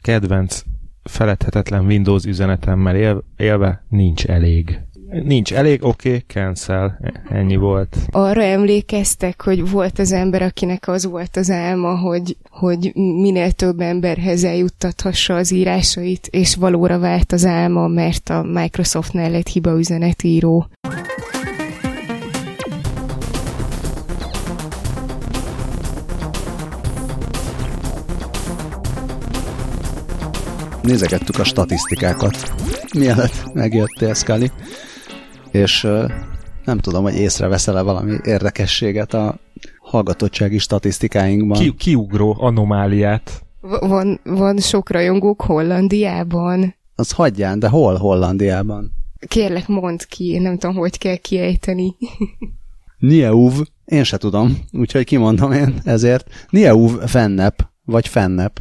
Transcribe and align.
kedvenc 0.00 0.62
feledhetetlen 1.02 1.84
Windows 1.84 2.24
üzenetemmel 2.24 2.96
él, 2.96 3.24
élve 3.36 3.84
nincs 3.88 4.26
elég. 4.26 4.80
Nincs 5.22 5.52
elég, 5.52 5.84
oké, 5.84 6.08
okay, 6.08 6.24
cancel. 6.26 6.98
Ennyi 7.28 7.56
volt. 7.56 7.96
Arra 8.10 8.42
emlékeztek, 8.42 9.42
hogy 9.42 9.70
volt 9.70 9.98
az 9.98 10.12
ember, 10.12 10.42
akinek 10.42 10.88
az 10.88 11.04
volt 11.04 11.36
az 11.36 11.50
álma, 11.50 11.98
hogy, 11.98 12.36
hogy 12.50 12.90
minél 12.94 13.52
több 13.52 13.80
emberhez 13.80 14.44
eljuttathassa 14.44 15.34
az 15.34 15.52
írásait, 15.52 16.26
és 16.26 16.54
valóra 16.54 16.98
vált 16.98 17.32
az 17.32 17.44
álma, 17.44 17.86
mert 17.86 18.28
a 18.28 18.42
Microsoftnál 18.42 19.30
lett 19.30 19.48
hiba 19.48 19.78
üzenetíró. 19.78 20.66
Nézegettük 30.90 31.38
a 31.38 31.44
statisztikákat, 31.44 32.52
mielőtt 32.98 33.52
megjöttél, 33.52 34.14
Scully 34.14 34.50
és 35.50 35.82
nem 36.64 36.78
tudom, 36.78 37.02
hogy 37.02 37.14
észreveszel-e 37.14 37.82
valami 37.82 38.16
érdekességet 38.24 39.14
a 39.14 39.36
hallgatottsági 39.78 40.58
statisztikáinkban. 40.58 41.58
Ki, 41.58 41.74
kiugró 41.74 42.36
anomáliát. 42.40 43.42
Van, 43.60 44.20
van 44.24 44.58
sok 44.58 44.90
rajongók 44.90 45.42
Hollandiában? 45.42 46.74
Az 46.94 47.10
hagyján, 47.10 47.58
de 47.58 47.68
hol 47.68 47.96
Hollandiában? 47.96 48.92
Kérlek, 49.28 49.68
mondd 49.68 49.98
ki, 50.08 50.38
nem 50.38 50.58
tudom, 50.58 50.76
hogy 50.76 50.98
kell 50.98 51.16
kiejteni. 51.16 51.96
Nieuv, 52.98 53.52
én 53.84 54.04
se 54.04 54.16
tudom, 54.16 54.58
úgyhogy 54.72 55.04
kimondom 55.04 55.52
én 55.52 55.80
ezért. 55.84 56.46
Nieuv 56.48 56.90
Fennep, 57.06 57.68
vagy 57.84 58.08
Fennep. 58.08 58.60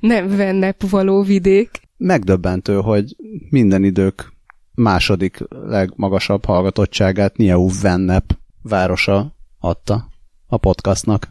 Nem 0.00 0.36
Vennep 0.36 0.88
való 0.90 1.22
vidék. 1.22 1.80
Megdöbbentő, 1.96 2.74
hogy 2.74 3.16
minden 3.50 3.84
idők 3.84 4.32
második 4.74 5.38
legmagasabb 5.48 6.44
hallgatottságát 6.44 7.36
Nieu 7.36 7.68
Vennep 7.82 8.38
városa 8.62 9.36
adta 9.58 10.08
a 10.46 10.56
podcastnak. 10.56 11.28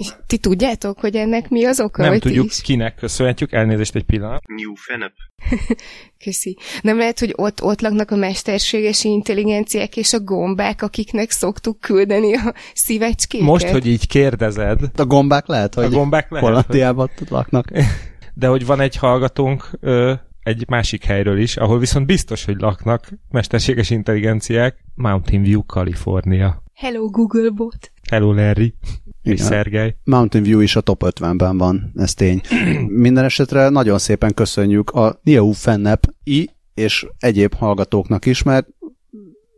És 0.00 0.12
ti 0.26 0.38
tudjátok, 0.38 1.00
hogy 1.00 1.16
ennek 1.16 1.48
mi 1.48 1.64
az 1.64 1.80
oka? 1.80 2.02
Nem 2.02 2.18
tudjuk, 2.18 2.46
is? 2.46 2.60
kinek 2.60 2.94
köszönhetjük, 2.94 3.52
elnézést 3.52 3.94
egy 3.94 4.04
pillanat. 4.04 4.42
New 4.46 4.74
Fennep. 4.74 5.12
Köszi. 6.24 6.56
Nem 6.82 6.98
lehet, 6.98 7.18
hogy 7.18 7.32
ott, 7.36 7.62
ott 7.62 7.80
laknak 7.80 8.10
a 8.10 8.16
mesterséges 8.16 9.04
intelligenciák 9.04 9.96
és 9.96 10.12
a 10.12 10.20
gombák, 10.20 10.82
akiknek 10.82 11.30
szoktuk 11.30 11.80
küldeni 11.80 12.34
a 12.34 12.54
szívecskéket? 12.74 13.46
Most, 13.46 13.68
hogy 13.68 13.86
így 13.86 14.06
kérdezed. 14.06 14.80
A 14.96 15.04
gombák 15.04 15.46
lehet, 15.46 15.74
hogy 15.74 15.84
a 15.84 15.88
gombák 15.88 16.30
lehet, 16.30 16.46
Hollandiában 16.46 17.10
hogy... 17.18 17.30
laknak. 17.30 17.66
De 18.34 18.46
hogy 18.46 18.66
van 18.66 18.80
egy 18.80 18.96
hallgatónk, 18.96 19.70
ö, 19.80 20.12
egy 20.42 20.64
másik 20.68 21.04
helyről 21.04 21.38
is, 21.38 21.56
ahol 21.56 21.78
viszont 21.78 22.06
biztos, 22.06 22.44
hogy 22.44 22.56
laknak 22.58 23.08
mesterséges 23.30 23.90
intelligenciák, 23.90 24.84
Mountain 24.94 25.42
View, 25.42 25.66
Kalifornia. 25.66 26.62
Hello 26.74 27.10
Google 27.10 27.50
bot. 27.50 27.92
Hello 28.10 28.32
Larry. 28.32 28.74
És 29.22 29.40
Szergej. 29.40 29.96
Mountain 30.04 30.44
View 30.44 30.60
is 30.60 30.76
a 30.76 30.80
top 30.80 31.02
50-ben 31.06 31.58
van, 31.58 31.92
ez 31.96 32.14
tény. 32.14 32.40
Minden 33.06 33.24
esetre 33.24 33.68
nagyon 33.68 33.98
szépen 33.98 34.34
köszönjük 34.34 34.90
a 34.90 35.20
Niau 35.22 35.52
Fennep 35.52 36.06
i 36.24 36.50
és 36.74 37.06
egyéb 37.18 37.54
hallgatóknak 37.54 38.26
is, 38.26 38.42
mert 38.42 38.66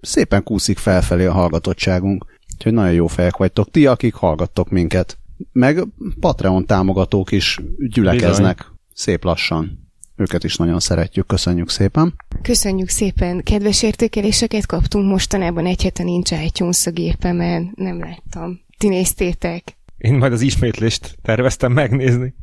szépen 0.01 0.43
kúszik 0.43 0.79
felfelé 0.79 1.25
a 1.25 1.33
hallgatottságunk. 1.33 2.27
Úgyhogy 2.55 2.73
nagyon 2.73 2.93
jó 2.93 3.07
fejek 3.07 3.37
vagytok 3.37 3.71
ti, 3.71 3.87
akik 3.87 4.15
hallgattok 4.15 4.71
minket. 4.71 5.19
Meg 5.53 5.87
Patreon 6.21 6.67
támogatók 6.67 7.33
is 7.33 7.59
gyülekeznek 7.79 8.57
Bizony. 8.57 8.77
szép 8.95 9.25
lassan. 9.25 9.91
Őket 10.17 10.45
is 10.45 10.57
nagyon 10.57 10.81
szeretjük, 10.81 11.27
köszönjük 11.27 11.71
szépen. 11.71 12.15
Köszönjük 12.43 12.89
szépen, 12.89 13.43
kedves 13.43 13.83
értékeléseket 13.83 14.67
kaptunk 14.67 15.11
mostanában, 15.11 15.67
egy 15.67 15.83
hete 15.83 16.03
nincs 16.03 16.31
iTunes 16.31 16.87
a 16.87 16.91
gépemen, 16.91 17.73
nem 17.75 17.99
láttam. 17.99 18.61
Ti 18.83 18.89
néztétek? 18.89 19.77
Én 19.99 20.15
majd 20.15 20.33
az 20.33 20.41
ismétlést 20.41 21.19
terveztem 21.23 21.73
megnézni. 21.73 22.35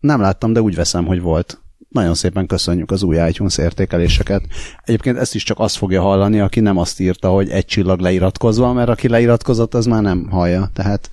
Nem 0.00 0.20
láttam, 0.20 0.52
de 0.52 0.62
úgy 0.62 0.74
veszem, 0.74 1.06
hogy 1.06 1.20
volt. 1.20 1.62
Nagyon 1.88 2.14
szépen 2.14 2.46
köszönjük 2.46 2.90
az 2.90 3.02
új 3.02 3.28
iTunes 3.28 3.58
értékeléseket. 3.58 4.42
Egyébként 4.84 5.16
ezt 5.16 5.34
is 5.34 5.42
csak 5.42 5.58
azt 5.58 5.76
fogja 5.76 6.02
hallani, 6.02 6.40
aki 6.40 6.60
nem 6.60 6.76
azt 6.76 7.00
írta, 7.00 7.28
hogy 7.28 7.50
egy 7.50 7.64
csillag 7.64 8.00
leiratkozva, 8.00 8.72
mert 8.72 8.88
aki 8.88 9.08
leiratkozott, 9.08 9.74
az 9.74 9.86
már 9.86 10.02
nem 10.02 10.28
hallja. 10.30 10.70
Tehát 10.72 11.10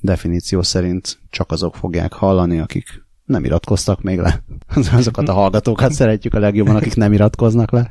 definíció 0.00 0.62
szerint 0.62 1.18
csak 1.30 1.50
azok 1.50 1.76
fogják 1.76 2.12
hallani, 2.12 2.58
akik 2.58 3.04
nem 3.24 3.44
iratkoztak 3.44 4.02
még 4.02 4.18
le. 4.18 4.42
Azokat 4.92 5.28
a 5.28 5.32
hallgatókat 5.32 5.92
szeretjük 5.92 6.34
a 6.34 6.38
legjobban, 6.38 6.76
akik 6.76 6.94
nem 6.94 7.12
iratkoznak 7.12 7.70
le. 7.70 7.90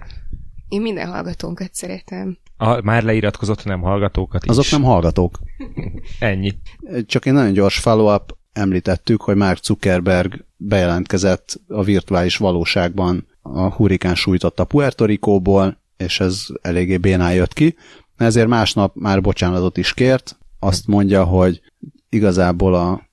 Én 0.68 0.82
minden 0.82 1.08
hallgatónkat 1.08 1.74
szeretem. 1.74 2.38
A 2.58 2.82
már 2.82 3.04
leiratkozott 3.04 3.64
nem 3.64 3.82
hallgatókat 3.82 4.44
is. 4.44 4.50
Azok 4.50 4.70
nem 4.72 4.84
hallgatók. 4.84 5.40
Ennyi. 6.20 6.54
Csak 7.06 7.26
egy 7.26 7.34
nagyon 7.34 7.54
gyors 7.54 7.80
follow-up 7.80 8.38
említettük, 8.54 9.22
hogy 9.22 9.36
Mark 9.36 9.64
Zuckerberg 9.64 10.46
bejelentkezett 10.58 11.62
a 11.68 11.84
virtuális 11.84 12.38
valóságban 12.38 13.28
a 13.42 13.70
hurikán 13.70 14.16
sújtotta 14.16 14.66
Puerto 14.66 15.06
Ricóból, 15.06 15.78
és 15.98 16.20
ez 16.20 16.46
eléggé 16.62 16.98
bénán 16.98 17.34
jött 17.34 17.54
ki. 17.54 17.76
Ezért 18.18 18.48
másnap 18.48 18.96
már 18.96 19.22
bocsánatot 19.22 19.78
is 19.78 19.94
kért. 19.94 20.38
Azt 20.60 20.88
mondja, 20.88 21.24
hogy 21.24 21.62
igazából 22.10 22.76
a 22.76 23.06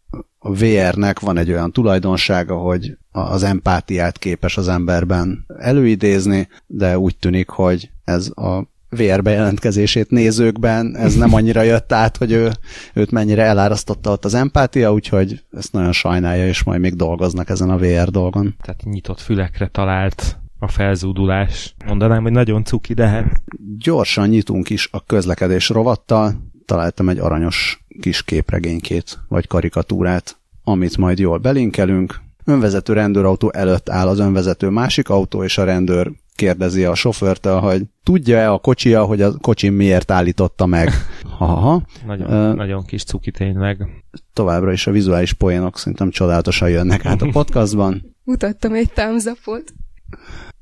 a 0.44 0.52
VR-nek 0.52 1.20
van 1.20 1.38
egy 1.38 1.50
olyan 1.50 1.72
tulajdonsága, 1.72 2.56
hogy 2.56 2.96
az 3.10 3.42
empátiát 3.42 4.18
képes 4.18 4.56
az 4.56 4.68
emberben 4.68 5.44
előidézni, 5.58 6.48
de 6.66 6.98
úgy 6.98 7.16
tűnik, 7.16 7.48
hogy 7.48 7.90
ez 8.04 8.30
a 8.34 8.71
VR 8.96 9.22
bejelentkezését 9.22 10.10
nézőkben, 10.10 10.96
ez 10.96 11.14
nem 11.14 11.34
annyira 11.34 11.62
jött 11.62 11.92
át, 11.92 12.16
hogy 12.16 12.32
ő, 12.32 12.50
őt 12.94 13.10
mennyire 13.10 13.42
elárasztotta 13.42 14.10
ott 14.10 14.24
az 14.24 14.34
empátia, 14.34 14.92
úgyhogy 14.92 15.44
ezt 15.52 15.72
nagyon 15.72 15.92
sajnálja, 15.92 16.46
és 16.46 16.62
majd 16.62 16.80
még 16.80 16.94
dolgoznak 16.94 17.48
ezen 17.48 17.70
a 17.70 17.76
VR 17.76 18.10
dolgon. 18.10 18.54
Tehát 18.60 18.84
nyitott 18.84 19.20
fülekre 19.20 19.66
talált 19.66 20.38
a 20.58 20.68
felzúdulás. 20.68 21.74
Mondanám, 21.86 22.22
hogy 22.22 22.32
nagyon 22.32 22.64
cuki, 22.64 22.94
de 22.94 23.06
hát... 23.06 23.42
Gyorsan 23.78 24.28
nyitunk 24.28 24.70
is 24.70 24.88
a 24.90 25.04
közlekedés 25.04 25.68
rovattal, 25.68 26.34
találtam 26.64 27.08
egy 27.08 27.18
aranyos 27.18 27.84
kis 28.00 28.22
képregénykét, 28.22 29.18
vagy 29.28 29.46
karikatúrát, 29.46 30.36
amit 30.64 30.96
majd 30.96 31.18
jól 31.18 31.38
belinkelünk. 31.38 32.20
Önvezető 32.44 32.92
rendőrautó 32.92 33.52
előtt 33.52 33.88
áll 33.88 34.08
az 34.08 34.18
önvezető 34.18 34.68
másik 34.68 35.08
autó, 35.08 35.44
és 35.44 35.58
a 35.58 35.64
rendőr 35.64 36.12
kérdezi 36.34 36.84
a 36.84 36.94
sofőrtől, 36.94 37.60
hogy 37.60 37.82
tudja-e 38.02 38.52
a 38.52 38.58
kocsia, 38.58 39.04
hogy 39.04 39.22
a 39.22 39.36
kocsi 39.40 39.68
miért 39.68 40.10
állította 40.10 40.66
meg. 40.66 40.90
Ha-ha. 41.38 41.82
Nagyon, 42.06 42.50
uh, 42.50 42.56
nagyon 42.56 42.84
kis 42.84 43.04
cuki 43.04 43.30
tényleg. 43.30 43.86
Továbbra 44.32 44.72
is 44.72 44.86
a 44.86 44.90
vizuális 44.90 45.32
poénok 45.32 45.78
szerintem 45.78 46.10
csodálatosan 46.10 46.68
jönnek 46.68 47.04
át 47.04 47.22
a 47.22 47.28
podcastban. 47.38 48.16
Mutattam 48.24 48.74
egy 48.74 48.90
thumbs 48.92 49.24
up-ot. 49.24 49.74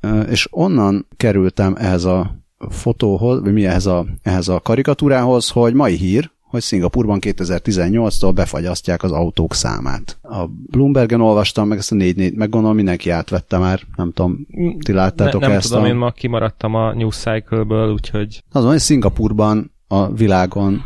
Uh, 0.02 0.26
és 0.30 0.48
onnan 0.50 1.06
kerültem 1.16 1.74
ehhez 1.78 2.04
a 2.04 2.40
fotóhoz, 2.68 3.40
vagy 3.40 3.52
mi 3.52 3.66
ehhez 3.66 3.86
a, 3.86 4.06
ehhez 4.22 4.48
a 4.48 4.60
karikatúrához, 4.60 5.48
hogy 5.48 5.74
mai 5.74 5.94
hír, 5.94 6.30
hogy 6.50 6.62
Szingapurban 6.62 7.18
2018-tól 7.20 8.32
befagyasztják 8.34 9.02
az 9.02 9.12
autók 9.12 9.54
számát. 9.54 10.18
A 10.22 10.46
Bloombergen 10.46 11.20
olvastam, 11.20 11.68
meg 11.68 11.78
ezt 11.78 11.92
a 11.92 11.94
4 11.94 12.34
meg 12.34 12.48
gondolom 12.48 12.76
mindenki 12.76 13.10
átvette 13.10 13.58
már, 13.58 13.80
nem 13.96 14.12
tudom, 14.12 14.46
ti 14.84 14.92
láttátok 14.92 15.40
ne, 15.40 15.46
nem 15.46 15.56
ezt 15.56 15.68
tudom, 15.68 15.84
a... 15.84 15.86
én 15.86 15.94
ma 15.94 16.10
kimaradtam 16.10 16.74
a 16.74 16.94
News 16.94 17.16
Cycle-ből, 17.16 17.92
úgyhogy... 17.92 18.44
Azon, 18.52 18.70
hogy 18.70 18.78
Szingapurban 18.78 19.72
a 19.88 20.12
világon 20.12 20.82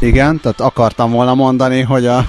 igen, 0.00 0.40
tehát 0.40 0.60
akartam 0.60 1.10
volna 1.10 1.34
mondani, 1.34 1.80
hogy 1.80 2.06
a 2.06 2.24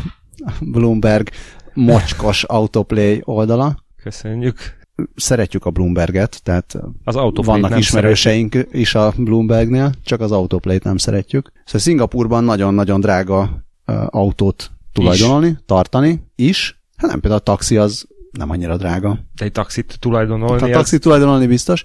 Bloomberg 0.62 1.30
mocskos 1.74 2.44
autoplay 2.44 3.22
oldala. 3.24 3.84
Köszönjük 4.04 4.79
szeretjük 5.16 5.66
a 5.66 5.70
Bloomberget, 5.70 6.44
tehát 6.44 6.78
az 7.04 7.16
vannak 7.34 7.78
ismerőseink 7.78 8.54
szeretjük. 8.54 8.76
is 8.76 8.96
a 8.96 9.14
Bloombergnél, 9.18 9.92
csak 10.04 10.22
az 10.22 10.32
autoplay 10.32 10.80
nem 10.84 10.98
szeretjük. 10.98 11.52
Szóval 11.66 11.82
Szingapurban 11.82 12.44
nagyon-nagyon 12.44 13.00
drága 13.00 13.64
autót 14.06 14.72
tulajdonolni, 14.94 15.48
is. 15.48 15.56
tartani 15.66 16.24
is. 16.36 16.82
Hát 16.96 17.10
nem, 17.10 17.20
például 17.20 17.42
a 17.42 17.44
taxi 17.44 17.78
az 17.78 18.08
nem 18.32 18.50
annyira 18.50 18.78
drága. 18.78 19.20
De 19.36 19.46
egy 19.46 19.52
taxit 19.52 19.98
tulajdonolni? 20.00 20.72
A 20.72 20.76
taxit 20.76 20.98
az... 20.98 21.04
tulajdonolni 21.04 21.48
biztos. 21.48 21.84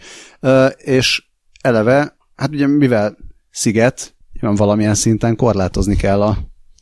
És 0.77 1.25
eleve, 1.61 2.17
hát 2.37 2.51
ugye 2.51 2.67
mivel 2.67 3.17
sziget, 3.51 4.15
van 4.41 4.55
valamilyen 4.55 4.95
szinten 4.95 5.37
korlátozni 5.37 5.97
kell 5.97 6.23
a, 6.23 6.39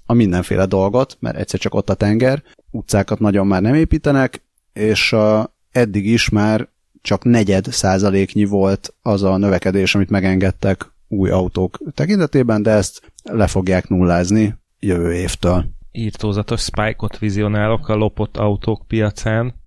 a 0.07 0.13
mindenféle 0.13 0.67
dolgot, 0.67 1.17
mert 1.21 1.37
egyszer 1.37 1.61
csak 1.61 1.75
ott 1.75 1.91
a 1.91 1.95
tenger, 1.95 2.43
utcákat 2.71 3.19
nagyon 3.19 3.47
már 3.47 3.63
nem 3.63 3.75
építenek, 3.75 4.43
és 4.73 5.13
uh, 5.13 5.45
eddig 5.73 6.07
is 6.07 6.29
már 6.29 6.69
csak 7.03 7.25
negyed 7.25 7.65
százaléknyi 7.65 8.45
volt 8.45 8.95
az 9.03 9.23
a 9.23 9.37
növekedés, 9.37 9.95
amit 9.95 10.11
megengedtek 10.11 10.93
új 11.09 11.31
autók 11.31 11.79
tekintetében, 11.95 12.63
de 12.63 12.71
ezt 12.71 13.13
le 13.23 13.47
fogják 13.47 13.89
nullázni 13.89 14.55
jövő 14.79 15.13
évtől. 15.13 15.65
Írtózatos 15.93 16.61
spike-ot 16.61 17.19
vizionálok 17.19 17.89
a 17.89 17.95
lopott 17.95 18.37
autók 18.37 18.87
piacán. 18.87 19.61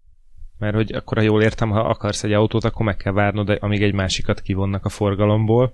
mert 0.58 0.76
hogy 0.76 0.94
akkor, 0.94 1.18
ha 1.18 1.24
jól 1.24 1.42
értem, 1.42 1.70
ha 1.70 1.80
akarsz 1.80 2.24
egy 2.24 2.34
autót, 2.34 2.64
akkor 2.64 2.86
meg 2.86 2.96
kell 2.96 3.14
várnod, 3.14 3.58
amíg 3.60 3.84
egy 3.84 3.94
másikat 3.94 4.42
kivonnak 4.42 4.86
a 4.86 4.90
forgalomból. 4.90 5.74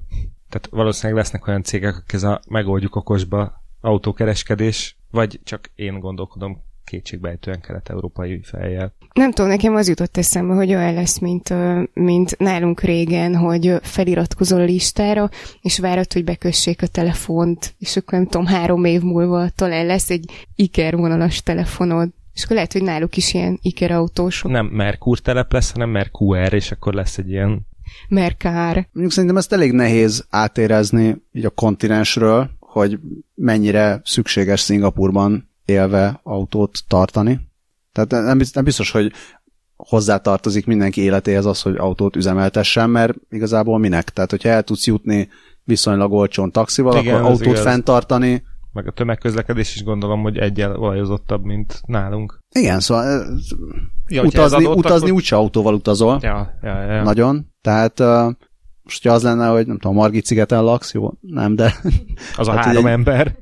Tehát 0.49 0.67
valószínűleg 0.71 1.21
lesznek 1.21 1.47
olyan 1.47 1.63
cégek, 1.63 1.95
akik 1.95 2.13
ez 2.13 2.23
a 2.23 2.39
megoldjuk 2.49 2.95
okosba 2.95 3.63
autókereskedés, 3.81 4.97
vagy 5.11 5.39
csak 5.43 5.71
én 5.75 5.99
gondolkodom 5.99 6.63
kétségbejtően 6.85 7.61
kelet-európai 7.61 8.39
fejjel. 8.43 8.93
Nem 9.13 9.31
tudom, 9.31 9.49
nekem 9.49 9.75
az 9.75 9.87
jutott 9.87 10.17
eszembe, 10.17 10.53
hogy 10.53 10.73
olyan 10.73 10.93
lesz, 10.93 11.19
mint, 11.19 11.53
mint 11.93 12.37
nálunk 12.37 12.81
régen, 12.81 13.35
hogy 13.35 13.73
feliratkozol 13.81 14.61
a 14.61 14.63
listára, 14.63 15.29
és 15.61 15.79
várod, 15.79 16.13
hogy 16.13 16.23
bekössék 16.23 16.81
a 16.81 16.87
telefont, 16.87 17.73
és 17.79 17.97
akkor 17.97 18.13
nem 18.13 18.27
tudom, 18.27 18.45
három 18.45 18.85
év 18.85 19.01
múlva 19.01 19.49
talán 19.49 19.85
lesz 19.85 20.09
egy 20.09 20.47
Iker 20.55 20.95
vonalas 20.95 21.43
telefonod. 21.43 22.09
És 22.33 22.43
akkor 22.43 22.55
lehet, 22.55 22.73
hogy 22.73 22.83
náluk 22.83 23.17
is 23.17 23.33
ilyen 23.33 23.59
Iker 23.61 23.91
autósok. 23.91 24.51
Nem 24.51 24.65
Merkur 24.65 25.19
telep 25.19 25.51
lesz, 25.53 25.71
hanem 25.71 25.89
Merkur, 25.89 26.53
és 26.53 26.71
akkor 26.71 26.93
lesz 26.93 27.17
egy 27.17 27.29
ilyen 27.29 27.67
Merkár. 28.09 28.75
Mondjuk 28.75 29.11
szerintem 29.13 29.37
ezt 29.37 29.53
elég 29.53 29.71
nehéz 29.71 30.25
átérezni 30.29 31.21
így 31.31 31.45
a 31.45 31.49
kontinensről, 31.49 32.49
hogy 32.59 32.99
mennyire 33.35 34.01
szükséges 34.03 34.59
Szingapurban 34.59 35.49
élve 35.65 36.19
autót 36.23 36.79
tartani. 36.87 37.39
Tehát 37.91 38.25
nem, 38.25 38.41
nem 38.53 38.63
biztos, 38.63 38.91
hogy 38.91 39.11
hozzátartozik 39.75 40.65
mindenki 40.65 41.01
életéhez 41.01 41.45
az, 41.45 41.61
hogy 41.61 41.75
autót 41.77 42.15
üzemeltessen, 42.15 42.89
mert 42.89 43.13
igazából 43.29 43.79
minek? 43.79 44.09
Tehát, 44.09 44.29
hogyha 44.29 44.49
el 44.49 44.63
tudsz 44.63 44.87
jutni 44.87 45.29
viszonylag 45.63 46.11
olcsón 46.11 46.51
taxival, 46.51 46.97
Igen, 46.97 47.15
akkor 47.15 47.29
autót 47.29 47.45
igaz. 47.45 47.61
fenntartani. 47.61 48.43
Meg 48.73 48.87
a 48.87 48.91
tömegközlekedés 48.91 49.75
is 49.75 49.83
gondolom, 49.83 50.21
hogy 50.21 50.37
egyel 50.37 50.75
olajozottabb, 50.75 51.43
mint 51.43 51.81
nálunk. 51.85 52.39
Igen, 52.49 52.79
szóval 52.79 53.37
ja, 54.07 54.23
utazni, 54.23 54.65
adott, 54.65 54.77
utazni 54.77 55.05
akkor... 55.05 55.11
úgyse 55.11 55.35
autóval 55.35 55.73
utazol. 55.73 56.19
Ja, 56.21 56.53
ja, 56.61 56.81
ja. 56.81 57.03
Nagyon. 57.03 57.45
Tehát 57.61 57.99
uh, 57.99 58.33
most 58.83 59.07
az 59.07 59.23
lenne, 59.23 59.47
hogy 59.47 59.67
nem 59.67 59.77
tudom, 59.77 59.95
Margit 59.95 60.25
szigeten 60.25 60.63
laksz, 60.63 60.93
jó? 60.93 61.11
Nem, 61.21 61.55
de... 61.55 61.73
Az 62.37 62.47
a 62.47 62.51
hát, 62.51 62.65
három 62.65 62.85
egy, 62.85 62.91
ember 62.91 63.35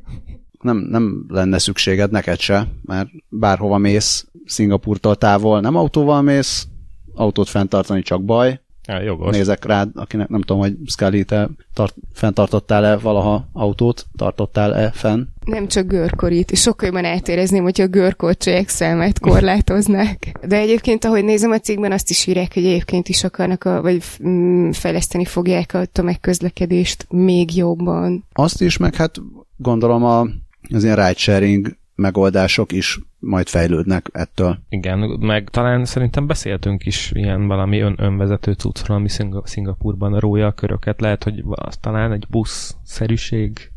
nem, 0.61 0.77
nem 0.77 1.25
lenne 1.27 1.57
szükséged 1.57 2.11
neked 2.11 2.39
se, 2.39 2.67
mert 2.81 3.09
bárhova 3.29 3.77
mész 3.77 4.27
Szingapurtól 4.45 5.15
távol, 5.15 5.59
nem 5.59 5.75
autóval 5.75 6.21
mész, 6.21 6.67
autót 7.13 7.49
fenntartani 7.49 8.01
csak 8.01 8.23
baj. 8.23 8.59
Ja, 8.87 9.01
jogos. 9.01 9.35
Nézek 9.35 9.65
rád, 9.65 9.89
akinek 9.93 10.27
nem 10.27 10.41
tudom, 10.41 10.61
hogy 10.61 10.75
Scully, 10.85 11.23
te 11.23 11.49
tart, 11.73 11.95
fenntartottál-e 12.13 12.97
valaha 12.97 13.49
autót, 13.53 14.05
tartottál-e 14.17 14.91
fenn? 14.91 15.25
Nem 15.45 15.67
csak 15.67 15.87
görkorit, 15.87 16.51
és 16.51 16.61
sokkal 16.61 16.87
jobban 16.87 17.05
eltérezném, 17.05 17.63
hogyha 17.63 17.83
a 17.83 17.87
görkorcsolyek 17.87 18.69
számát 18.69 19.19
korlátoznák. 19.19 20.31
De 20.47 20.57
egyébként, 20.57 21.05
ahogy 21.05 21.23
nézem 21.23 21.51
a 21.51 21.59
cikkben, 21.59 21.91
azt 21.91 22.09
is 22.09 22.27
írják, 22.27 22.53
hogy 22.53 22.65
egyébként 22.65 23.09
is 23.09 23.23
akarnak, 23.23 23.63
a, 23.63 23.81
vagy 23.81 24.03
mm, 24.27 24.69
fejleszteni 24.69 25.25
fogják 25.25 25.73
a 25.73 25.85
tömegközlekedést 25.85 27.05
még 27.09 27.55
jobban. 27.55 28.25
Azt 28.33 28.61
is, 28.61 28.77
meg 28.77 28.95
hát 28.95 29.21
gondolom 29.57 30.03
a 30.03 30.27
az 30.69 30.83
ilyen 30.83 30.95
ride-sharing 30.95 31.77
megoldások 31.95 32.71
is 32.71 32.99
majd 33.19 33.47
fejlődnek 33.47 34.09
ettől. 34.11 34.57
Igen, 34.69 34.99
meg 35.19 35.49
talán 35.49 35.85
szerintem 35.85 36.27
beszéltünk 36.27 36.85
is 36.85 37.11
ilyen 37.13 37.47
valami 37.47 37.79
ön, 37.79 37.95
önvezető 37.97 38.53
cuccról, 38.53 38.97
ami 38.97 39.09
Szingapurban 39.43 40.19
rója 40.19 40.47
a 40.47 40.51
köröket. 40.51 41.01
Lehet, 41.01 41.23
hogy 41.23 41.43
az 41.49 41.77
talán 41.77 42.11
egy 42.11 42.25
busz-szerűség, 42.29 43.71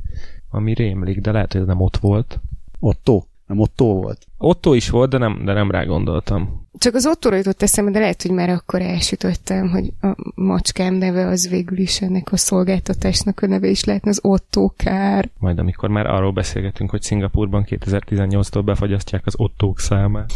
ami 0.50 0.74
rémlik, 0.74 1.20
de 1.20 1.32
lehet, 1.32 1.52
hogy 1.52 1.60
ez 1.60 1.66
nem 1.66 1.80
ott 1.80 1.96
volt. 1.96 2.40
Otto? 2.78 3.22
Nem 3.46 3.58
Otto 3.58 3.84
volt? 3.84 4.26
Otto 4.38 4.74
is 4.74 4.90
volt, 4.90 5.10
de 5.10 5.18
nem, 5.18 5.44
de 5.44 5.52
nem 5.52 5.70
rá 5.70 5.84
gondoltam. 5.84 6.61
Csak 6.78 6.94
az 6.94 7.06
Ottóra 7.06 7.36
jutott 7.36 7.62
eszembe, 7.62 7.90
de 7.90 7.98
lehet, 7.98 8.22
hogy 8.22 8.30
már 8.30 8.48
akkor 8.48 8.82
elsütöttem, 8.82 9.68
hogy 9.68 9.92
a 10.00 10.16
macskám 10.34 10.94
neve 10.94 11.26
az 11.26 11.48
végül 11.48 11.78
is 11.78 12.00
ennek 12.00 12.32
a 12.32 12.36
szolgáltatásnak 12.36 13.40
a 13.42 13.46
neve 13.46 13.68
is 13.68 13.84
lehetne 13.84 14.10
az 14.10 14.18
Otto 14.22 14.68
kár. 14.76 15.30
Majd 15.38 15.58
amikor 15.58 15.88
már 15.88 16.06
arról 16.06 16.32
beszélgetünk, 16.32 16.90
hogy 16.90 17.02
Szingapurban 17.02 17.64
2018-tól 17.68 18.62
befagyasztják 18.64 19.26
az 19.26 19.34
Ottók 19.36 19.80
számát. 19.80 20.32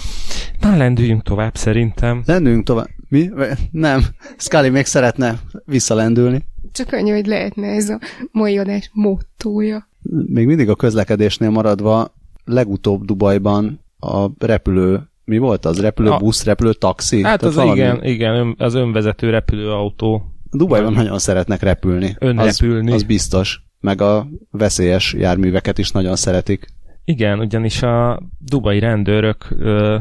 Na, 0.60 0.76
lendüljünk 0.76 1.22
tovább 1.22 1.56
szerintem. 1.56 2.22
Lendüljünk 2.26 2.64
tovább. 2.64 2.88
Mi? 3.08 3.30
Nem. 3.70 4.02
Scully 4.36 4.68
még 4.68 4.84
szeretne 4.84 5.40
visszalendülni. 5.64 6.44
Csak 6.72 6.92
annyi, 6.92 7.10
hogy 7.10 7.26
lehetne 7.26 7.66
ez 7.66 7.88
a 7.88 7.98
mai 8.30 8.58
adás 8.58 8.90
mottója. 8.92 9.88
Még 10.26 10.46
mindig 10.46 10.68
a 10.68 10.76
közlekedésnél 10.76 11.50
maradva, 11.50 12.14
legutóbb 12.44 13.04
Dubajban 13.04 13.80
a 13.98 14.28
repülő 14.38 15.08
mi 15.26 15.38
volt 15.38 15.64
az? 15.64 15.80
Repülőbusz, 15.80 16.44
repülő 16.44 16.72
taxi? 16.72 17.22
Hát 17.22 17.42
az 17.42 17.54
valami... 17.54 17.78
igen, 17.78 18.04
igen, 18.04 18.54
az 18.58 18.74
önvezető 18.74 19.30
repülőautó. 19.30 20.22
Dubajban 20.50 20.92
nem. 20.92 21.02
nagyon 21.02 21.18
szeretnek 21.18 21.62
repülni. 21.62 22.16
Önrepülni. 22.18 22.88
Az, 22.88 22.94
az 22.94 23.02
biztos. 23.02 23.62
Meg 23.80 24.00
a 24.00 24.26
veszélyes 24.50 25.12
járműveket 25.12 25.78
is 25.78 25.90
nagyon 25.90 26.16
szeretik. 26.16 26.66
Igen, 27.04 27.38
ugyanis 27.38 27.82
a 27.82 28.22
dubai 28.38 28.78
rendőrök 28.78 29.46
ö, 29.58 29.96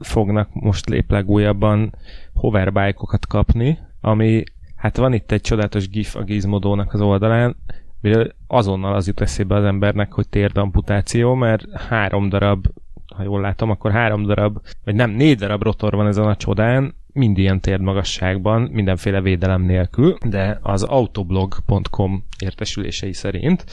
fognak 0.00 0.48
most 0.52 0.88
léplegújabban 0.88 1.94
hoverbike-okat 2.34 3.26
kapni, 3.26 3.78
ami, 4.00 4.42
hát 4.76 4.96
van 4.96 5.12
itt 5.12 5.32
egy 5.32 5.40
csodálatos 5.40 5.88
gif 5.88 6.16
a 6.16 6.22
Gizmodónak 6.22 6.92
az 6.92 7.00
oldalán, 7.00 7.56
azonnal 8.46 8.94
az 8.94 9.06
jut 9.06 9.20
eszébe 9.20 9.54
az 9.54 9.64
embernek, 9.64 10.12
hogy 10.12 10.28
térdamputáció, 10.28 11.34
mert 11.34 11.64
három 11.88 12.28
darab 12.28 12.66
ha 13.16 13.22
jól 13.22 13.40
látom, 13.40 13.70
akkor 13.70 13.90
három 13.90 14.26
darab, 14.26 14.58
vagy 14.84 14.94
nem, 14.94 15.10
négy 15.10 15.38
darab 15.38 15.62
rotor 15.62 15.94
van 15.94 16.06
ezen 16.06 16.26
a 16.26 16.36
csodán, 16.36 16.94
mind 17.12 17.38
ilyen 17.38 17.60
magasságban, 17.80 18.62
mindenféle 18.62 19.20
védelem 19.20 19.62
nélkül, 19.62 20.16
de 20.24 20.58
az 20.62 20.82
autoblog.com 20.82 22.24
értesülései 22.38 23.12
szerint 23.12 23.64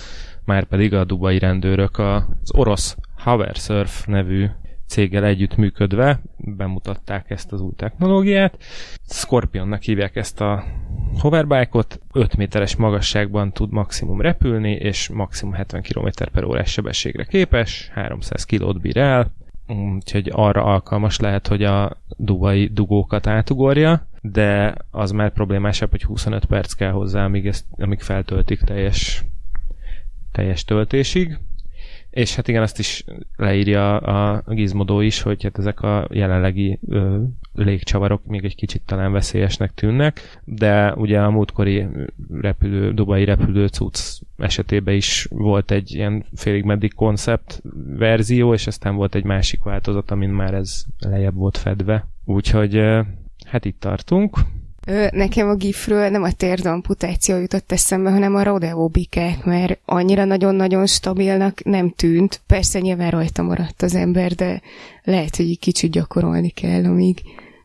már 0.45 0.63
pedig 0.63 0.93
a 0.93 1.05
dubai 1.05 1.39
rendőrök 1.39 1.97
az 1.99 2.51
orosz 2.51 2.97
Hoversurf 3.17 4.05
nevű 4.05 4.45
céggel 4.87 5.23
együttműködve 5.25 6.21
bemutatták 6.37 7.29
ezt 7.29 7.51
az 7.51 7.61
új 7.61 7.73
technológiát. 7.75 8.63
Scorpionnak 9.05 9.81
hívják 9.81 10.15
ezt 10.15 10.41
a 10.41 10.63
hoverbike-ot, 11.19 11.99
5 12.13 12.37
méteres 12.37 12.75
magasságban 12.75 13.51
tud 13.51 13.71
maximum 13.71 14.21
repülni, 14.21 14.71
és 14.71 15.09
maximum 15.09 15.53
70 15.53 15.81
km 15.81 16.07
per 16.31 16.43
órás 16.43 16.71
sebességre 16.71 17.23
képes, 17.23 17.89
300 17.93 18.45
kilót 18.45 18.81
bír 18.81 18.97
el, 18.97 19.31
úgyhogy 19.67 20.29
arra 20.33 20.63
alkalmas 20.63 21.19
lehet, 21.19 21.47
hogy 21.47 21.63
a 21.63 21.97
dubai 22.17 22.67
dugókat 22.67 23.27
átugorja, 23.27 24.07
de 24.21 24.75
az 24.91 25.11
már 25.11 25.33
problémásabb, 25.33 25.89
hogy 25.89 26.03
25 26.03 26.45
perc 26.45 26.73
kell 26.73 26.91
hozzá, 26.91 27.23
amíg, 27.23 27.47
ezt, 27.47 27.65
amíg 27.71 27.99
feltöltik 27.99 28.61
teljes, 28.61 29.25
teljes 30.31 30.63
töltésig. 30.63 31.39
És 32.09 32.35
hát 32.35 32.47
igen, 32.47 32.61
azt 32.61 32.79
is 32.79 33.03
leírja 33.35 33.97
a 33.97 34.43
Gizmodo 34.47 34.99
is, 34.99 35.21
hogy 35.21 35.43
hát 35.43 35.57
ezek 35.57 35.81
a 35.81 36.07
jelenlegi 36.11 36.79
ö, 36.87 37.21
légcsavarok 37.53 38.25
még 38.25 38.45
egy 38.45 38.55
kicsit 38.55 38.81
talán 38.85 39.11
veszélyesnek 39.11 39.73
tűnnek, 39.73 40.39
de 40.43 40.93
ugye 40.93 41.21
a 41.21 41.29
múltkori 41.29 41.87
repülő, 42.31 42.93
dubai 42.93 43.23
repülő 43.23 43.67
cucc 43.67 44.19
esetében 44.37 44.95
is 44.95 45.27
volt 45.29 45.71
egy 45.71 45.93
ilyen 45.93 46.25
félig 46.35 46.63
meddig 46.63 46.93
koncept 46.93 47.61
verzió, 47.97 48.53
és 48.53 48.67
aztán 48.67 48.95
volt 48.95 49.15
egy 49.15 49.23
másik 49.23 49.63
változat, 49.63 50.11
amin 50.11 50.29
már 50.29 50.53
ez 50.53 50.83
lejjebb 50.99 51.35
volt 51.35 51.57
fedve. 51.57 52.07
Úgyhogy 52.25 52.81
hát 53.45 53.65
itt 53.65 53.79
tartunk. 53.79 54.37
Nekem 55.11 55.49
a 55.49 55.55
gifről 55.55 56.09
nem 56.09 56.23
a 56.23 56.31
térdamputáció 56.31 57.37
jutott 57.37 57.71
eszembe, 57.71 58.09
hanem 58.09 58.35
a 58.35 58.43
rodeo 58.43 58.87
bikák, 58.87 59.45
mert 59.45 59.79
annyira 59.85 60.25
nagyon-nagyon 60.25 60.85
stabilnak 60.85 61.63
nem 61.63 61.89
tűnt. 61.89 62.41
Persze 62.47 62.79
nyilván 62.79 63.11
rajta 63.11 63.41
maradt 63.41 63.81
az 63.81 63.95
ember, 63.95 64.31
de 64.31 64.61
lehet, 65.03 65.35
hogy 65.35 65.49
egy 65.49 65.59
kicsit 65.59 65.91
gyakorolni 65.91 66.49
kell, 66.49 66.85
amíg 66.85 67.21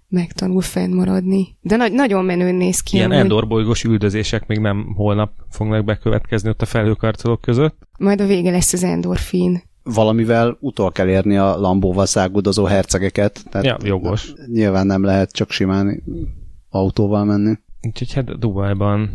megtanul 0.08 0.60
fennmaradni. 0.60 1.56
De 1.60 1.76
na- 1.76 1.88
nagyon 1.88 2.24
menőn 2.24 2.54
néz 2.54 2.80
ki. 2.80 2.96
Ilyen 2.96 3.12
endorbolygós 3.12 3.84
üldözések 3.84 4.46
még 4.46 4.58
nem 4.58 4.94
holnap 4.96 5.32
fognak 5.50 5.84
bekövetkezni 5.84 6.48
ott 6.48 6.62
a 6.62 6.66
felhőkarcolók 6.66 7.40
között. 7.40 7.76
Majd 7.98 8.20
a 8.20 8.26
vége 8.26 8.50
lesz 8.50 8.72
az 8.72 8.82
endorfin 8.84 9.62
valamivel 9.84 10.56
utol 10.60 10.92
kell 10.92 11.08
érni 11.08 11.36
a 11.36 11.56
lambóval 11.58 12.06
száguldozó 12.06 12.64
hercegeket. 12.64 13.44
Tehát 13.50 13.66
ja, 13.66 13.76
jogos. 13.84 14.32
Nyilván 14.46 14.86
nem 14.86 15.04
lehet 15.04 15.32
csak 15.32 15.50
simán 15.50 16.02
autóval 16.72 17.24
menni. 17.24 17.58
Úgyhogy 17.82 18.12
hát 18.12 18.38
Dubajban... 18.38 19.10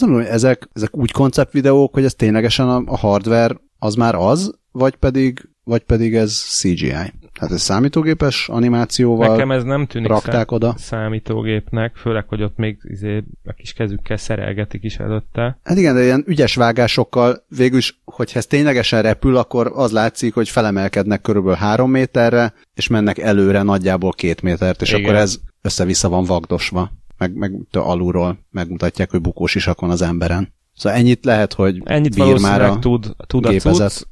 Mondom, 0.00 0.20
hogy 0.20 0.30
ezek, 0.30 0.68
ezek 0.72 0.96
úgy 0.96 1.10
konceptvideók, 1.10 1.94
hogy 1.94 2.04
ez 2.04 2.14
ténylegesen 2.14 2.68
a, 2.68 2.82
a 2.86 2.96
hardware 2.96 3.54
az 3.78 3.94
már 3.94 4.14
az, 4.14 4.58
vagy 4.72 4.94
pedig, 4.94 5.48
vagy 5.64 5.82
pedig 5.82 6.14
ez 6.14 6.32
CGI? 6.32 7.12
Hát 7.40 7.50
ez 7.50 7.60
számítógépes 7.60 8.48
animációval 8.48 9.28
Nekem 9.28 9.50
ez 9.50 9.64
nem 9.64 9.86
tűnik 9.86 10.08
rakták 10.08 10.50
oda. 10.50 10.74
számítógépnek, 10.76 11.96
főleg, 11.96 12.28
hogy 12.28 12.42
ott 12.42 12.56
még 12.56 12.78
izé, 12.82 13.24
a 13.44 13.52
kis 13.52 13.72
kezükkel 13.72 14.16
szerelgetik 14.16 14.84
is 14.84 14.96
előtte. 14.96 15.58
Hát 15.62 15.78
igen, 15.78 15.94
de 15.94 16.02
ilyen 16.02 16.24
ügyes 16.26 16.54
vágásokkal 16.54 17.44
végülis, 17.48 18.00
hogyha 18.04 18.38
ez 18.38 18.46
ténylegesen 18.46 19.02
repül, 19.02 19.36
akkor 19.36 19.72
az 19.74 19.92
látszik, 19.92 20.34
hogy 20.34 20.48
felemelkednek 20.48 21.20
körülbelül 21.20 21.58
három 21.58 21.90
méterre, 21.90 22.52
és 22.74 22.88
mennek 22.88 23.18
előre 23.18 23.62
nagyjából 23.62 24.12
két 24.12 24.42
métert, 24.42 24.82
és 24.82 24.92
Igen. 24.92 25.04
akkor 25.04 25.14
ez 25.14 25.40
össze-vissza 25.64 26.08
van 26.08 26.24
vagdosva. 26.24 26.90
Meg, 27.18 27.34
meg 27.34 27.52
alulról 27.72 28.38
megmutatják, 28.50 29.10
hogy 29.10 29.20
bukós 29.20 29.54
is 29.54 29.64
van 29.64 29.90
az 29.90 30.02
emberen. 30.02 30.52
Szóval 30.76 30.98
ennyit 30.98 31.24
lehet, 31.24 31.52
hogy 31.52 31.80
Ennyit 31.84 32.14
bír 32.14 32.40
már 32.40 32.62
a 32.62 32.78
tud, 32.78 33.14
tud 33.26 33.46
a 33.46 33.50
gépezet. 33.50 34.08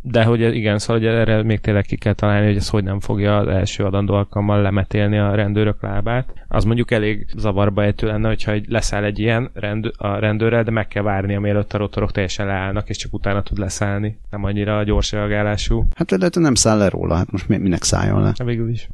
de 0.00 0.24
hogy 0.24 0.40
igen, 0.54 0.78
szóval 0.78 0.96
hogy 0.96 1.06
erre 1.06 1.42
még 1.42 1.60
tényleg 1.60 1.84
ki 1.84 1.96
kell 1.96 2.12
találni, 2.12 2.46
hogy 2.46 2.56
ez 2.56 2.68
hogy 2.68 2.84
nem 2.84 3.00
fogja 3.00 3.36
az 3.36 3.48
első 3.48 3.84
adandó 3.84 4.14
alkalommal 4.14 4.62
lemetélni 4.62 5.18
a 5.18 5.34
rendőrök 5.34 5.82
lábát. 5.82 6.32
Az 6.48 6.64
mondjuk 6.64 6.90
elég 6.90 7.26
zavarba 7.36 7.82
ejtő 7.82 8.06
lenne, 8.06 8.28
hogyha 8.28 8.52
leszáll 8.68 9.04
egy 9.04 9.18
ilyen 9.18 9.50
rend, 9.54 9.90
a 9.96 10.18
rendőrrel, 10.18 10.62
de 10.62 10.70
meg 10.70 10.88
kell 10.88 11.02
várni, 11.02 11.36
mielőtt 11.36 11.72
a 11.72 11.78
rotorok 11.78 12.12
teljesen 12.12 12.46
leállnak, 12.46 12.88
és 12.88 12.96
csak 12.96 13.12
utána 13.12 13.42
tud 13.42 13.58
leszállni. 13.58 14.18
Nem 14.30 14.44
annyira 14.44 14.82
gyors 14.82 15.12
reagálású. 15.12 15.86
Hát 15.94 16.10
lehet, 16.10 16.34
hogy 16.34 16.42
nem 16.42 16.54
száll 16.54 16.78
le 16.78 16.88
róla, 16.88 17.14
hát 17.14 17.30
most 17.30 17.48
mi- 17.48 17.56
minek 17.56 17.82
szálljon 17.82 18.22
le. 18.22 18.32
De 18.36 18.44
végül 18.44 18.70
is. 18.70 18.88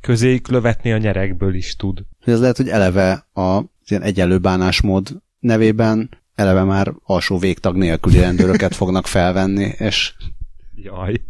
Közéjük 0.00 0.48
lövetni 0.48 0.92
a 0.92 0.98
nyerekből 0.98 1.54
is 1.54 1.76
tud. 1.76 2.02
Ez 2.24 2.40
lehet, 2.40 2.56
hogy 2.56 2.68
eleve 2.68 3.26
a 3.34 3.62
ilyen 3.86 4.02
egyenlő 4.02 4.38
bánásmód 4.38 5.08
nevében 5.40 6.08
eleve 6.34 6.64
már 6.64 6.92
alsó 7.02 7.38
végtag 7.38 7.76
nélküli 7.76 8.18
rendőröket 8.20 8.74
fognak 8.74 9.06
felvenni, 9.06 9.72
és, 9.78 10.14
Jaj. 10.74 11.20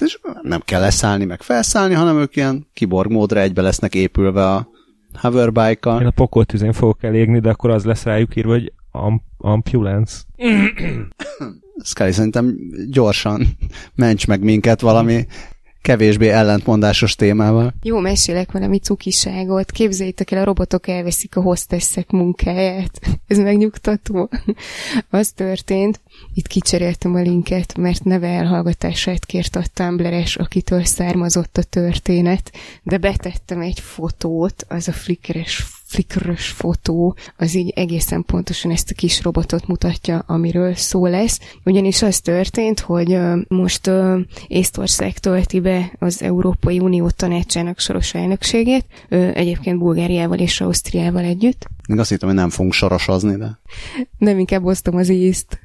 és 0.00 0.18
nem 0.42 0.60
kell 0.64 0.80
leszállni, 0.80 1.24
meg 1.24 1.42
felszállni, 1.42 1.94
hanem 1.94 2.16
ők 2.18 2.36
ilyen 2.36 2.66
kiborg 2.72 3.10
módra 3.10 3.40
egybe 3.40 3.62
lesznek 3.62 3.94
épülve 3.94 4.50
a 4.50 4.68
Én 5.14 5.20
hoverbike-kal. 5.20 6.06
a 6.06 6.10
pokoltüzén 6.10 6.72
fogok 6.72 7.02
elégni, 7.02 7.40
de 7.40 7.48
akkor 7.50 7.70
az 7.70 7.84
lesz 7.84 8.02
rájuk 8.02 8.36
írva, 8.36 8.52
hogy 8.52 8.72
am- 8.90 9.22
ambulance. 9.36 10.16
Scully, 11.84 12.10
szerintem 12.10 12.56
gyorsan 12.90 13.46
ments 13.94 14.26
meg 14.26 14.42
minket 14.42 14.80
valami 14.80 15.26
kevésbé 15.84 16.28
ellentmondásos 16.28 17.14
témával. 17.14 17.74
Jó, 17.82 17.98
mesélek 17.98 18.52
valami 18.52 18.78
cukiságot. 18.78 19.70
Képzeljétek 19.70 20.30
el, 20.30 20.40
a 20.40 20.44
robotok 20.44 20.88
elveszik 20.88 21.36
a 21.36 21.40
hostessek 21.40 22.10
munkáját. 22.10 23.00
Ez 23.26 23.38
megnyugtató. 23.38 24.30
Az 25.10 25.30
történt, 25.30 26.00
itt 26.34 26.46
kicseréltem 26.46 27.14
a 27.14 27.20
linket, 27.20 27.76
mert 27.76 28.04
neve 28.04 28.28
elhallgatását 28.28 29.24
kért 29.24 29.56
a 29.56 29.62
Tumblr-es, 29.74 30.36
akitől 30.36 30.84
származott 30.84 31.56
a 31.56 31.62
történet, 31.62 32.52
de 32.82 32.98
betettem 32.98 33.60
egy 33.60 33.80
fotót, 33.80 34.64
az 34.68 34.88
a 34.88 34.92
flickeres 34.92 35.64
flickros 35.94 36.48
fotó, 36.48 37.16
az 37.36 37.54
így 37.54 37.72
egészen 37.76 38.24
pontosan 38.24 38.70
ezt 38.70 38.90
a 38.90 38.94
kis 38.94 39.22
robotot 39.22 39.66
mutatja, 39.66 40.22
amiről 40.26 40.74
szó 40.74 41.06
lesz. 41.06 41.40
Ugyanis 41.64 42.02
az 42.02 42.20
történt, 42.20 42.80
hogy 42.80 43.18
most 43.48 43.90
Észtország 44.46 45.18
tölti 45.18 45.60
be 45.60 45.92
az 45.98 46.22
Európai 46.22 46.78
Unió 46.78 47.10
tanácsának 47.10 47.78
soros 47.78 48.14
elnökségét, 48.14 48.84
egyébként 49.08 49.78
Bulgáriával 49.78 50.38
és 50.38 50.60
Ausztriával 50.60 51.24
együtt. 51.24 51.66
Még 51.88 51.98
azt 51.98 52.10
hittem, 52.10 52.28
hogy 52.28 52.36
nem 52.36 52.50
fogunk 52.50 52.72
sorosozni, 52.72 53.36
de 53.36 53.58
Nem 54.18 54.38
inkább 54.38 54.64
osztom 54.64 54.96
az 54.96 55.08
ízt. 55.08 55.58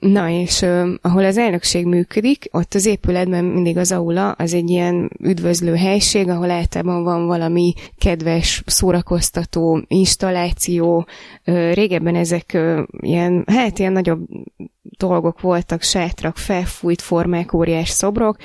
Na 0.00 0.28
és 0.28 0.60
uh, 0.60 0.88
ahol 1.02 1.24
az 1.24 1.36
elnökség 1.36 1.86
működik, 1.86 2.48
ott 2.50 2.74
az 2.74 2.86
épületben 2.86 3.44
mindig 3.44 3.76
az 3.76 3.92
aula, 3.92 4.30
az 4.30 4.54
egy 4.54 4.70
ilyen 4.70 5.10
üdvözlő 5.22 5.74
helység, 5.74 6.28
ahol 6.28 6.50
általában 6.50 7.02
van 7.02 7.26
valami 7.26 7.72
kedves, 7.98 8.62
szórakoztató 8.66 9.84
installáció. 9.86 11.06
Uh, 11.46 11.72
régebben 11.72 12.14
ezek 12.14 12.50
uh, 12.54 12.82
ilyen, 13.00 13.44
hát 13.46 13.78
ilyen 13.78 13.92
nagyobb 13.92 14.28
dolgok 14.96 15.40
voltak, 15.40 15.82
sátrak, 15.82 16.36
felfújt 16.36 17.02
formák, 17.02 17.52
óriás 17.52 17.88
szobrok. 17.88 18.36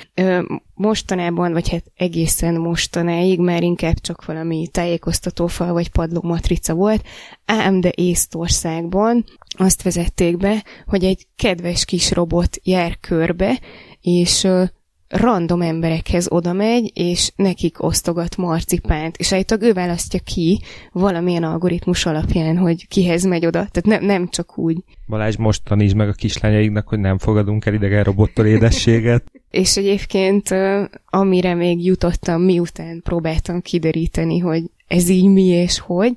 Mostanában, 0.74 1.52
vagy 1.52 1.68
hát 1.68 1.84
egészen 1.96 2.54
mostanáig 2.54 3.40
már 3.40 3.62
inkább 3.62 3.98
csak 4.00 4.24
valami 4.24 4.68
tájékoztatófal 4.68 5.72
vagy 5.72 5.90
padló 5.90 6.20
matrica 6.22 6.74
volt, 6.74 7.04
ám 7.44 7.80
de 7.80 7.92
Észtországban 7.94 9.24
azt 9.56 9.82
vezették 9.82 10.36
be, 10.36 10.64
hogy 10.86 11.04
egy 11.04 11.26
kedves 11.36 11.84
kis 11.84 12.10
robot 12.10 12.56
jár 12.62 12.98
körbe, 13.00 13.60
és 14.00 14.48
random 15.08 15.62
emberekhez 15.62 16.30
oda 16.30 16.52
megy, 16.52 16.90
és 16.94 17.32
nekik 17.36 17.82
osztogat 17.82 18.36
marcipánt, 18.36 19.16
és 19.16 19.32
állítólag 19.32 19.64
ő 19.64 19.72
választja 19.72 20.20
ki 20.24 20.60
valamilyen 20.92 21.42
algoritmus 21.42 22.06
alapján, 22.06 22.56
hogy 22.56 22.88
kihez 22.88 23.24
megy 23.24 23.46
oda. 23.46 23.66
Tehát 23.70 24.00
ne, 24.00 24.06
nem 24.06 24.28
csak 24.28 24.58
úgy. 24.58 24.76
Balázs, 25.06 25.36
most 25.36 25.62
tanítsd 25.64 25.96
meg 25.96 26.08
a 26.08 26.12
kislányaiknak, 26.12 26.88
hogy 26.88 26.98
nem 26.98 27.18
fogadunk 27.18 27.66
el 27.66 27.74
idegen 27.74 28.04
robottól 28.04 28.46
édességet. 28.46 29.24
És 29.50 29.76
egyébként, 29.76 30.48
amire 31.06 31.54
még 31.54 31.84
jutottam, 31.84 32.42
miután 32.42 33.00
próbáltam 33.02 33.60
kideríteni, 33.60 34.38
hogy 34.38 34.62
ez 34.94 35.08
így 35.08 35.28
mi 35.28 35.44
és 35.44 35.78
hogy, 35.78 36.16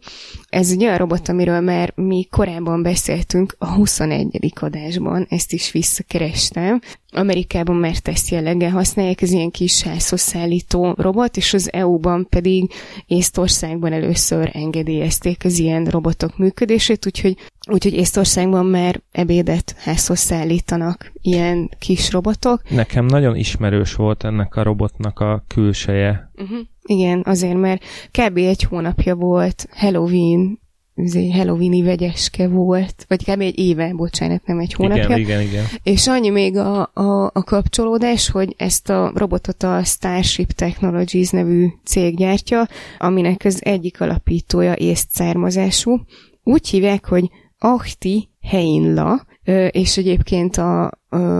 ez 0.49 0.71
egy 0.71 0.83
olyan 0.83 0.97
robot, 0.97 1.29
amiről 1.29 1.59
már 1.59 1.93
mi 1.95 2.27
korábban 2.31 2.81
beszéltünk 2.81 3.55
a 3.57 3.73
21. 3.73 4.53
adásban, 4.59 5.25
ezt 5.29 5.53
is 5.53 5.71
visszakerestem. 5.71 6.79
Amerikában 7.11 7.75
már 7.75 7.97
teszt 7.97 8.29
jelleggel 8.29 8.69
használják, 8.69 9.21
ez 9.21 9.31
ilyen 9.31 9.51
kis 9.51 9.81
házhoz 9.81 10.21
szállító 10.21 10.93
robot, 10.97 11.37
és 11.37 11.53
az 11.53 11.73
EU-ban 11.73 12.27
pedig 12.29 12.71
Észtországban 13.05 13.93
először 13.93 14.49
engedélyezték 14.53 15.45
az 15.45 15.59
ilyen 15.59 15.85
robotok 15.85 16.37
működését, 16.37 17.05
úgyhogy 17.05 17.37
Úgyhogy 17.69 17.93
Észtországban 17.93 18.65
már 18.65 19.01
ebédet 19.11 19.75
házhoz 19.77 20.19
szállítanak 20.19 21.11
ilyen 21.21 21.69
kis 21.79 22.11
robotok. 22.11 22.69
Nekem 22.69 23.05
nagyon 23.05 23.35
ismerős 23.35 23.93
volt 23.93 24.23
ennek 24.23 24.55
a 24.55 24.63
robotnak 24.63 25.19
a 25.19 25.43
külseje. 25.47 26.31
Uh-huh. 26.35 26.59
Igen, 26.87 27.21
azért, 27.25 27.57
mert 27.57 27.83
kb. 28.11 28.37
egy 28.37 28.63
hónapja 28.63 29.15
volt 29.15 29.67
Halloween, 29.71 30.59
izé, 30.95 31.31
Halloweeni 31.31 31.81
vegyeske 31.81 32.47
volt, 32.47 33.05
vagy 33.07 33.23
kb. 33.23 33.41
egy 33.41 33.59
éve, 33.59 33.93
bocsánat, 33.93 34.45
nem 34.45 34.59
egy 34.59 34.73
hónapja. 34.73 35.03
Igen, 35.03 35.19
igen, 35.19 35.41
igen. 35.41 35.65
És 35.83 36.07
annyi 36.07 36.29
még 36.29 36.57
a, 36.57 36.91
a, 36.93 37.23
a 37.33 37.43
kapcsolódás, 37.43 38.29
hogy 38.29 38.55
ezt 38.57 38.89
a 38.89 39.11
robotot 39.15 39.63
a 39.63 39.83
Starship 39.83 40.51
Technologies 40.51 41.29
nevű 41.29 41.67
cég 41.83 42.17
gyártja, 42.17 42.67
aminek 42.97 43.41
az 43.45 43.65
egyik 43.65 44.01
alapítója 44.01 44.73
észt 44.73 45.09
származású. 45.11 45.99
Úgy 46.43 46.67
hívják, 46.67 47.05
hogy 47.05 47.29
Ahti 47.59 48.29
Heinla, 48.41 49.25
és 49.71 49.97
egyébként 49.97 50.57
a, 50.57 50.85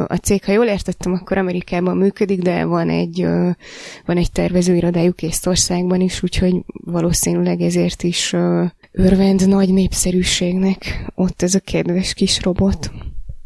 a 0.07 0.15
cég, 0.21 0.45
ha 0.45 0.51
jól 0.51 0.65
értettem, 0.65 1.13
akkor 1.13 1.37
Amerikában 1.37 1.97
működik, 1.97 2.41
de 2.41 2.65
van 2.65 2.89
egy, 2.89 3.21
van 4.05 4.17
egy 4.17 4.31
tervezőirodájuk 4.31 5.21
Észtországban 5.21 6.01
is, 6.01 6.23
úgyhogy 6.23 6.55
valószínűleg 6.67 7.61
ezért 7.61 8.03
is 8.03 8.33
örvend 8.91 9.47
nagy 9.47 9.73
népszerűségnek 9.73 11.11
ott 11.15 11.41
ez 11.41 11.55
a 11.55 11.59
kedves 11.59 12.13
kis 12.13 12.43
robot. 12.43 12.91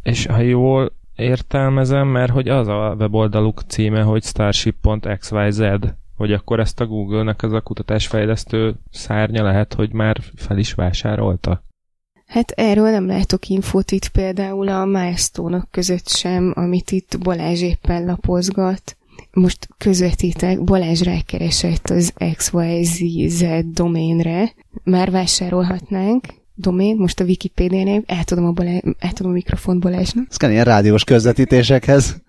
És 0.04 0.26
ha 0.26 0.42
jól 0.42 0.92
értelmezem, 1.16 2.08
mert 2.08 2.32
hogy 2.32 2.48
az 2.48 2.68
a 2.68 2.96
weboldaluk 3.00 3.62
címe, 3.68 4.02
hogy 4.02 4.24
starship.xyz, 4.24 5.64
hogy 6.16 6.34
akkor 6.34 6.60
ezt 6.60 6.80
a 6.80 6.86
Google-nek 6.86 7.44
ez 7.44 7.52
a 7.52 7.62
kutatásfejlesztő 7.62 8.76
szárnya 8.92 9.44
lehet, 9.44 9.74
hogy 9.74 9.94
már 9.94 10.18
fel 10.36 10.58
is 10.58 10.74
vásárolta. 10.74 11.64
Hát 12.32 12.52
erről 12.52 12.90
nem 12.90 13.08
látok 13.08 13.48
infót 13.48 13.92
itt 13.92 14.08
például 14.08 14.68
a 14.68 14.86
milestone 14.86 15.68
között 15.72 16.08
sem, 16.08 16.54
amit 16.56 16.92
itt 16.92 17.18
Balázs 17.20 17.62
éppen 17.62 18.20
Most 19.32 19.68
közvetítek, 19.78 20.64
Balázs 20.64 21.02
rákeresett 21.02 21.90
az 21.90 22.14
XYZ 22.36 23.44
doménre. 23.66 24.54
Már 24.84 25.12
vásárolhatnánk 25.12 26.26
domén, 26.56 26.96
most 26.96 27.20
a 27.20 27.24
Wikipédia-nél, 27.24 28.04
átadom 28.08 28.46
a, 28.46 28.52
Balázs, 28.52 28.82
átadom 29.00 29.32
a 29.32 29.36
mikrofont 29.36 29.80
Balázsnak. 29.80 30.26
Ez 30.30 30.38
kell 30.38 30.52
ilyen 30.52 30.64
rádiós 30.64 31.04
közvetítésekhez, 31.04 32.22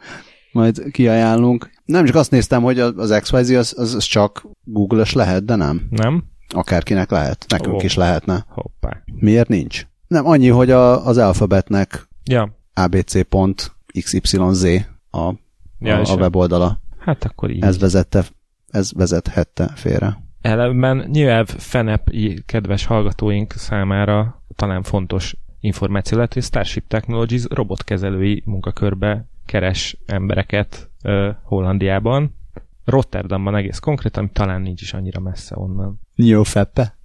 majd 0.52 0.90
kiajánlunk. 0.90 1.70
Nem 1.84 2.04
csak 2.04 2.14
azt 2.14 2.30
néztem, 2.30 2.62
hogy 2.62 2.78
az 2.78 3.18
XYZ 3.20 3.50
az, 3.50 3.74
az, 3.76 3.94
az 3.94 4.04
csak 4.04 4.46
Google-ös 4.64 5.12
lehet, 5.12 5.44
de 5.44 5.54
nem. 5.54 5.82
Nem? 5.90 6.24
Akárkinek 6.48 7.10
lehet. 7.10 7.44
Nekünk 7.48 7.74
Ó. 7.74 7.80
is 7.84 7.94
lehetne. 7.94 8.46
Hoppá. 8.48 9.02
Miért 9.14 9.48
nincs? 9.48 9.90
Nem, 10.12 10.26
annyi, 10.26 10.48
hogy 10.48 10.70
a, 10.70 11.06
az 11.06 11.18
alfabetnek 11.18 12.08
Ja, 12.24 12.56
abc.xyz 12.74 14.64
a, 15.10 15.34
Ja, 15.78 15.98
a, 16.00 16.12
a 16.12 16.14
weboldala. 16.14 16.80
hát 16.98 17.24
akkor 17.24 17.50
így. 17.50 17.62
Ez 17.62 17.78
vezette, 17.78 18.24
ez 18.70 18.92
vezethette 18.92 19.72
félre. 19.74 20.18
Elevben 20.40 21.08
nyilván 21.12 21.46
Fenep 21.46 22.10
kedves 22.46 22.84
hallgatóink 22.84 23.52
számára 23.52 24.42
talán 24.56 24.82
fontos 24.82 25.36
információ 25.60 26.16
lehet, 26.16 26.32
hogy 26.34 26.42
Starship 26.42 26.88
Technologies 26.88 27.44
robotkezelői 27.48 28.42
munkakörbe 28.46 29.28
keres 29.46 29.96
embereket 30.06 30.90
ö, 31.02 31.30
Hollandiában, 31.42 32.36
Rotterdamban 32.84 33.56
egész 33.56 33.78
konkrétan, 33.78 34.22
ami 34.22 34.32
talán 34.32 34.60
nincs 34.60 34.82
is 34.82 34.92
annyira 34.92 35.20
messze 35.20 35.54
onnan. 35.58 36.00
Jó 36.14 36.42
feppe? 36.42 36.96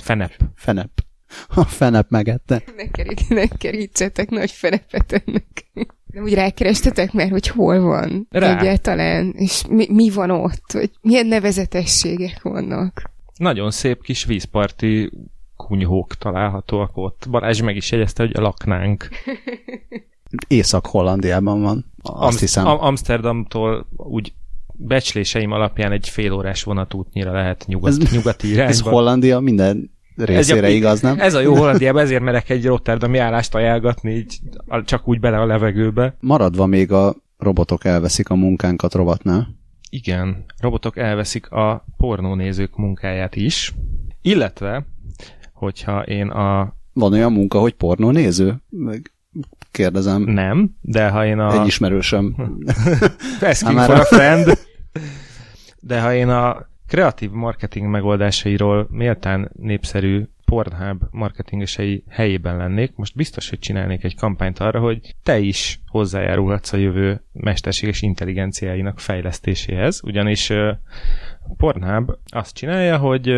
Fenep. 0.00 0.32
Fenep. 0.54 1.05
A 1.54 1.64
fenep 1.64 2.10
megette. 2.10 2.62
Ne, 2.76 2.88
kerít, 2.90 3.28
ne 3.28 3.46
kerítsetek 3.46 4.30
nagy 4.30 4.50
fenepet 4.50 5.22
ennek. 5.24 5.66
Nem 6.06 6.22
úgy 6.24 6.34
rákerestetek 6.34 7.12
már, 7.12 7.30
hogy 7.30 7.46
hol 7.48 7.80
van 7.80 8.26
Rá. 8.30 8.58
egyáltalán, 8.58 9.32
és 9.36 9.62
mi, 9.68 9.86
mi 9.90 10.10
van 10.10 10.30
ott, 10.30 10.72
hogy 10.72 10.90
milyen 11.00 11.26
nevezetességek 11.26 12.42
vannak. 12.42 13.10
Nagyon 13.36 13.70
szép 13.70 14.02
kis 14.02 14.24
vízparti 14.24 15.10
kunyhók 15.56 16.14
találhatóak 16.14 16.90
ott. 16.96 17.26
Balázs 17.30 17.60
meg 17.60 17.76
is 17.76 17.90
jegyezte, 17.90 18.22
hogy 18.22 18.34
laknánk. 18.34 19.08
Észak-Hollandiában 20.48 21.62
van. 21.62 21.84
Azt 22.02 22.32
Am- 22.34 22.38
hiszem. 22.38 22.66
Am- 22.66 22.80
Amsterdamtól 22.80 23.86
úgy 23.96 24.32
becsléseim 24.72 25.50
alapján 25.52 25.92
egy 25.92 26.08
fél 26.08 26.32
órás 26.32 26.62
vonatútnyira 26.62 27.32
lehet 27.32 27.64
nyugat, 27.66 28.02
Ez- 28.02 28.10
nyugati 28.12 28.46
Ez 28.46 28.52
irányba. 28.52 28.90
Hollandia 28.90 29.40
minden 29.40 29.90
részére 30.16 30.66
Ez- 30.66 30.72
igaz, 30.72 31.00
nem? 31.00 31.20
Ez 31.20 31.34
a 31.34 31.40
jó 31.40 31.54
Hollandiában, 31.56 32.02
ezért 32.02 32.22
merek 32.22 32.50
egy 32.50 32.66
Rotterdami 32.66 33.18
állást 33.18 33.54
ajánlgatni, 33.54 34.12
így 34.14 34.40
csak 34.84 35.08
úgy 35.08 35.20
bele 35.20 35.40
a 35.40 35.46
levegőbe. 35.46 36.16
Maradva 36.20 36.66
még 36.66 36.92
a 36.92 37.14
robotok 37.38 37.84
elveszik 37.84 38.28
a 38.28 38.34
munkánkat 38.34 38.94
rovatnál. 38.94 39.48
Igen, 39.90 40.44
robotok 40.60 40.96
elveszik 40.96 41.50
a 41.50 41.84
pornónézők 41.96 42.76
munkáját 42.76 43.36
is, 43.36 43.74
illetve, 44.22 44.86
hogyha 45.52 46.02
én 46.02 46.28
a... 46.28 46.74
Van 46.92 47.12
olyan 47.12 47.32
munka, 47.32 47.58
hogy 47.58 47.74
pornónéző? 47.74 48.56
Meg 48.68 49.12
kérdezem. 49.70 50.22
Nem, 50.22 50.70
de 50.80 51.08
ha 51.08 51.26
én 51.26 51.38
a... 51.38 51.60
Egy 51.60 51.66
ismerősöm. 51.66 52.34
Asking 53.40 53.78
Hát 53.78 53.86
for 53.86 54.00
a 54.00 54.04
friend. 54.04 54.58
De 55.80 56.00
ha 56.00 56.14
én 56.14 56.28
a 56.28 56.66
kreatív 56.86 57.30
marketing 57.30 57.86
megoldásairól 57.86 58.86
méltán 58.90 59.50
népszerű 59.52 60.24
Pornhub 60.44 61.02
marketingesei 61.10 62.04
helyében 62.08 62.56
lennék, 62.56 62.92
most 62.94 63.16
biztos, 63.16 63.48
hogy 63.48 63.58
csinálnék 63.58 64.04
egy 64.04 64.16
kampányt 64.16 64.58
arra, 64.58 64.80
hogy 64.80 65.14
te 65.22 65.38
is 65.38 65.80
hozzájárulhatsz 65.86 66.72
a 66.72 66.76
jövő 66.76 67.22
mesterséges 67.32 68.02
intelligenciáinak 68.02 69.00
fejlesztéséhez, 69.00 70.00
ugyanis 70.04 70.52
Pornhub 71.56 72.10
azt 72.26 72.54
csinálja, 72.54 72.98
hogy 72.98 73.34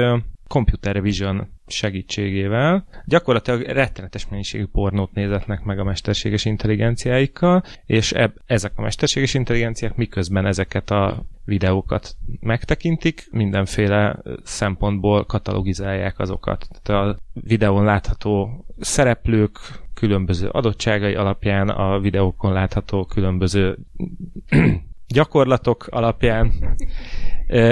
computer 0.46 1.02
vision 1.02 1.57
segítségével 1.70 2.84
gyakorlatilag 3.04 3.60
rettenetes 3.60 4.28
mennyiségű 4.28 4.66
pornót 4.66 5.12
nézetnek 5.12 5.62
meg 5.64 5.78
a 5.78 5.84
mesterséges 5.84 6.44
intelligenciáikkal, 6.44 7.62
és 7.86 8.12
eb- 8.12 8.40
ezek 8.46 8.72
a 8.76 8.82
mesterséges 8.82 9.34
intelligenciák 9.34 9.96
miközben 9.96 10.46
ezeket 10.46 10.90
a 10.90 11.24
videókat 11.44 12.16
megtekintik, 12.40 13.28
mindenféle 13.30 14.22
szempontból 14.42 15.24
katalogizálják 15.24 16.18
azokat. 16.18 16.68
Tehát 16.82 17.08
a 17.08 17.18
videón 17.32 17.84
látható 17.84 18.64
szereplők 18.78 19.58
különböző 19.94 20.48
adottságai 20.48 21.14
alapján, 21.14 21.68
a 21.68 21.98
videókon 21.98 22.52
látható 22.52 23.04
különböző 23.04 23.78
gyakorlatok 25.14 25.86
alapján, 25.90 26.52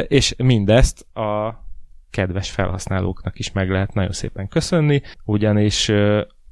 és 0.09 0.35
mindezt 0.37 1.17
a 1.17 1.65
kedves 2.17 2.51
felhasználóknak 2.51 3.39
is 3.39 3.53
meg 3.53 3.71
lehet 3.71 3.95
nagyon 3.95 4.13
szépen 4.13 4.49
köszönni, 4.49 5.03
ugyanis 5.25 5.93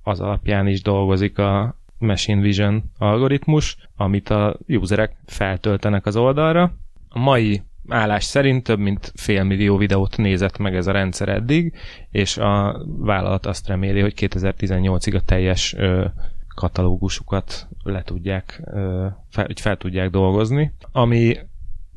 az 0.02 0.20
alapján 0.20 0.66
is 0.66 0.82
dolgozik 0.82 1.38
a 1.38 1.78
Machine 1.98 2.40
Vision 2.40 2.82
algoritmus, 2.98 3.76
amit 3.96 4.28
a 4.28 4.56
userek 4.68 5.16
feltöltenek 5.26 6.06
az 6.06 6.16
oldalra. 6.16 6.72
A 7.08 7.18
mai 7.18 7.62
állás 7.88 8.24
szerint 8.24 8.62
több 8.64 8.78
mint 8.78 9.12
félmillió 9.14 9.76
videót 9.76 10.16
nézett 10.16 10.58
meg 10.58 10.76
ez 10.76 10.86
a 10.86 10.92
rendszer 10.92 11.28
eddig, 11.28 11.72
és 12.10 12.36
a 12.36 12.84
vállalat 12.98 13.46
azt 13.46 13.66
reméli, 13.66 14.00
hogy 14.00 14.14
2018-ig 14.16 15.16
a 15.16 15.20
teljes 15.20 15.74
ö, 15.74 16.04
katalógusukat 16.54 17.68
le 17.82 18.02
tudják, 18.02 18.62
ö, 18.64 19.06
fel, 19.30 19.46
fel 19.60 19.76
tudják 19.76 20.10
dolgozni, 20.10 20.72
ami 20.92 21.36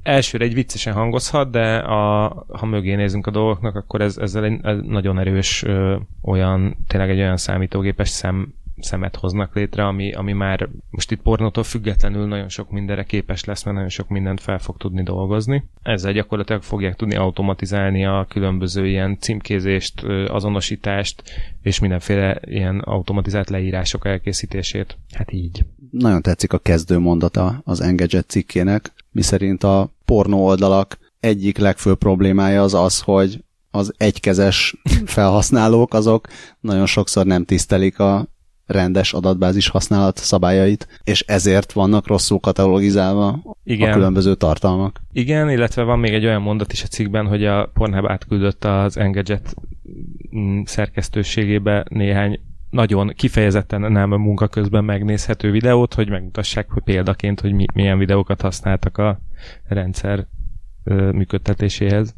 elsőre 0.08 0.46
egy 0.46 0.54
viccesen 0.54 0.94
hangozhat, 0.94 1.52
de 1.52 1.78
a, 1.78 2.28
ha 2.50 2.66
mögé 2.66 2.96
nézünk 2.96 3.28
a 3.28 3.32
dolgoknak, 3.32 3.76
akkor 3.76 4.02
ez, 4.02 4.18
ezzel 4.18 4.44
egy 4.44 4.60
egy 4.64 4.84
nagyon 4.84 5.20
erős 5.20 5.64
ö, 5.64 5.96
olyan, 6.22 6.78
tényleg 6.88 7.10
egy 7.10 7.20
olyan 7.20 7.38
számítógépes 7.38 8.10
szem, 8.10 8.54
szemet 8.80 9.16
hoznak 9.16 9.56
létre, 9.56 9.86
ami, 9.86 10.12
ami 10.14 10.34
már 10.34 10.70
most 10.90 11.12
itt 11.12 11.22
pornótól 11.22 11.64
függetlenül 11.64 12.28
nagyon 12.28 12.50
sok 12.50 12.72
mindenre 12.72 13.04
képes 13.04 13.44
lesz, 13.44 13.64
mert 13.64 13.76
nagyon 13.76 13.92
sok 13.92 14.10
mindent 14.10 14.42
fel 14.42 14.60
fog 14.60 14.78
tudni 14.78 15.04
dolgozni. 15.04 15.64
Ezzel 15.82 16.14
gyakorlatilag 16.14 16.62
fogják 16.62 16.96
tudni 16.96 17.16
automatizálni 17.16 18.06
a 18.06 18.26
különböző 18.30 18.88
ilyen 18.88 19.18
címkézést, 19.20 20.04
azonosítást, 20.28 21.24
és 21.62 21.80
mindenféle 21.80 22.40
ilyen 22.42 22.80
automatizált 22.80 23.50
leírások 23.50 24.06
elkészítését. 24.06 24.98
Hát 25.12 25.32
így. 25.32 25.66
Nagyon 25.92 26.22
tetszik 26.22 26.54
a 26.54 26.58
kezdő 26.58 27.00
mondata 27.00 27.62
az 27.64 27.82
Engadget 27.82 28.30
cikkének, 28.30 28.94
miszerint 29.12 29.64
a 29.64 29.90
pornó 30.06 30.46
oldalak 30.46 30.98
egyik 31.20 31.58
legfőbb 31.58 31.98
problémája 31.98 32.62
az 32.62 32.74
az, 32.74 33.02
hogy 33.02 33.44
az 33.72 33.94
egykezes 33.98 34.76
felhasználók 35.06 35.94
azok 35.94 36.28
nagyon 36.60 36.86
sokszor 36.86 37.26
nem 37.26 37.46
tisztelik 37.46 38.00
a 38.00 38.28
rendes 38.68 39.14
adatbázis 39.14 39.68
használat 39.68 40.18
szabályait, 40.18 41.02
és 41.04 41.22
ezért 41.22 41.72
vannak 41.72 42.08
rosszul 42.08 42.40
katalogizálva 42.40 43.40
Igen. 43.64 43.90
a 43.90 43.94
különböző 43.94 44.36
tartalmak. 44.36 45.02
Igen, 45.12 45.50
illetve 45.50 45.84
van 45.84 46.00
még 46.00 46.14
egy 46.14 46.26
olyan 46.26 46.42
mondat 46.42 46.74
is 46.74 46.84
a 46.84 46.88
cikkben, 46.88 47.28
hogy 47.28 47.46
a 47.46 47.70
Pornhub 47.74 48.10
átküldött 48.10 48.66
az 48.66 48.98
Engadget 48.98 49.56
mm, 50.36 50.62
szerkesztőségébe 50.66 51.86
néhány 51.90 52.40
nagyon 52.70 53.08
kifejezetten 53.16 53.92
nem 53.92 54.12
a 54.12 54.18
munka 54.18 54.48
közben 54.48 54.84
megnézhető 54.84 55.52
videót, 55.52 55.94
hogy 55.94 56.10
megmutassák 56.10 56.70
hogy 56.70 56.84
példaként, 56.84 57.40
hogy 57.40 57.54
mi, 57.54 57.66
milyen 57.74 57.98
videókat 57.98 58.42
használtak 58.42 58.98
a 58.98 59.20
rendszer 59.68 60.28
ö, 60.84 61.12
működtetéséhez. 61.12 62.16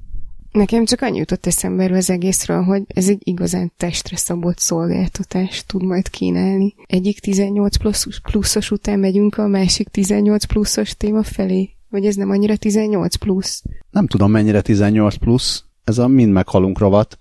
Nekem 0.52 0.86
csak 0.86 1.02
annyi 1.02 1.18
jutott 1.18 1.46
eszembe 1.46 1.98
az 1.98 2.10
egészről, 2.10 2.62
hogy 2.64 2.84
ez 2.88 3.10
egy 3.10 3.22
igazán 3.24 3.72
testre 3.78 4.18
szabott 4.18 4.58
szolgáltatást 4.58 5.68
tud 5.68 5.84
majd 5.84 6.10
kínálni. 6.10 6.76
Egyik 6.86 7.20
18 7.20 7.78
pluszos, 7.78 8.20
pluszos 8.20 8.72
után 8.72 9.00
megyünk 9.00 9.38
a 9.38 9.48
másik 9.48 9.88
18 9.88 10.46
pluszos 10.46 10.98
téma 10.98 11.24
felé. 11.24 11.70
Vagy 11.90 12.06
ez 12.06 12.16
nem 12.16 12.30
annyira 12.30 12.58
18 12.58 13.16
plusz? 13.16 13.64
Nem 13.92 14.08
tudom 14.08 14.32
mennyire 14.32 14.62
18 14.62 15.16
plusz, 15.16 15.64
ez 15.84 15.98
a 15.98 16.08
mind 16.08 16.32
meghalunk 16.32 16.80
rovat. 16.80 17.18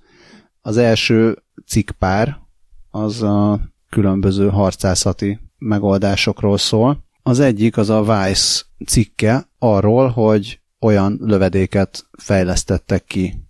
Az 0.61 0.77
első 0.77 1.43
cikkpár 1.67 2.37
az 2.91 3.23
a 3.23 3.61
különböző 3.91 4.49
harcászati 4.49 5.38
megoldásokról 5.59 6.59
szól. 6.59 7.05
Az 7.23 7.41
egyik 7.41 7.77
az 7.77 7.91
a 7.91 8.01
Vice 8.01 8.62
cikke 8.87 9.49
arról, 9.59 10.09
hogy 10.09 10.61
olyan 10.81 11.19
lövedéket 11.21 12.07
fejlesztettek 12.19 13.05
ki 13.05 13.43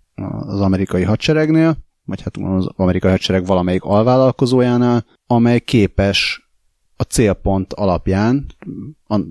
az 0.47 0.61
amerikai 0.61 1.03
hadseregnél, 1.03 1.77
vagy 2.05 2.21
hát 2.21 2.37
az 2.37 2.69
amerikai 2.75 3.11
hadsereg 3.11 3.45
valamelyik 3.45 3.83
alvállalkozójánál, 3.83 5.05
amely 5.27 5.59
képes 5.59 6.49
a 6.95 7.03
célpont 7.03 7.73
alapján, 7.73 8.45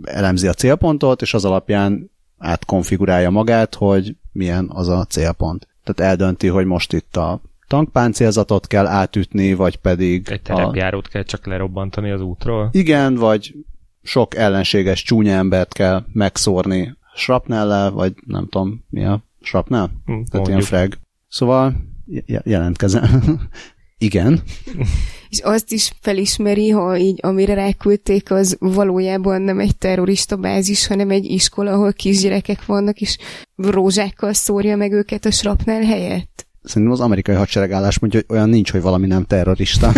elemzi 0.02 0.46
a 0.46 0.52
célpontot, 0.52 1.22
és 1.22 1.34
az 1.34 1.44
alapján 1.44 2.10
átkonfigurálja 2.38 3.30
magát, 3.30 3.74
hogy 3.74 4.16
milyen 4.32 4.70
az 4.72 4.88
a 4.88 5.04
célpont. 5.04 5.68
Tehát 5.84 6.10
eldönti, 6.10 6.46
hogy 6.46 6.66
most 6.66 6.92
itt 6.92 7.16
a 7.16 7.40
tankpáncélzatot 7.66 8.66
kell 8.66 8.86
átütni, 8.86 9.54
vagy 9.54 9.76
pedig... 9.76 10.28
Egy 10.30 10.40
a... 10.44 10.54
terepjárót 10.54 11.08
kell 11.08 11.22
csak 11.22 11.46
lerobbantani 11.46 12.10
az 12.10 12.20
útról. 12.20 12.68
Igen, 12.72 13.14
vagy 13.14 13.54
sok 14.02 14.34
ellenséges 14.34 15.02
csúnya 15.02 15.32
embert 15.32 15.72
kell 15.72 16.04
megszórni 16.12 16.96
srapnellel, 17.18 17.90
vagy 17.90 18.14
nem 18.26 18.48
tudom, 18.48 18.84
mi 18.90 19.04
a 19.04 19.24
srapnel? 19.40 19.86
Hm, 19.86 20.12
Tehát 20.12 20.32
mondjuk. 20.32 20.48
ilyen 20.48 20.60
frag. 20.60 20.98
Szóval 21.28 21.74
je- 22.06 22.42
jelentkezem. 22.44 23.04
Igen. 24.00 24.40
És 25.28 25.40
azt 25.40 25.72
is 25.72 25.92
felismeri, 26.00 26.70
ha 26.70 26.96
így 26.96 27.18
amire 27.22 27.54
ráküldték, 27.54 28.30
az 28.30 28.56
valójában 28.60 29.42
nem 29.42 29.58
egy 29.58 29.76
terrorista 29.76 30.36
bázis, 30.36 30.86
hanem 30.86 31.10
egy 31.10 31.24
iskola, 31.24 31.72
ahol 31.72 31.92
kisgyerekek 31.92 32.66
vannak, 32.66 33.00
és 33.00 33.18
rózsákkal 33.56 34.32
szórja 34.32 34.76
meg 34.76 34.92
őket 34.92 35.24
a 35.24 35.30
srapnel 35.30 35.82
helyett. 35.82 36.46
Szerintem 36.62 36.92
az 36.92 37.00
amerikai 37.00 37.34
hadsereg 37.34 37.72
állás 37.72 37.98
mondja, 37.98 38.20
hogy 38.26 38.36
olyan 38.36 38.48
nincs, 38.48 38.70
hogy 38.70 38.80
valami 38.82 39.06
nem 39.06 39.24
terrorista. 39.24 39.92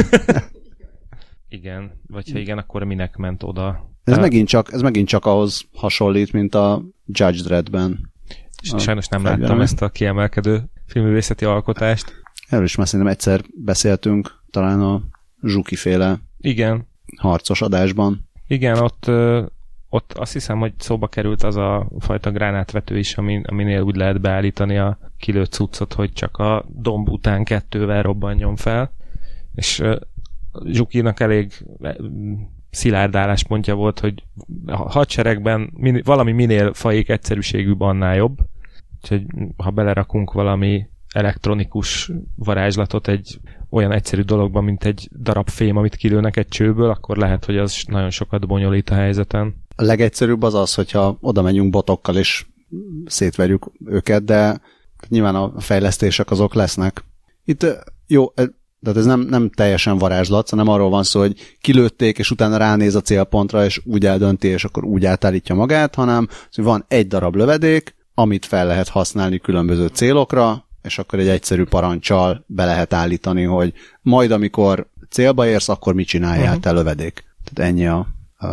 Igen, 1.48 1.90
vagy 2.06 2.30
ha 2.32 2.38
igen, 2.38 2.58
akkor 2.58 2.82
minek 2.84 3.16
ment 3.16 3.42
oda? 3.42 3.90
Ez, 4.10 4.16
Hát, 4.16 4.24
megint 4.24 4.48
csak, 4.48 4.72
ez 4.72 4.80
megint 4.80 5.08
csak 5.08 5.26
ahhoz 5.26 5.62
hasonlít, 5.74 6.32
mint 6.32 6.54
a 6.54 6.82
Judge 7.06 7.42
Dredd-ben. 7.42 8.12
Sajnos 8.62 9.08
nem 9.08 9.20
fegyverem. 9.20 9.40
láttam 9.40 9.60
ezt 9.60 9.82
a 9.82 9.88
kiemelkedő 9.88 10.62
filmművészeti 10.86 11.44
alkotást. 11.44 12.22
Erről 12.48 12.64
is 12.64 12.76
már 12.76 12.88
szerintem 12.88 13.14
egyszer 13.14 13.40
beszéltünk, 13.64 14.42
talán 14.50 14.80
a 14.80 15.02
Zsuki 15.42 15.76
féle 15.76 16.18
Igen, 16.38 16.88
harcos 17.16 17.62
adásban. 17.62 18.28
Igen, 18.46 18.78
ott, 18.78 19.10
ott 19.88 20.12
azt 20.12 20.32
hiszem, 20.32 20.58
hogy 20.58 20.72
szóba 20.78 21.08
került 21.08 21.42
az 21.42 21.56
a 21.56 21.88
fajta 21.98 22.30
gránátvető 22.30 22.98
is, 22.98 23.16
amin, 23.16 23.44
aminél 23.48 23.80
úgy 23.80 23.96
lehet 23.96 24.20
beállítani 24.20 24.78
a 24.78 24.98
kilőtt 25.18 25.52
cuccot, 25.52 25.92
hogy 25.92 26.12
csak 26.12 26.36
a 26.36 26.64
domb 26.68 27.08
után 27.08 27.44
kettővel 27.44 28.02
robbanjon 28.02 28.56
fel. 28.56 28.92
És 29.54 29.82
Zsukinak 30.64 31.20
elég 31.20 31.52
szilárd 32.70 33.14
álláspontja 33.14 33.74
volt, 33.74 34.00
hogy 34.00 34.24
a 34.66 34.76
hadseregben 34.76 35.70
min, 35.76 36.00
valami 36.04 36.32
minél 36.32 36.74
fajék 36.74 37.08
egyszerűségűbb, 37.08 37.80
annál 37.80 38.16
jobb. 38.16 38.38
Úgyhogy 39.02 39.22
ha 39.56 39.70
belerakunk 39.70 40.32
valami 40.32 40.88
elektronikus 41.12 42.10
varázslatot 42.36 43.08
egy 43.08 43.40
olyan 43.70 43.92
egyszerű 43.92 44.22
dologban, 44.22 44.64
mint 44.64 44.84
egy 44.84 45.08
darab 45.20 45.48
fém, 45.48 45.76
amit 45.76 45.96
kilőnek 45.96 46.36
egy 46.36 46.48
csőből, 46.48 46.90
akkor 46.90 47.16
lehet, 47.16 47.44
hogy 47.44 47.56
az 47.56 47.82
nagyon 47.86 48.10
sokat 48.10 48.46
bonyolít 48.46 48.90
a 48.90 48.94
helyzeten. 48.94 49.54
A 49.76 49.82
legegyszerűbb 49.82 50.42
az 50.42 50.54
az, 50.54 50.74
hogyha 50.74 51.18
oda 51.20 51.42
megyünk 51.42 51.70
botokkal 51.70 52.16
és 52.16 52.46
szétverjük 53.04 53.70
őket, 53.84 54.24
de 54.24 54.60
nyilván 55.08 55.34
a 55.34 55.60
fejlesztések 55.60 56.30
azok 56.30 56.54
lesznek. 56.54 57.04
Itt 57.44 57.66
jó, 58.06 58.32
tehát 58.82 58.98
ez 58.98 59.04
nem, 59.04 59.20
nem 59.20 59.50
teljesen 59.50 59.98
varázslat, 59.98 60.50
hanem 60.50 60.68
arról 60.68 60.90
van 60.90 61.02
szó, 61.02 61.20
hogy 61.20 61.56
kilőtték, 61.60 62.18
és 62.18 62.30
utána 62.30 62.56
ránéz 62.56 62.94
a 62.94 63.00
célpontra, 63.00 63.64
és 63.64 63.80
úgy 63.84 64.06
eldönti, 64.06 64.48
és 64.48 64.64
akkor 64.64 64.84
úgy 64.84 65.04
átállítja 65.04 65.54
magát, 65.54 65.94
hanem 65.94 66.28
van 66.54 66.84
egy 66.88 67.06
darab 67.06 67.34
lövedék, 67.34 67.94
amit 68.14 68.46
fel 68.46 68.66
lehet 68.66 68.88
használni 68.88 69.38
különböző 69.38 69.86
célokra, 69.86 70.64
és 70.82 70.98
akkor 70.98 71.18
egy 71.18 71.28
egyszerű 71.28 71.64
parancsal 71.64 72.44
be 72.46 72.64
lehet 72.64 72.92
állítani, 72.92 73.42
hogy 73.42 73.72
majd 74.02 74.30
amikor 74.30 74.88
célba 75.10 75.46
érsz, 75.46 75.68
akkor 75.68 75.94
mit 75.94 76.06
csináljál 76.06 76.46
uh-huh. 76.46 76.62
te 76.62 76.72
lövedék. 76.72 77.24
Tehát 77.44 77.70
ennyi 77.70 77.86
a, 77.86 78.06
a, 78.36 78.46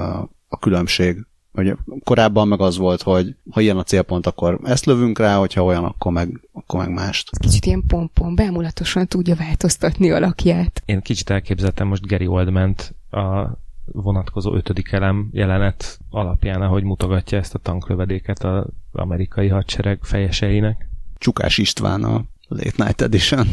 a 0.48 0.60
különbség. 0.60 1.26
Hogy 1.58 1.76
korábban 2.04 2.48
meg 2.48 2.62
az 2.62 2.78
volt, 2.78 3.02
hogy 3.02 3.36
ha 3.52 3.62
ilyen 3.62 3.78
a 3.78 3.84
célpont, 3.84 4.28
akkor 4.28 4.60
ezt 4.64 4.86
lövünk 4.86 5.20
rá, 5.20 5.38
hogyha 5.38 5.64
olyan, 5.64 5.84
akkor 5.84 6.12
meg, 6.12 6.50
akkor 6.54 6.80
meg 6.80 6.94
mást. 6.94 7.30
Kicsit 7.40 7.66
ilyen 7.66 7.84
pompon, 7.88 8.36
bámulatosan 8.36 9.08
tudja 9.08 9.36
változtatni 9.36 10.12
alakját. 10.12 10.84
Én 10.86 11.02
kicsit 11.02 11.30
elképzeltem 11.30 11.88
most 11.88 12.08
Gary 12.08 12.28
oldman 12.28 12.76
a 13.10 13.48
vonatkozó 13.86 14.54
ötödik 14.54 14.92
elem 14.92 15.30
jelenet 15.32 16.00
alapján, 16.10 16.62
ahogy 16.62 16.84
mutogatja 16.84 17.38
ezt 17.38 17.56
a 17.56 17.60
tanklövedéket 17.60 18.44
az 18.44 18.66
amerikai 18.92 19.48
hadsereg 19.48 20.00
fejeseinek. 20.02 20.90
Csukás 21.18 21.58
István 21.58 22.04
a 22.04 22.26
Late 22.48 22.84
Night 22.84 23.02
Edition. 23.02 23.48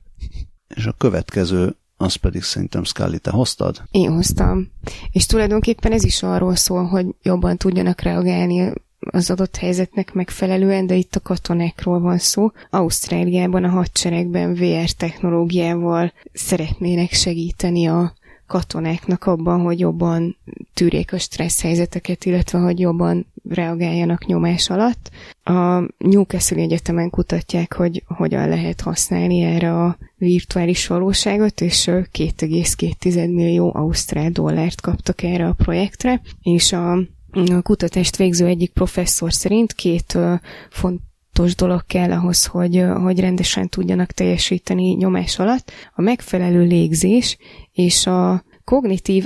És 0.76 0.86
a 0.86 0.92
következő 0.92 1.76
az 1.96 2.14
pedig 2.14 2.42
szerintem 2.42 2.84
Scully, 2.84 3.18
te 3.18 3.30
hoztad? 3.30 3.82
Én 3.90 4.12
hoztam. 4.12 4.70
És 5.12 5.26
tulajdonképpen 5.26 5.92
ez 5.92 6.04
is 6.04 6.22
arról 6.22 6.54
szól, 6.54 6.84
hogy 6.84 7.06
jobban 7.22 7.56
tudjanak 7.56 8.00
reagálni 8.00 8.72
az 8.98 9.30
adott 9.30 9.56
helyzetnek 9.56 10.12
megfelelően, 10.12 10.86
de 10.86 10.94
itt 10.94 11.14
a 11.14 11.20
katonákról 11.20 12.00
van 12.00 12.18
szó. 12.18 12.50
Ausztráliában 12.70 13.64
a 13.64 13.68
hadseregben 13.68 14.54
VR 14.54 14.90
technológiával 14.90 16.12
szeretnének 16.32 17.12
segíteni 17.12 17.86
a 17.86 18.15
katonáknak 18.46 19.24
abban, 19.24 19.60
hogy 19.60 19.78
jobban 19.78 20.36
tűrjék 20.74 21.12
a 21.12 21.18
stressz 21.18 21.62
helyzeteket, 21.62 22.24
illetve 22.24 22.58
hogy 22.58 22.80
jobban 22.80 23.26
reagáljanak 23.48 24.26
nyomás 24.26 24.70
alatt. 24.70 25.10
A 25.42 25.80
Newcastle 25.98 26.62
Egyetemen 26.62 27.10
kutatják, 27.10 27.74
hogy 27.74 28.02
hogyan 28.06 28.48
lehet 28.48 28.80
használni 28.80 29.40
erre 29.40 29.82
a 29.82 29.98
virtuális 30.16 30.86
valóságot, 30.86 31.60
és 31.60 31.84
2,2 31.84 33.34
millió 33.34 33.72
ausztrál 33.74 34.30
dollárt 34.30 34.80
kaptak 34.80 35.22
erre 35.22 35.46
a 35.46 35.52
projektre, 35.52 36.20
és 36.42 36.72
a, 36.72 36.92
a 37.32 37.62
kutatást 37.62 38.16
végző 38.16 38.46
egyik 38.46 38.72
professzor 38.72 39.32
szerint 39.32 39.72
két 39.72 40.18
font 40.70 41.00
fontos 41.36 41.54
dolog 41.54 41.82
kell 41.86 42.12
ahhoz, 42.12 42.46
hogy, 42.46 42.84
hogy 43.02 43.20
rendesen 43.20 43.68
tudjanak 43.68 44.12
teljesíteni 44.12 44.94
nyomás 44.94 45.38
alatt. 45.38 45.72
A 45.94 46.02
megfelelő 46.02 46.62
légzés 46.64 47.36
és 47.72 48.06
a 48.06 48.44
kognitív 48.64 49.24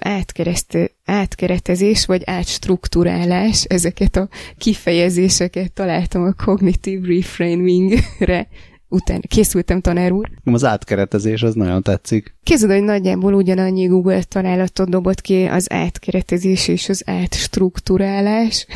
átkeretezés 1.05 2.07
vagy 2.07 2.23
átstruktúrálás, 2.25 3.65
ezeket 3.65 4.17
a 4.17 4.29
kifejezéseket 4.59 5.73
találtam 5.73 6.23
a 6.23 6.45
kognitív 6.45 7.03
reframingre 7.03 8.49
utána 8.91 9.21
készültem 9.29 9.81
tanár 9.81 10.13
úr. 10.13 10.31
Az 10.45 10.65
átkeretezés 10.65 11.43
az 11.43 11.55
nagyon 11.55 11.83
tetszik. 11.83 12.35
Képzeld, 12.43 12.73
hogy 12.73 12.83
nagyjából 12.83 13.35
ugyanannyi 13.35 13.87
Google 13.87 14.23
találatot 14.23 14.91
dobott 14.91 15.21
ki 15.21 15.45
az 15.45 15.73
átkeretezés 15.73 16.69
és 16.69 16.89
az 16.89 17.03
átstruktúrálás. 17.07 18.67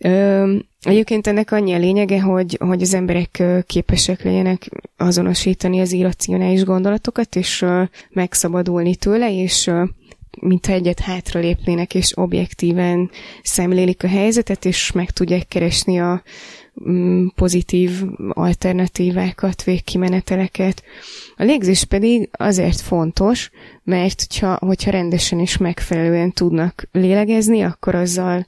Egyébként 0.80 1.26
ennek 1.26 1.52
annyi 1.52 1.72
a 1.72 1.78
lényege, 1.78 2.20
hogy, 2.20 2.56
hogy 2.60 2.82
az 2.82 2.94
emberek 2.94 3.42
képesek 3.66 4.22
legyenek 4.22 4.68
azonosítani 4.96 5.80
az 5.80 5.92
irracionális 5.92 6.64
gondolatokat, 6.64 7.36
és 7.36 7.64
megszabadulni 8.10 8.96
tőle, 8.96 9.32
és 9.32 9.70
mintha 10.40 10.72
egyet 10.72 11.00
hátra 11.00 11.40
lépnének, 11.40 11.94
és 11.94 12.16
objektíven 12.16 13.10
szemlélik 13.42 14.02
a 14.04 14.08
helyzetet, 14.08 14.64
és 14.64 14.92
meg 14.92 15.10
tudják 15.10 15.48
keresni 15.48 16.00
a 16.00 16.22
pozitív 17.34 18.02
alternatívákat, 18.28 19.64
végkimeneteleket. 19.64 20.82
A 21.36 21.42
légzés 21.42 21.84
pedig 21.84 22.28
azért 22.32 22.80
fontos, 22.80 23.50
mert 23.82 24.24
hogyha, 24.28 24.56
hogyha 24.60 24.90
rendesen 24.90 25.40
és 25.40 25.56
megfelelően 25.56 26.32
tudnak 26.32 26.88
lélegezni, 26.92 27.62
akkor 27.62 27.94
azzal 27.94 28.46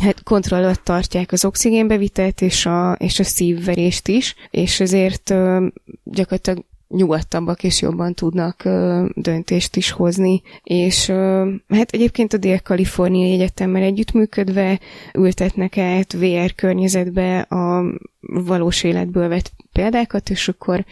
hát 0.00 0.22
kontroll 0.22 0.74
tartják 0.74 1.32
az 1.32 1.44
oxigénbevitelt 1.44 2.40
és 2.40 2.66
a, 2.66 2.92
és 2.92 3.18
a 3.18 3.24
szívverést 3.24 4.08
is, 4.08 4.34
és 4.50 4.80
ezért 4.80 5.30
ö, 5.30 5.66
gyakorlatilag 6.04 6.64
nyugodtabbak 6.92 7.62
és 7.62 7.80
jobban 7.80 8.14
tudnak 8.14 8.64
ö, 8.64 9.06
döntést 9.14 9.76
is 9.76 9.90
hozni. 9.90 10.42
És 10.62 11.08
ö, 11.08 11.50
hát 11.68 11.90
egyébként 11.90 12.32
a 12.32 12.36
Dél-Kaliforniai 12.36 13.32
Egyetemmel 13.32 13.82
együttműködve 13.82 14.80
ültetnek 15.14 15.78
át 15.78 16.12
VR 16.12 16.54
környezetbe 16.54 17.40
a 17.40 17.84
valós 18.20 18.82
életből 18.82 19.28
vett 19.28 19.52
példákat, 19.72 20.30
és 20.30 20.48
akkor 20.48 20.84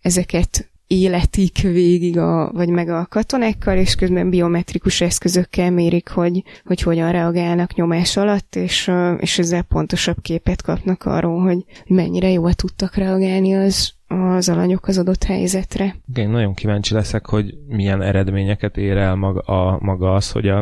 ezeket 0.00 0.70
életik 0.88 1.60
végig, 1.60 2.18
a, 2.18 2.50
vagy 2.52 2.68
meg 2.68 2.88
a 2.88 3.06
katonákkal, 3.10 3.76
és 3.76 3.94
közben 3.94 4.30
biometrikus 4.30 5.00
eszközökkel 5.00 5.70
mérik, 5.70 6.08
hogy, 6.08 6.42
hogy 6.64 6.80
hogyan 6.80 7.12
reagálnak 7.12 7.74
nyomás 7.74 8.16
alatt, 8.16 8.56
és, 8.56 8.90
és 9.18 9.38
ezzel 9.38 9.62
pontosabb 9.62 10.16
képet 10.22 10.62
kapnak 10.62 11.04
arról, 11.04 11.40
hogy 11.40 11.64
mennyire 11.86 12.30
jól 12.30 12.52
tudtak 12.52 12.94
reagálni 12.94 13.54
az, 13.54 13.92
az 14.08 14.48
alanyok 14.48 14.88
az 14.88 14.98
adott 14.98 15.24
helyzetre. 15.24 15.96
Igen, 16.08 16.30
nagyon 16.30 16.54
kíváncsi 16.54 16.94
leszek, 16.94 17.26
hogy 17.26 17.58
milyen 17.66 18.02
eredményeket 18.02 18.76
ér 18.76 18.96
el 18.96 19.14
maga, 19.14 19.40
a, 19.40 19.78
maga 19.80 20.14
az, 20.14 20.30
hogy 20.30 20.48
a, 20.48 20.58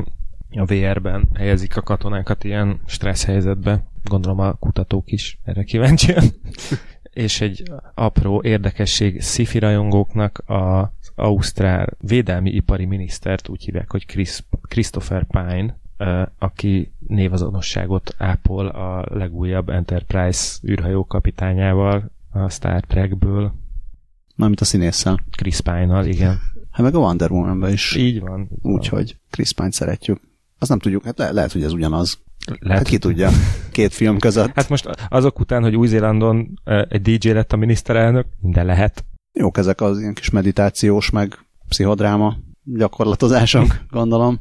a 0.51 0.65
VR-ben 0.65 1.29
helyezik 1.35 1.77
a 1.77 1.83
katonákat 1.83 2.45
ilyen 2.45 2.81
stressz 2.87 3.25
helyzetbe. 3.25 3.85
Gondolom 4.05 4.39
a 4.39 4.53
kutatók 4.53 5.13
is 5.13 5.39
erre 5.45 5.63
kíváncsian 5.63 6.25
és 7.17 7.41
egy 7.41 7.63
apró 7.95 8.43
érdekesség 8.43 9.23
sci 9.23 9.59
rajongóknak 9.59 10.43
az 10.47 11.13
Ausztrál 11.15 11.89
védelmi 12.01 12.51
ipari 12.51 12.85
minisztert 12.85 13.49
úgy 13.49 13.65
hívják, 13.65 13.91
hogy 13.91 14.07
Chris, 14.07 14.43
Christopher 14.63 15.25
Pine, 15.25 15.79
aki 16.39 16.93
névazonosságot 17.07 18.15
ápol 18.19 18.67
a 18.67 19.05
legújabb 19.09 19.69
Enterprise 19.69 20.59
űrhajó 20.69 21.07
kapitányával 21.07 22.11
a 22.37 22.49
Star 22.49 22.81
Trekből. 22.81 23.53
Mármint 24.37 24.61
a 24.61 24.65
színésszel. 24.65 25.25
Chris 25.37 25.61
Pine-nal, 25.61 26.07
igen. 26.07 26.39
Hát 26.71 26.83
meg 26.83 26.95
a 26.95 26.99
Wonder 26.99 27.31
woman 27.31 27.73
is. 27.73 27.95
Így 27.95 28.21
van. 28.21 28.49
Úgyhogy 28.63 29.17
Chris 29.31 29.53
Pine 29.53 29.71
szeretjük. 29.71 30.21
Azt 30.59 30.71
nem 30.71 30.79
tudjuk, 30.79 31.05
hát 31.05 31.19
le- 31.19 31.33
lehet, 31.33 31.53
hogy 31.53 31.63
ez 31.63 31.73
ugyanaz. 31.73 32.19
Lehet, 32.59 32.79
hát 32.79 32.89
ki 32.89 32.99
tudja, 32.99 33.31
két 33.73 33.93
film 33.93 34.19
között. 34.19 34.51
Hát 34.55 34.69
most 34.69 34.89
azok 35.09 35.41
után, 35.41 35.63
hogy 35.63 35.77
Új-Zélandon 35.77 36.61
egy 36.89 37.03
DJ 37.03 37.31
lett 37.31 37.53
a 37.53 37.57
miniszterelnök, 37.57 38.27
minden 38.41 38.67
lehet. 38.67 39.05
Jók 39.33 39.59
ezek 39.59 39.81
az 39.81 39.99
ilyen 39.99 40.15
kis 40.15 40.31
meditációs, 40.31 41.11
meg 41.11 41.39
pszichodráma 41.69 42.37
gyakorlatozások, 42.65 43.85
gondolom. 43.91 44.41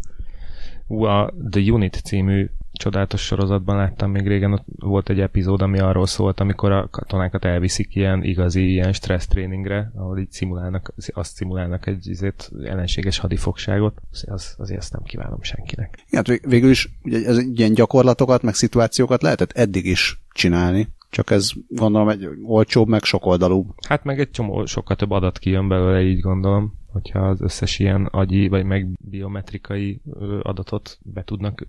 Ú, 0.88 1.04
a 1.04 1.34
The 1.50 1.72
Unit 1.72 2.02
című 2.04 2.50
csodálatos 2.78 3.22
sorozatban 3.22 3.76
láttam 3.76 4.12
még 4.12 4.28
régen, 4.28 4.54
ott 4.54 4.66
volt 4.80 5.10
egy 5.10 5.20
epizód, 5.20 5.62
ami 5.62 5.80
arról 5.80 6.06
szólt, 6.06 6.40
amikor 6.40 6.72
a 6.72 6.88
katonákat 6.92 7.46
elviszik 7.46 7.96
ilyen 7.96 8.24
igazi 8.24 8.72
ilyen 8.72 8.94
stressz 8.94 9.28
tréningre, 9.28 9.92
ahol 9.96 10.20
így 10.20 10.32
szimulálnak, 10.32 10.94
azt 11.14 11.36
szimulálnak 11.36 11.88
egy 11.88 12.08
izét, 12.08 12.52
ellenséges 12.64 13.18
hadifogságot, 13.18 14.02
az, 14.26 14.56
azért 14.58 14.80
ezt 14.80 14.94
nem 14.94 15.04
kívánom 15.04 15.42
senkinek. 15.42 16.04
Igen, 16.08 16.24
hát 16.26 16.40
végül 16.46 16.70
is 16.70 16.90
ugye 17.04 17.28
ez 17.28 17.38
ilyen 17.38 17.74
gyakorlatokat, 17.74 18.42
meg 18.42 18.54
szituációkat 18.54 19.22
lehetett 19.22 19.52
eddig 19.52 19.86
is 19.86 20.22
csinálni, 20.32 20.88
csak 21.10 21.32
ez 21.32 21.50
gondolom 21.68 22.10
egy 22.10 22.28
olcsóbb, 22.44 22.88
meg 22.88 23.04
sokoldalúbb. 23.04 23.68
Hát 23.88 24.04
meg 24.04 24.20
egy 24.20 24.32
csomó, 24.32 24.66
sokkal 24.66 24.96
több 24.96 25.12
adat 25.12 25.40
kijön 25.40 25.68
belőle, 25.68 26.02
így 26.02 26.20
gondolom 26.20 26.74
hogyha 26.96 27.20
az 27.20 27.42
összes 27.42 27.80
ilyen 27.80 28.06
agyi 28.06 28.48
vagy 28.48 28.64
meg 28.64 28.88
biometrikai 29.00 30.02
adatot 30.42 31.00
be 31.02 31.24
tudnak 31.24 31.68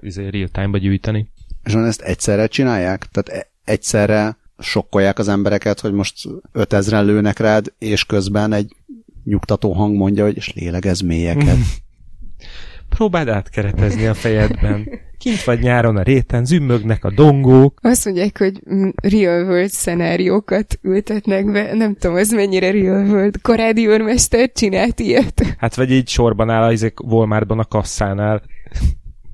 izé, 0.00 0.28
real-time-ba 0.28 0.78
gyűjteni. 0.78 1.28
És 1.64 1.74
ezt 1.74 2.00
egyszerre 2.00 2.46
csinálják? 2.46 3.06
Tehát 3.06 3.40
e- 3.40 3.50
egyszerre 3.64 4.36
sokkolják 4.58 5.18
az 5.18 5.28
embereket, 5.28 5.80
hogy 5.80 5.92
most 5.92 6.28
5000-en 6.54 7.04
lőnek 7.04 7.38
rád, 7.38 7.72
és 7.78 8.04
közben 8.04 8.52
egy 8.52 8.76
nyugtató 9.24 9.72
hang 9.72 9.96
mondja, 9.96 10.24
hogy 10.24 10.36
és 10.36 10.52
lélegez 10.52 11.00
mélyeket. 11.00 11.56
Próbáld 12.96 13.28
átkeretezni 13.28 14.06
a 14.06 14.14
fejedben. 14.14 14.88
Kint 15.18 15.44
vagy 15.44 15.60
nyáron 15.60 15.96
a 15.96 16.02
réten, 16.02 16.44
zümmögnek 16.44 17.04
a 17.04 17.10
dongók. 17.10 17.78
Azt 17.82 18.04
mondják, 18.04 18.38
hogy 18.38 18.60
real 19.02 19.44
world 19.44 19.70
szenáriókat 19.70 20.78
ültetnek 20.82 21.52
be. 21.52 21.74
Nem 21.74 21.94
tudom, 21.94 22.16
ez 22.16 22.30
mennyire 22.30 22.70
real 22.70 23.06
world. 23.06 23.40
Karádi 23.42 23.88
őrmester 23.88 24.52
csinált 24.52 25.00
ilyet. 25.00 25.56
Hát 25.58 25.74
vagy 25.74 25.90
így 25.90 26.08
sorban 26.08 26.50
áll 26.50 26.62
az 26.62 26.92
Walmartban 27.04 27.58
a 27.58 27.64
kasszánál. 27.64 28.42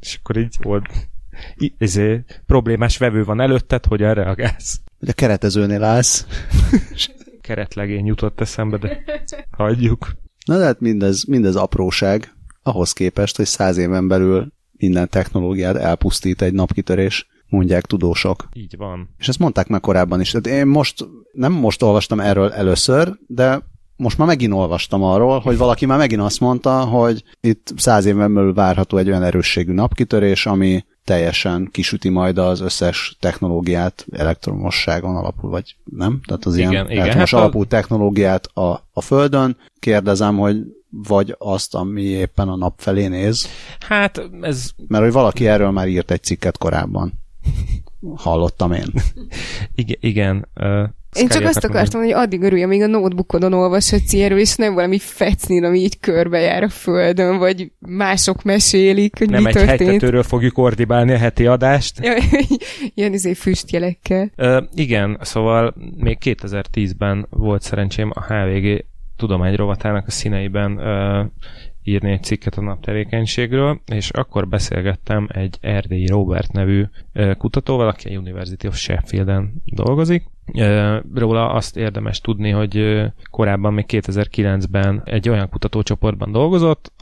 És 0.01 0.19
akkor 0.19 0.37
így 0.37 0.57
volt 0.63 0.87
izé, 1.79 2.25
problémás 2.47 2.99
vevő 2.99 3.25
van 3.25 3.41
előtted, 3.41 3.85
hogyan 3.87 4.15
reagálsz. 4.15 4.81
Hogy 4.99 5.09
a 5.09 5.13
keretezőnél 5.13 5.85
állsz. 5.85 6.27
Keretlegény 7.41 8.07
jutott 8.07 8.41
eszembe, 8.41 8.77
de 8.77 9.03
hagyjuk. 9.51 10.13
Na 10.47 10.59
de 10.59 10.65
hát 10.65 10.81
mindez, 10.81 11.25
mindez 11.25 11.57
apróság 11.57 12.35
ahhoz 12.63 12.93
képest, 12.93 13.37
hogy 13.37 13.47
száz 13.47 13.77
éven 13.77 14.09
belül 14.09 14.53
minden 14.81 15.09
technológiát 15.09 15.77
elpusztít 15.77 16.43
egy 16.43 16.53
napkitörés, 16.53 17.27
mondják 17.49 17.87
tudósok. 17.87 18.49
Így 18.53 18.77
van. 18.77 19.09
És 19.19 19.29
ezt 19.29 19.39
mondták 19.39 19.69
már 19.69 19.81
korábban 19.81 20.21
is. 20.21 20.31
Tehát 20.31 20.59
én 20.61 20.67
most, 20.67 21.07
nem 21.33 21.53
most 21.53 21.83
olvastam 21.83 22.21
erről 22.21 22.53
először, 22.53 23.19
de 23.27 23.63
most 23.97 24.19
már 24.19 24.27
megint 24.27 24.53
olvastam 24.53 25.03
arról, 25.03 25.39
hogy 25.39 25.57
valaki 25.57 25.87
már 25.87 25.99
megint 25.99 26.21
azt 26.21 26.41
mondta, 26.41 26.81
hogy 26.85 27.25
itt 27.41 27.73
száz 27.77 28.05
éven 28.05 28.35
belül 28.35 28.55
várható 28.55 28.97
egy 28.97 29.09
olyan 29.09 29.23
erősségű 29.23 29.73
napkitörés, 29.73 30.47
ami 30.47 30.85
teljesen 31.05 31.69
kisüti 31.73 32.09
majd 32.09 32.39
az 32.39 32.61
összes 32.61 33.17
technológiát 33.21 34.07
elektromosságon 34.13 35.17
alapul, 35.17 35.51
vagy 35.51 35.77
nem? 35.85 36.21
Tehát 36.27 36.45
az 36.45 36.57
igen, 36.57 36.71
ilyen 36.71 36.85
igen, 36.87 36.99
elektromos 36.99 37.31
hát 37.31 37.41
alapú 37.41 37.61
a... 37.61 37.65
technológiát 37.65 38.47
a, 38.47 38.89
a 38.93 39.01
Földön. 39.01 39.57
Kérdezem, 39.79 40.37
hogy 40.39 40.57
vagy 40.91 41.35
azt, 41.39 41.75
ami 41.75 42.03
éppen 42.03 42.49
a 42.49 42.57
nap 42.57 42.75
felé 42.77 43.07
néz. 43.07 43.49
Hát 43.79 44.29
ez... 44.41 44.71
Mert 44.89 45.05
hogy 45.05 45.13
valaki 45.13 45.47
erről 45.47 45.71
már 45.71 45.89
írt 45.89 46.11
egy 46.11 46.23
cikket 46.23 46.59
korábban. 46.59 47.13
Hallottam 48.17 48.73
én. 48.73 48.93
igen, 49.75 49.97
igen. 50.01 50.49
Uh, 50.61 50.89
én 51.13 51.29
csak 51.29 51.45
azt 51.45 51.65
akartam, 51.65 52.01
hogy 52.01 52.13
addig 52.13 52.43
örülj, 52.43 52.63
amíg 52.63 52.83
a 52.83 52.87
notebookodon 52.87 53.53
olvashatsz 53.53 54.13
ilyenről, 54.13 54.39
és 54.39 54.57
nem 54.57 54.75
valami 54.75 54.99
fecnin, 54.99 55.65
ami 55.65 55.79
így 55.79 56.01
körbejár 56.01 56.63
a 56.63 56.69
földön, 56.69 57.39
vagy 57.39 57.73
mások 57.79 58.43
mesélik, 58.43 59.19
hogy 59.19 59.31
nem 59.31 59.43
mi 59.43 59.49
egy 59.49 59.55
történt. 59.55 59.79
hegytetőről 59.79 60.23
fogjuk 60.23 60.59
ordibálni 60.59 61.13
a 61.13 61.19
heti 61.19 61.47
adást. 61.47 61.99
Ja, 62.03 62.15
ilyen 62.95 63.13
izé 63.13 63.35
füstjelekkel. 63.35 64.31
Uh, 64.37 64.63
igen, 64.75 65.19
szóval 65.21 65.75
még 65.97 66.19
2010-ben 66.25 67.27
volt 67.31 67.63
szerencsém 67.63 68.13
a 68.15 68.25
HVG 68.25 68.85
tudomány 69.21 69.55
rovatának 69.55 70.07
a 70.07 70.11
színeiben 70.11 70.81
írni 71.83 72.11
egy 72.11 72.23
cikket 72.23 72.57
a 72.57 72.61
naptevékenységről, 72.61 73.81
és 73.87 74.11
akkor 74.11 74.49
beszélgettem 74.49 75.29
egy 75.33 75.59
erdélyi 75.61 76.07
Robert 76.07 76.53
nevű 76.53 76.85
kutatóval, 77.39 77.89
aki 77.89 78.09
a 78.09 78.19
University 78.19 78.67
of 78.67 78.77
Sheffield-en 78.77 79.63
dolgozik, 79.65 80.25
Róla 81.15 81.53
azt 81.53 81.77
érdemes 81.77 82.21
tudni, 82.21 82.51
hogy 82.51 83.05
korábban 83.31 83.75
még 83.75 83.85
2009-ben 83.89 85.03
egy 85.05 85.29
olyan 85.29 85.49
kutatócsoportban 85.49 86.33
dolgozott, 86.33 86.93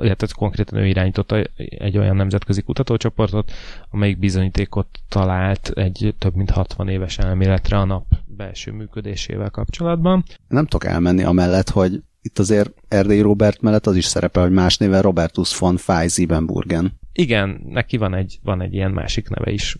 illetve 0.00 0.26
konkrétan 0.36 0.78
ő 0.78 0.86
irányította 0.86 1.42
egy 1.56 1.98
olyan 1.98 2.16
nemzetközi 2.16 2.62
kutatócsoportot, 2.62 3.52
amelyik 3.90 4.18
bizonyítékot 4.18 4.86
talált 5.08 5.70
egy 5.74 6.14
több 6.18 6.34
mint 6.34 6.50
60 6.50 6.88
éves 6.88 7.18
elméletre 7.18 7.78
a 7.78 7.84
nap 7.84 8.04
belső 8.26 8.72
működésével 8.72 9.50
kapcsolatban. 9.50 10.24
Nem 10.48 10.66
tudok 10.66 10.84
elmenni 10.84 11.22
amellett, 11.22 11.68
hogy 11.68 12.02
itt 12.24 12.38
azért 12.38 12.72
Erdély 12.88 13.20
Robert 13.20 13.60
mellett 13.60 13.86
az 13.86 13.96
is 13.96 14.04
szerepel, 14.04 14.42
hogy 14.42 14.52
más 14.52 14.76
néven 14.76 15.02
Robertus 15.02 15.58
von 15.58 15.76
Feisiebenburgen. 15.76 16.92
Igen, 17.12 17.62
neki 17.68 17.96
van 17.96 18.14
egy, 18.14 18.38
van 18.42 18.62
egy 18.62 18.74
ilyen 18.74 18.90
másik 18.90 19.28
neve 19.28 19.50
is 19.50 19.76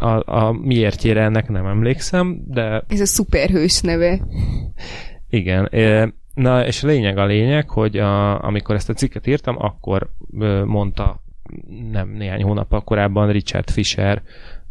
a, 0.00 0.36
a 0.36 0.52
miértjére 0.52 1.22
ennek 1.22 1.48
nem 1.48 1.66
emlékszem, 1.66 2.42
de... 2.46 2.82
Ez 2.88 3.00
a 3.00 3.06
szuperhős 3.06 3.80
neve. 3.80 4.20
Igen. 5.28 5.68
Na, 6.34 6.66
és 6.66 6.82
lényeg 6.82 7.18
a 7.18 7.26
lényeg, 7.26 7.68
hogy 7.68 7.96
a, 7.96 8.42
amikor 8.44 8.74
ezt 8.74 8.88
a 8.88 8.94
cikket 8.94 9.26
írtam, 9.26 9.56
akkor 9.58 10.10
mondta 10.64 11.22
nem 11.90 12.08
néhány 12.08 12.42
hónappal 12.42 12.84
korábban 12.84 13.32
Richard 13.32 13.70
Fisher, 13.70 14.22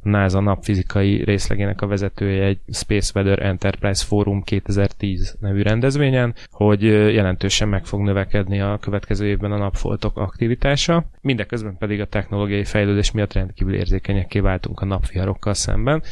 NASA 0.10 0.40
napfizikai 0.40 1.24
részlegének 1.24 1.82
a 1.82 1.88
vezetője 1.88 2.44
egy 2.44 2.60
Space 2.72 3.12
Weather 3.16 3.46
Enterprise 3.46 4.06
Forum 4.06 4.42
2010 4.42 5.38
nevű 5.40 5.62
rendezvényen, 5.62 6.34
hogy 6.52 6.84
jelentősen 6.84 7.68
meg 7.68 7.86
fog 7.86 8.02
növekedni 8.02 8.62
a 8.62 8.78
következő 8.82 9.26
évben 9.26 9.52
a 9.52 9.58
napfoltok 9.58 10.18
aktivitása. 10.18 11.06
Mindeközben 11.22 11.78
pedig 11.78 12.02
a 12.02 12.06
technológiai 12.06 12.64
fejlődés 12.64 13.12
miatt 13.12 13.34
rendkívül 13.34 13.76
érzékenyekké 13.76 14.40
váltunk 14.40 14.80
a 14.80 14.86
napviharokkal 14.86 15.54
szemben. 15.54 16.04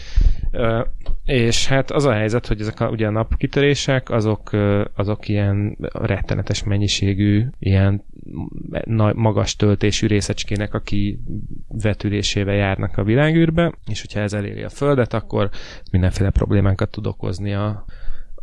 És 1.27 1.67
hát 1.67 1.91
az 1.91 2.05
a 2.05 2.13
helyzet, 2.13 2.47
hogy 2.47 2.61
ezek 2.61 2.79
a, 2.79 2.89
ugye 2.89 3.07
a 3.07 3.11
napkitörések, 3.11 4.09
azok, 4.09 4.49
azok 4.95 5.27
ilyen 5.27 5.77
rettenetes 5.91 6.63
mennyiségű, 6.63 7.45
ilyen 7.59 8.03
magas 9.15 9.55
töltésű 9.55 10.07
részecskének 10.07 10.73
a 10.73 10.81
kivetülésével 10.81 12.55
járnak 12.55 12.97
a 12.97 13.03
világűrbe, 13.03 13.73
és 13.85 14.01
hogyha 14.01 14.19
ez 14.19 14.33
eléri 14.33 14.63
a 14.63 14.69
Földet, 14.69 15.13
akkor 15.13 15.49
mindenféle 15.91 16.29
problémákat 16.29 16.91
tud 16.91 17.07
okozni 17.07 17.53
a, 17.53 17.85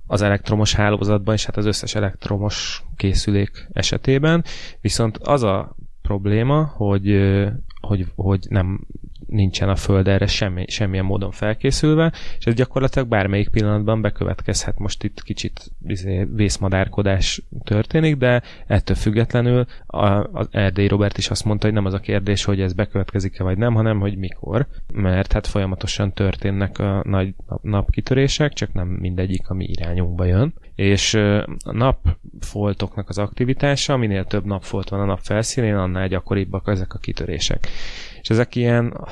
az 0.07 0.23
elektromos 0.23 0.75
hálózatban, 0.75 1.35
és 1.35 1.45
hát 1.45 1.57
az 1.57 1.67
összes 1.67 1.95
elektromos 1.95 2.83
készülék 2.97 3.69
esetében. 3.73 4.45
Viszont 4.81 5.19
az 5.19 5.43
a 5.43 5.77
probléma, 6.03 6.65
hogy, 6.65 7.33
hogy, 7.81 8.07
hogy 8.15 8.47
nem 8.49 8.87
nincsen 9.35 9.69
a 9.69 9.77
Föld 9.77 10.09
erre 10.09 10.27
semmi, 10.27 10.65
semmilyen 10.69 11.05
módon 11.05 11.31
felkészülve, 11.31 12.13
és 12.39 12.47
ez 12.47 12.55
gyakorlatilag 12.55 13.09
bármelyik 13.09 13.49
pillanatban 13.49 14.01
bekövetkezhet. 14.01 14.79
Most 14.79 15.05
itt 15.05 15.23
kicsit 15.23 15.71
izé, 15.87 16.27
vészmadárkodás 16.33 17.43
történik, 17.65 18.17
de 18.17 18.43
ettől 18.67 18.97
függetlenül 18.97 19.67
az 20.33 20.49
Erdély 20.51 20.87
Robert 20.87 21.19
is 21.19 21.31
azt 21.31 21.45
mondta, 21.45 21.67
hogy 21.67 21.75
nem 21.75 21.85
az 21.85 21.95
a 21.95 21.99
kérdés, 21.99 22.45
hogy 22.45 22.61
ez 22.61 22.73
bekövetkezik-e 22.73 23.43
vagy 23.43 23.59
nem, 23.59 23.75
hanem 23.75 24.01
hogy 24.01 24.17
mikor, 24.17 24.67
mert 24.93 25.33
hát 25.33 25.47
folyamatosan 25.47 26.13
történnek 26.13 26.79
a 26.79 27.03
nagy 27.05 27.35
napkitörések, 27.63 28.53
csak 28.53 28.73
nem 28.73 28.89
mindegyik 28.89 29.49
a 29.49 29.55
mi 29.55 29.65
irányunkba 29.65 30.25
jön, 30.25 30.55
és 30.75 31.15
a 31.15 31.73
napfoltoknak 31.73 33.09
az 33.09 33.19
aktivitása, 33.19 33.97
minél 33.97 34.25
több 34.25 34.45
napfolt 34.45 34.89
van 34.89 35.01
a 35.01 35.05
nap 35.05 35.21
felszínén, 35.23 35.75
annál 35.75 36.09
gyakoribbak 36.09 36.69
ezek 36.69 36.95
a 36.95 36.99
kitörések 36.99 37.69
és 38.25 38.31
ezek 38.31 38.55
ilyen, 38.55 39.07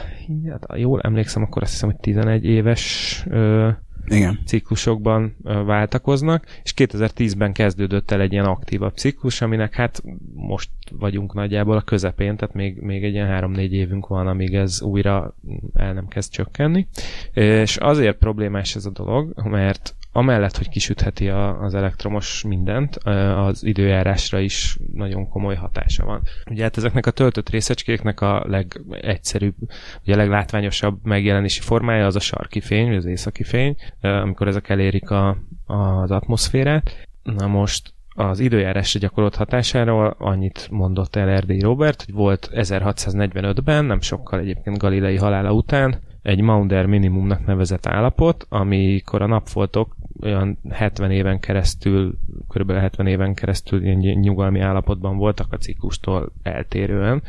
hát, 0.50 0.66
jól 0.74 1.00
emlékszem, 1.00 1.42
akkor 1.42 1.62
azt 1.62 1.72
hiszem, 1.72 1.90
hogy 1.90 2.00
11 2.00 2.44
éves 2.44 3.24
ö, 3.30 3.68
igen. 4.06 4.38
ciklusokban 4.46 5.36
váltakoznak, 5.42 6.46
és 6.62 6.74
2010-ben 6.76 7.52
kezdődött 7.52 8.10
el 8.10 8.20
egy 8.20 8.32
ilyen 8.32 8.44
aktívabb 8.44 8.96
ciklus, 8.96 9.40
aminek 9.40 9.74
hát 9.74 10.02
most 10.34 10.70
vagyunk 10.90 11.34
nagyjából 11.34 11.76
a 11.76 11.82
közepén, 11.82 12.36
tehát 12.36 12.54
még, 12.54 12.80
még 12.80 13.04
egy 13.04 13.12
ilyen 13.12 13.52
3-4 13.54 13.70
évünk 13.70 14.06
van, 14.06 14.26
amíg 14.26 14.54
ez 14.54 14.82
újra 14.82 15.34
el 15.74 15.92
nem 15.92 16.08
kezd 16.08 16.32
csökkenni. 16.32 16.86
És 17.32 17.76
azért 17.76 18.18
problémás 18.18 18.74
ez 18.74 18.86
a 18.86 18.90
dolog, 18.90 19.42
mert 19.44 19.94
amellett, 20.12 20.56
hogy 20.56 20.68
kisütheti 20.68 21.28
a, 21.28 21.60
az 21.60 21.74
elektromos 21.74 22.42
mindent, 22.42 22.96
az 23.36 23.64
időjárásra 23.64 24.38
is 24.38 24.78
nagyon 24.94 25.28
komoly 25.28 25.54
hatása 25.54 26.04
van. 26.04 26.22
Ugye 26.50 26.62
hát 26.62 26.76
ezeknek 26.76 27.06
a 27.06 27.10
töltött 27.10 27.50
részecskéknek 27.50 28.20
a 28.20 28.44
legegyszerűbb, 28.46 29.54
ugye 30.02 30.14
a 30.14 30.16
leglátványosabb 30.16 30.98
megjelenési 31.02 31.60
formája 31.60 32.06
az 32.06 32.16
a 32.16 32.20
sarki 32.20 32.60
fény, 32.60 32.86
vagy 32.86 32.96
az 32.96 33.04
északi 33.04 33.42
fény, 33.42 33.76
amikor 34.00 34.48
ezek 34.48 34.68
elérik 34.68 35.10
a, 35.10 35.36
az 35.66 36.10
atmoszférát. 36.10 37.08
Na 37.22 37.46
most 37.46 37.92
az 38.14 38.40
időjárásra 38.40 39.00
gyakorolt 39.00 39.34
hatásáról 39.34 40.14
annyit 40.18 40.68
mondott 40.70 41.16
el 41.16 41.28
Erdély 41.28 41.60
Robert, 41.60 42.02
hogy 42.04 42.14
volt 42.14 42.50
1645-ben, 42.54 43.84
nem 43.84 44.00
sokkal 44.00 44.38
egyébként 44.38 44.78
Galilei 44.78 45.16
halála 45.16 45.52
után, 45.52 45.98
egy 46.22 46.40
Maunder 46.40 46.86
minimumnak 46.86 47.46
nevezett 47.46 47.86
állapot, 47.86 48.46
amikor 48.48 49.22
a 49.22 49.26
napfoltok 49.26 49.96
olyan 50.20 50.58
70 50.70 51.10
éven 51.10 51.40
keresztül, 51.40 52.18
kb. 52.48 52.72
70 52.72 53.06
éven 53.06 53.34
keresztül 53.34 53.82
ilyen 53.82 53.98
nyugalmi 53.98 54.60
állapotban 54.60 55.16
voltak 55.16 55.52
a 55.52 55.56
ciklustól 55.56 56.32
eltérően, 56.42 57.22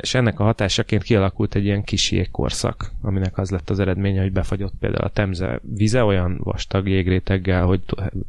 és 0.00 0.14
ennek 0.14 0.40
a 0.40 0.44
hatásaként 0.44 1.02
kialakult 1.02 1.54
egy 1.54 1.64
ilyen 1.64 1.82
kis 1.82 2.10
jégkorszak, 2.10 2.92
aminek 3.02 3.38
az 3.38 3.50
lett 3.50 3.70
az 3.70 3.78
eredménye, 3.78 4.20
hogy 4.20 4.32
befagyott 4.32 4.74
például 4.80 5.04
a 5.04 5.10
Temze 5.10 5.60
vize 5.62 6.04
olyan 6.04 6.40
vastag 6.42 6.88
jégréteggel, 6.88 7.64
hogy 7.64 7.80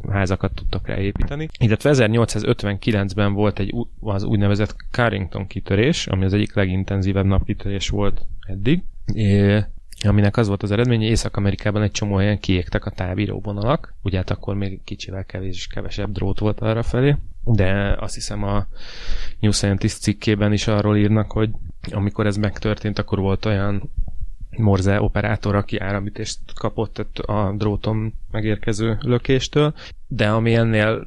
házakat 0.10 0.54
tudtak 0.54 0.88
ráépíteni. 0.88 1.48
Illetve 1.60 1.92
1859-ben 1.94 3.34
volt 3.34 3.60
egy 3.60 3.76
az 4.00 4.24
úgynevezett 4.24 4.76
Carrington 4.92 5.48
kitörés, 5.48 6.08
ami 6.08 6.26
az 6.26 6.34
egyik 6.34 6.56
legintenzívebb 6.56 7.26
napkitörés 7.26 7.90
volt 7.90 8.26
eddig, 8.48 8.84
aminek 10.08 10.38
az 10.38 10.48
volt 10.48 10.64
az 10.64 10.72
eredménye, 10.72 11.06
Észak-Amerikában 11.06 11.82
egy 11.82 11.92
csomó 11.92 12.16
helyen 12.16 12.40
kiégtek 12.40 12.86
a 12.86 12.90
távíró 12.90 13.40
vonalak, 13.40 13.94
ugye 14.02 14.18
hát 14.18 14.30
akkor 14.30 14.56
még 14.56 14.84
kicsivel 14.84 15.26
kevés 15.26 15.56
és 15.56 15.68
kevesebb 15.68 16.12
drót 16.12 16.40
volt 16.40 16.60
arra 16.60 16.84
felé, 16.84 17.16
de 17.44 17.96
azt 18.00 18.14
hiszem 18.14 18.44
a 18.44 18.68
New 19.40 19.52
Scientist 19.52 20.02
cikkében 20.02 20.54
is 20.54 20.68
arról 20.68 20.98
írnak, 20.98 21.32
hogy 21.32 21.50
amikor 21.92 22.26
ez 22.26 22.38
megtörtént, 22.38 23.00
akkor 23.00 23.20
volt 23.20 23.46
olyan 23.46 23.92
Morze 24.58 25.02
operátor, 25.02 25.56
aki 25.56 25.78
áramítést 25.78 26.40
kapott 26.54 26.98
a 27.10 27.54
dróton 27.58 28.14
megérkező 28.32 28.98
lökéstől, 29.02 29.74
de 30.08 30.30
ami 30.30 30.54
ennél 30.54 31.04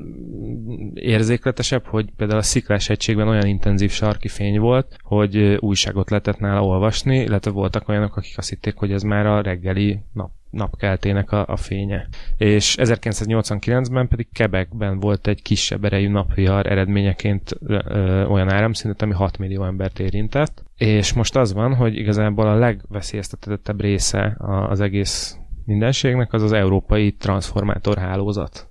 érzékletesebb, 0.95 1.85
hogy 1.85 2.11
például 2.17 2.39
a 2.39 2.43
sziklás 2.43 2.89
egységben 2.89 3.29
olyan 3.29 3.47
intenzív 3.47 3.91
sarki 3.91 4.29
fény 4.29 4.61
volt, 4.61 4.97
hogy 5.03 5.57
újságot 5.61 6.11
lehetett 6.11 6.39
nála 6.39 6.65
olvasni, 6.65 7.19
illetve 7.19 7.51
voltak 7.51 7.89
olyanok, 7.89 8.17
akik 8.17 8.39
azt 8.39 8.49
hitték, 8.49 8.77
hogy 8.77 8.93
ez 8.93 9.03
már 9.03 9.27
a 9.27 9.41
reggeli 9.41 10.01
nap 10.13 10.31
napkeltének 10.53 11.33
a, 11.33 11.45
a 11.47 11.57
fénye. 11.57 12.09
És 12.37 12.77
1989-ben 12.81 14.09
pedig 14.09 14.29
Quebecben 14.33 15.01
volt 15.01 15.27
egy 15.27 15.43
kisebb 15.43 15.85
erejű 15.85 16.09
napvihar 16.09 16.67
eredményeként 16.67 17.51
ö, 17.67 18.25
olyan 18.25 18.53
áramszintet, 18.53 19.03
ami 19.03 19.13
6 19.13 19.39
millió 19.39 19.65
embert 19.65 19.99
érintett. 19.99 20.65
És 20.77 21.13
most 21.13 21.37
az 21.37 21.53
van, 21.53 21.75
hogy 21.75 21.97
igazából 21.97 22.47
a 22.47 22.59
legveszélyeztetettebb 22.59 23.81
része 23.81 24.37
az 24.69 24.81
egész 24.81 25.37
mindenségnek 25.65 26.33
az 26.33 26.43
az 26.43 26.53
európai 26.53 27.13
transformátorhálózat 27.13 28.71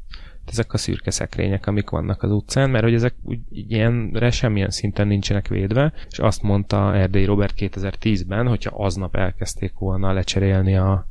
ezek 0.52 0.74
a 0.74 0.78
szürke 0.78 1.12
szekrények, 1.12 1.68
amik 1.68 1.90
vannak 1.90 2.24
az 2.24 2.32
utcán, 2.32 2.70
mert 2.70 2.84
hogy 2.84 2.94
ezek 2.94 3.14
úgy, 3.24 3.40
ilyenre 3.50 4.32
semmilyen 4.32 4.70
szinten 4.70 5.08
nincsenek 5.08 5.48
védve, 5.48 5.94
és 6.10 6.20
azt 6.20 6.42
mondta 6.42 6.96
Erdély 6.96 7.26
Robert 7.26 7.54
2010-ben, 7.58 8.48
hogyha 8.48 8.84
aznap 8.84 9.16
elkezdték 9.16 9.74
volna 9.78 10.14
lecserélni 10.14 10.76
a, 10.78 11.08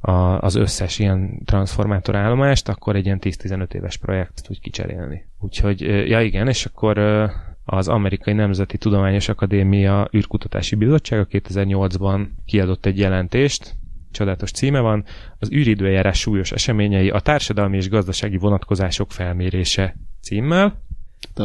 a, 0.00 0.12
az 0.38 0.54
összes 0.54 0.98
ilyen 0.98 1.42
transformátor 1.44 2.16
állomást, 2.16 2.68
akkor 2.68 2.96
egy 2.96 3.04
ilyen 3.04 3.18
10-15 3.22 3.72
éves 3.72 3.96
projektet 3.96 4.50
úgy 4.50 4.60
kicserélni. 4.60 5.26
Úgyhogy, 5.38 5.80
ja 5.80 6.20
igen, 6.20 6.48
és 6.48 6.64
akkor 6.64 6.98
az 7.64 7.88
Amerikai 7.88 8.34
Nemzeti 8.34 8.78
Tudományos 8.78 9.28
Akadémia 9.28 10.08
űrkutatási 10.16 10.74
bizottsága 10.74 11.26
2008-ban 11.30 12.26
kiadott 12.46 12.86
egy 12.86 12.98
jelentést, 12.98 13.74
csodálatos 14.10 14.50
címe 14.50 14.80
van, 14.80 15.04
az 15.38 15.50
űridőjárás 15.50 16.18
súlyos 16.18 16.52
eseményei, 16.52 17.10
a 17.10 17.20
társadalmi 17.20 17.76
és 17.76 17.88
gazdasági 17.88 18.36
vonatkozások 18.36 19.12
felmérése 19.12 19.96
címmel. 20.20 20.82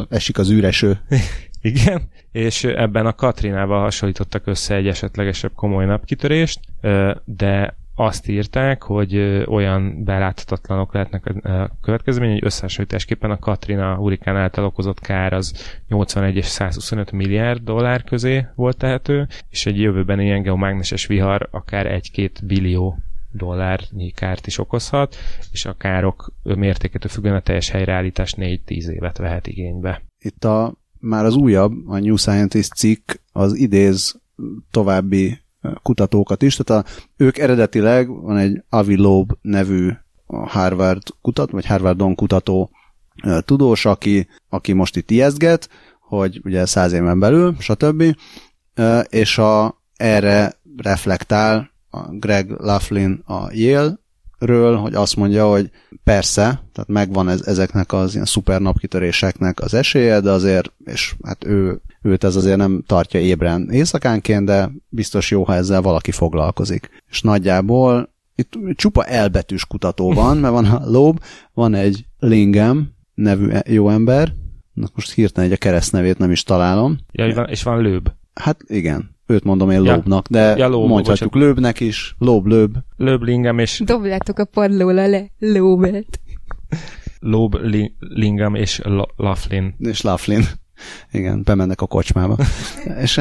Esik 0.10 0.38
az 0.38 0.52
űreső. 0.52 1.00
Igen, 1.62 2.02
és 2.32 2.64
ebben 2.64 3.06
a 3.06 3.14
Katrinával 3.14 3.82
hasonlítottak 3.82 4.48
össze 4.48 4.76
egy 4.76 4.88
esetlegesebb 4.88 5.52
komoly 5.56 5.86
napkitörést, 5.86 6.60
de 7.26 7.78
azt 7.96 8.28
írták, 8.28 8.84
hogy 8.84 9.18
olyan 9.48 10.04
beláthatatlanok 10.04 10.94
lehetnek 10.94 11.26
a 11.26 11.78
következmény, 11.82 12.32
hogy 12.32 12.46
összehasonlításképpen 12.46 13.32
a 13.32 13.40
Katrina 13.40 13.96
hurikán 13.96 14.36
által 14.36 14.66
okozott 14.66 15.00
kár 15.00 15.34
az 15.34 15.80
81 15.88 16.36
és 16.36 16.46
125 16.46 17.12
milliárd 17.12 17.64
dollár 17.64 18.04
közé 18.04 18.46
volt 18.56 18.78
tehető, 18.78 19.28
és 19.50 19.66
egy 19.66 19.80
jövőben 19.80 20.20
ilyen 20.20 20.42
geomágneses 20.42 21.06
vihar 21.06 21.48
akár 21.52 22.02
1-2 22.14 22.30
billió 22.44 22.98
dollárnyi 23.32 24.12
kárt 24.12 24.48
is 24.48 24.58
okozhat, 24.60 25.16
és 25.52 25.66
a 25.66 25.74
károk 25.74 26.34
mértékétől 26.44 27.12
függően 27.12 27.36
a 27.36 27.42
teljes 27.42 27.70
helyreállítás 27.70 28.34
4-10 28.38 28.58
évet 28.68 29.18
vehet 29.18 29.48
igénybe. 29.48 30.02
Itt 30.20 30.44
a 30.44 30.74
már 31.00 31.26
az 31.26 31.36
újabb, 31.36 31.74
a 31.88 32.00
New 32.00 32.16
Scientist 32.16 32.74
cikk 32.74 33.12
az 33.32 33.56
idéz 33.56 34.22
további 34.72 35.43
kutatókat 35.82 36.42
is, 36.42 36.56
tehát 36.56 36.86
a, 36.86 36.90
ők 37.18 37.38
eredetileg 37.38 38.08
van 38.08 38.38
egy 38.38 38.64
Avi 38.70 38.96
Loeb 38.96 39.32
nevű 39.42 39.92
Harvard 40.28 41.02
kutat, 41.22 41.52
vagy 41.52 41.66
Harvardon 41.66 42.16
kutató 42.16 42.70
tudós, 43.46 43.86
aki, 43.86 44.28
aki 44.50 44.74
most 44.74 44.96
itt 44.96 45.12
ijesztget, 45.12 45.70
hogy 46.00 46.42
ugye 46.44 46.66
száz 46.66 46.94
éven 46.94 47.20
belül, 47.20 47.56
stb. 47.60 48.04
És 49.10 49.38
a, 49.38 49.82
erre 49.96 50.54
reflektál 50.78 51.72
a 51.90 52.00
Greg 52.10 52.50
Laughlin 52.50 53.24
a 53.26 53.52
Yale 53.52 54.02
ről, 54.46 54.76
hogy 54.76 54.94
azt 54.94 55.16
mondja, 55.16 55.48
hogy 55.48 55.70
persze, 56.04 56.42
tehát 56.44 56.90
megvan 56.90 57.30
ez, 57.30 57.42
ezeknek 57.42 57.94
az 57.94 58.14
ilyen 58.14 58.26
szuper 58.26 58.62
napkitöréseknek 58.62 59.60
az 59.60 59.74
esélye, 59.74 60.20
de 60.20 60.32
azért, 60.32 60.72
és 60.86 61.16
hát 61.24 61.46
ő, 61.46 61.82
őt 62.02 62.24
ez 62.24 62.36
azért 62.36 62.58
nem 62.58 62.84
tartja 62.88 63.20
ébren 63.20 63.70
éjszakánként, 63.72 64.46
de 64.46 64.72
biztos 64.90 65.32
jó, 65.32 65.44
ha 65.44 65.56
ezzel 65.56 65.82
valaki 65.82 66.12
foglalkozik. 66.12 66.90
És 67.10 67.22
nagyjából 67.22 68.14
itt 68.36 68.54
csupa 68.76 69.06
elbetűs 69.06 69.66
kutató 69.66 70.14
van, 70.14 70.38
mert 70.38 70.54
van 70.54 70.66
a 70.66 70.90
Lob, 70.90 71.20
van 71.54 71.74
egy 71.74 72.06
Lingem 72.20 72.92
nevű 73.14 73.52
jó 73.66 73.90
ember, 73.90 74.34
most 74.94 75.12
hirtelen 75.12 75.50
egy 75.50 75.56
a 75.56 75.60
keresztnevét 75.60 76.18
nem 76.18 76.32
is 76.32 76.44
találom. 76.44 76.98
Ja, 77.12 77.28
és 77.28 77.64
van 77.64 77.82
Lőb. 77.82 78.12
Hát 78.34 78.60
igen, 78.68 79.16
őt 79.34 79.44
mondom 79.44 79.70
én 79.70 79.84
ja. 79.84 79.94
lóbnak, 79.94 80.28
de 80.28 80.58
ja, 80.58 80.68
lób, 80.68 80.88
mondhatjuk 80.88 81.32
bocsánat. 81.32 81.48
lőbnek 81.48 81.80
is, 81.80 82.16
lób, 82.20 82.46
lőb. 82.46 82.78
Lőblingem 82.98 83.60
és... 83.60 83.82
Dobjátok 83.86 84.40
a 84.40 84.46
padlóra 84.46 85.08
le, 85.08 85.26
lóbet. 85.40 86.20
Lób, 87.20 87.58
li, 87.62 87.96
lingam 88.00 88.56
és 88.56 88.82
Laughlin. 89.16 89.76
És 89.80 90.02
Laughlin. 90.02 90.44
Igen, 91.12 91.44
bemennek 91.44 91.82
a 91.82 91.86
kocsmába. 91.86 92.38
és 93.04 93.20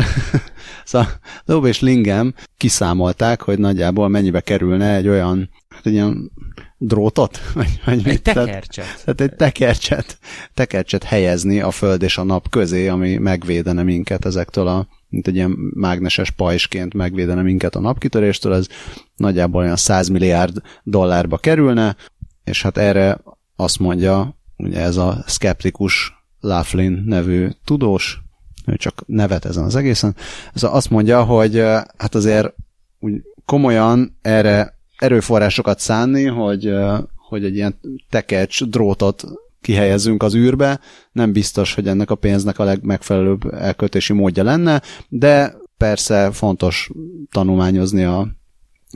szóval 0.85 1.09
Lób 1.45 1.65
és 1.65 1.81
Lingem 1.81 2.35
kiszámolták, 2.57 3.43
hogy 3.43 3.59
nagyjából 3.59 4.09
mennyibe 4.09 4.41
kerülne 4.41 4.95
egy 4.95 5.09
olyan, 5.09 5.51
hát 5.69 5.87
egy 5.87 5.93
ilyen 5.93 6.31
drótot? 6.79 7.41
Vagy, 7.55 7.81
vagy 7.85 8.09
egy 8.09 8.23
tekercset. 8.23 8.85
Tehát, 8.85 9.05
tehát 9.05 9.21
egy 9.21 9.35
tekercset, 9.37 10.19
tekercset 10.55 11.03
helyezni 11.05 11.61
a 11.61 11.71
föld 11.71 12.03
és 12.03 12.19
a 12.19 12.23
nap 12.23 12.49
közé, 12.49 12.89
ami 12.89 13.17
megvédene 13.17 13.83
minket 13.83 14.25
ezektől 14.25 14.67
a 14.67 14.87
mint 15.13 15.27
egy 15.27 15.35
ilyen 15.35 15.57
mágneses 15.75 16.31
pajsként 16.31 16.95
megvédene 16.95 17.43
minket 17.43 17.75
a 17.75 17.81
napkitöréstől, 17.81 18.55
ez 18.55 18.67
nagyjából 19.17 19.63
olyan 19.63 19.77
100 19.77 20.09
milliárd 20.09 20.61
dollárba 20.83 21.37
kerülne, 21.37 21.97
és 22.45 22.63
hát 22.63 22.77
erre 22.77 23.21
azt 23.57 23.79
mondja, 23.79 24.37
ugye 24.57 24.81
ez 24.81 24.97
a 24.97 25.25
skeptikus 25.27 26.13
Laughlin 26.41 27.03
nevű 27.07 27.49
tudós, 27.65 28.21
ő 28.67 28.77
csak 28.77 29.03
nevet 29.07 29.45
ezen 29.45 29.65
az 29.65 29.77
egészen, 29.77 30.17
ez 30.55 30.63
azt 30.63 30.91
mondja, 30.91 31.25
hogy 31.25 31.57
hát 31.97 32.15
azért 32.15 32.55
úgy 33.01 33.23
komolyan 33.45 34.19
erre 34.23 34.79
erőforrásokat 34.99 35.79
szánni, 35.79 36.25
hogy, 36.25 36.75
hogy 37.29 37.45
egy 37.45 37.55
ilyen 37.55 37.81
tekercs 38.11 38.65
drótot 38.65 39.25
kihelyezünk 39.63 40.23
az 40.23 40.35
űrbe, 40.35 40.81
nem 41.13 41.33
biztos, 41.33 41.75
hogy 41.75 41.89
ennek 41.89 42.11
a 42.11 42.15
pénznek 42.15 42.59
a 42.59 42.65
legmegfelelőbb 42.65 43.55
elköltési 43.55 44.13
módja 44.13 44.43
lenne, 44.43 44.83
de 45.09 45.55
persze 45.77 46.31
fontos 46.33 46.91
tanulmányozni 47.31 48.05
a, 48.05 48.29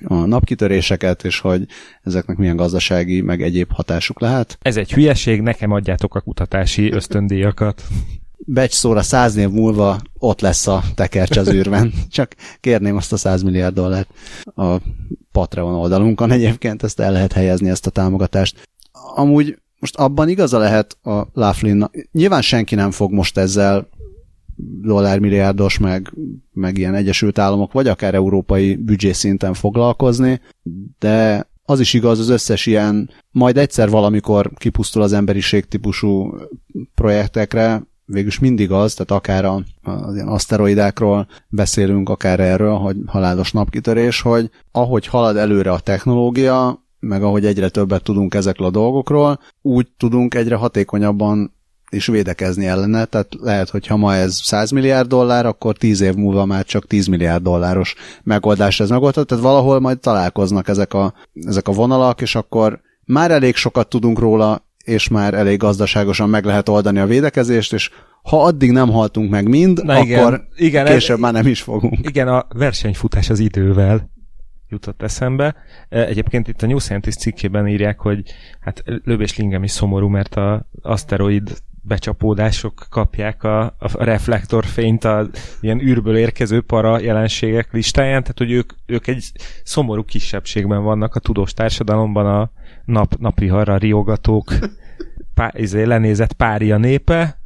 a 0.05 0.15
napkitöréseket, 0.15 1.25
és 1.25 1.41
hogy 1.41 1.67
ezeknek 2.03 2.37
milyen 2.37 2.57
gazdasági, 2.57 3.21
meg 3.21 3.43
egyéb 3.43 3.73
hatásuk 3.73 4.21
lehet. 4.21 4.59
Ez 4.61 4.77
egy 4.77 4.93
hülyeség, 4.93 5.41
nekem 5.41 5.71
adjátok 5.71 6.15
a 6.15 6.21
kutatási 6.21 6.93
ösztöndíjakat. 6.93 7.83
Becs 8.39 8.73
szóra 8.73 9.03
száz 9.03 9.37
év 9.37 9.51
múlva 9.51 10.01
ott 10.19 10.41
lesz 10.41 10.67
a 10.67 10.83
tekercs 10.95 11.37
az 11.37 11.53
űrben. 11.53 11.93
Csak 12.11 12.35
kérném 12.61 12.97
azt 12.97 13.13
a 13.13 13.17
100 13.17 13.43
milliárd 13.43 13.75
dollárt 13.75 14.09
a 14.45 14.77
Patreon 15.33 15.75
oldalunkon 15.75 16.31
egyébként, 16.31 16.83
ezt 16.83 17.01
el 17.01 17.13
lehet 17.13 17.33
helyezni, 17.33 17.69
ezt 17.69 17.87
a 17.87 17.91
támogatást. 17.91 18.69
Amúgy 19.15 19.59
most 19.79 19.97
abban 19.97 20.29
igaza 20.29 20.59
lehet 20.59 20.99
a 21.03 21.27
laughlin 21.33 21.91
Nyilván 22.13 22.43
senki 22.43 22.75
nem 22.75 22.91
fog 22.91 23.13
most 23.13 23.39
ezzel 23.39 23.89
dollármilliárdos, 24.83 25.79
meg, 25.79 26.13
meg 26.53 26.79
ilyen 26.79 26.95
Egyesült 26.95 27.39
Államok, 27.39 27.73
vagy 27.73 27.89
akár 27.89 28.15
európai 28.15 28.77
büdzsé 28.77 29.13
szinten 29.13 29.55
foglalkozni, 29.55 30.41
de 30.99 31.47
az 31.65 31.81
is 31.81 31.95
igaz 31.95 32.19
az 32.19 32.29
összes 32.29 32.67
ilyen, 32.67 33.11
majd 33.31 33.57
egyszer 33.57 33.91
valamikor 33.91 34.53
kipusztul 34.55 35.03
az 35.03 35.13
emberiség 35.13 35.65
típusú 35.65 36.35
projektekre, 36.95 37.83
végülis 38.05 38.39
mindig 38.39 38.71
az, 38.71 38.95
tehát 38.95 39.23
akár 39.23 39.45
a, 39.45 39.63
az 39.83 40.15
ilyen 40.15 40.29
aszteroidákról 40.29 41.27
beszélünk, 41.49 42.09
akár 42.09 42.41
erről, 42.41 42.75
hogy 42.75 42.97
halálos 43.07 43.53
napkitörés, 43.53 44.21
hogy 44.21 44.51
ahogy 44.73 45.07
halad 45.07 45.37
előre 45.37 45.73
a 45.73 45.81
technológia, 45.81 46.86
meg 46.99 47.23
ahogy 47.23 47.47
egyre 47.47 47.69
többet 47.69 48.03
tudunk 48.03 48.35
ezekről 48.35 48.67
a 48.67 48.71
dolgokról, 48.71 49.41
úgy 49.63 49.87
tudunk 49.97 50.35
egyre 50.35 50.55
hatékonyabban 50.55 51.55
is 51.91 52.07
védekezni 52.07 52.67
ellene, 52.67 53.05
tehát 53.05 53.29
lehet, 53.41 53.71
hogy 53.71 53.87
ha 53.87 53.97
ma 53.97 54.15
ez 54.15 54.39
100 54.43 54.71
milliárd 54.71 55.09
dollár, 55.09 55.47
akkor 55.47 55.77
10 55.77 56.01
év 56.01 56.15
múlva 56.15 56.45
már 56.45 56.65
csak 56.65 56.87
10 56.87 57.07
milliárd 57.07 57.43
dolláros 57.43 57.95
megoldás 58.23 58.81
ez 58.81 58.89
megoldható, 58.89 59.27
tehát 59.27 59.45
valahol 59.45 59.81
majd 59.81 59.99
találkoznak 59.99 60.69
ezek 60.69 60.95
a, 60.95 61.15
ezek 61.35 61.69
a 61.69 61.73
vonalak, 61.73 62.21
és 62.21 62.35
akkor 62.35 62.81
már 63.05 63.31
elég 63.31 63.55
sokat 63.55 63.89
tudunk 63.89 64.19
róla, 64.19 64.65
és 64.85 65.09
már 65.09 65.35
elég 65.35 65.59
gazdaságosan 65.59 66.29
meg 66.29 66.45
lehet 66.45 66.69
oldani 66.69 66.99
a 66.99 67.07
védekezést, 67.07 67.73
és 67.73 67.91
ha 68.23 68.43
addig 68.43 68.71
nem 68.71 68.91
haltunk 68.91 69.31
meg 69.31 69.49
mind, 69.49 69.85
Na 69.85 69.95
akkor 69.95 70.07
igen, 70.07 70.49
igen, 70.57 70.87
később 70.87 71.17
ez, 71.17 71.23
már 71.23 71.33
nem 71.33 71.47
is 71.47 71.63
fogunk. 71.63 71.99
Igen, 72.09 72.29
a 72.29 72.47
versenyfutás 72.55 73.31
az 73.31 73.39
idővel 73.39 74.15
jutott 74.69 75.03
eszembe. 75.03 75.55
E, 75.89 76.07
egyébként 76.07 76.49
itt 76.49 76.63
a 76.63 76.67
New 76.67 76.79
Scientist 76.79 77.19
cikkében 77.19 77.69
írják, 77.69 77.99
hogy 77.99 78.23
hát 78.61 78.83
Lövés 79.05 79.37
Lingem 79.37 79.63
is 79.63 79.71
szomorú, 79.71 80.09
mert 80.09 80.35
a 80.35 80.69
aszteroid 80.83 81.63
becsapódások 81.87 82.87
kapják 82.91 83.43
a, 83.43 83.65
a 83.79 84.05
reflektorfényt 84.05 85.05
a 85.05 85.29
ilyen 85.61 85.81
űrből 85.81 86.17
érkező 86.17 86.61
para 86.61 87.01
jelenségek 87.01 87.73
listáján, 87.73 88.23
tehát 88.23 88.39
hogy 88.39 88.51
ők, 88.51 88.73
ők 88.87 89.07
egy 89.07 89.33
szomorú 89.63 90.05
kisebbségben 90.05 90.83
vannak 90.83 91.15
a 91.15 91.21
tudós 91.21 91.53
társadalomban 91.53 92.27
a 92.27 92.51
nap, 92.85 93.15
napiharra 93.19 93.77
riogatók 93.77 94.53
pá, 95.35 95.53
izé, 95.57 95.83
lenézett 95.83 96.33
párja 96.33 96.77
népe. 96.77 97.39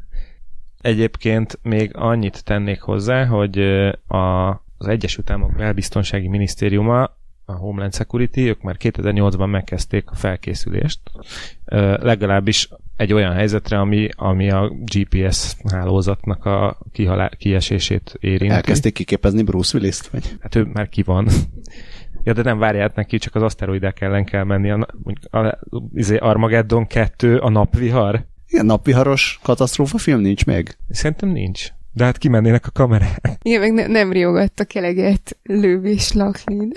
Egyébként 0.80 1.58
még 1.62 1.90
annyit 1.94 2.44
tennék 2.44 2.80
hozzá, 2.80 3.24
hogy 3.24 3.58
a, 4.06 4.48
az 4.80 4.88
Egyesült 4.88 5.30
Államok 5.30 5.56
Belbiztonsági 5.56 6.28
Minisztériuma 6.28 7.18
a 7.44 7.52
Homeland 7.52 7.94
Security, 7.94 8.38
ők 8.38 8.62
már 8.62 8.76
2008-ban 8.78 9.50
megkezdték 9.50 10.10
a 10.10 10.14
felkészülést, 10.14 11.00
legalábbis 12.00 12.68
egy 12.96 13.12
olyan 13.12 13.32
helyzetre, 13.32 13.78
ami, 13.78 14.08
ami 14.16 14.50
a 14.50 14.72
GPS 14.84 15.56
hálózatnak 15.72 16.44
a 16.44 16.78
kihalá, 16.92 17.28
kiesését 17.28 18.16
érinti. 18.20 18.54
Elkezdték 18.54 18.92
kiképezni 18.92 19.42
Bruce 19.42 19.78
Willis-t? 19.78 20.06
Vagy? 20.06 20.36
Hát 20.40 20.54
ő 20.54 20.64
már 20.64 20.88
ki 20.88 21.02
van. 21.02 21.28
Ja, 22.24 22.32
de 22.32 22.42
nem 22.42 22.58
várját 22.58 22.94
neki, 22.94 23.18
csak 23.18 23.34
az 23.34 23.42
aszteroidák 23.42 24.00
ellen 24.00 24.24
kell 24.24 24.44
menni. 24.44 24.70
A, 24.70 24.88
a, 25.30 25.38
a, 25.38 25.58
izé 25.94 26.16
Armageddon 26.16 26.86
2, 26.86 27.38
a 27.38 27.48
napvihar. 27.48 28.26
Igen, 28.46 28.66
napviharos 28.66 29.38
katasztrófa 29.42 29.98
film 29.98 30.20
nincs 30.20 30.46
még. 30.46 30.76
Szerintem 30.88 31.28
nincs. 31.28 31.68
De 31.92 32.04
hát 32.04 32.18
kimennének 32.18 32.66
a 32.66 32.70
kamerák. 32.70 33.38
Igen, 33.42 33.60
meg 33.60 33.72
ne, 33.72 33.86
nem 33.86 34.12
riogattak 34.12 34.74
eleget 34.74 35.38
lővés 35.42 36.12
Laklin. 36.12 36.72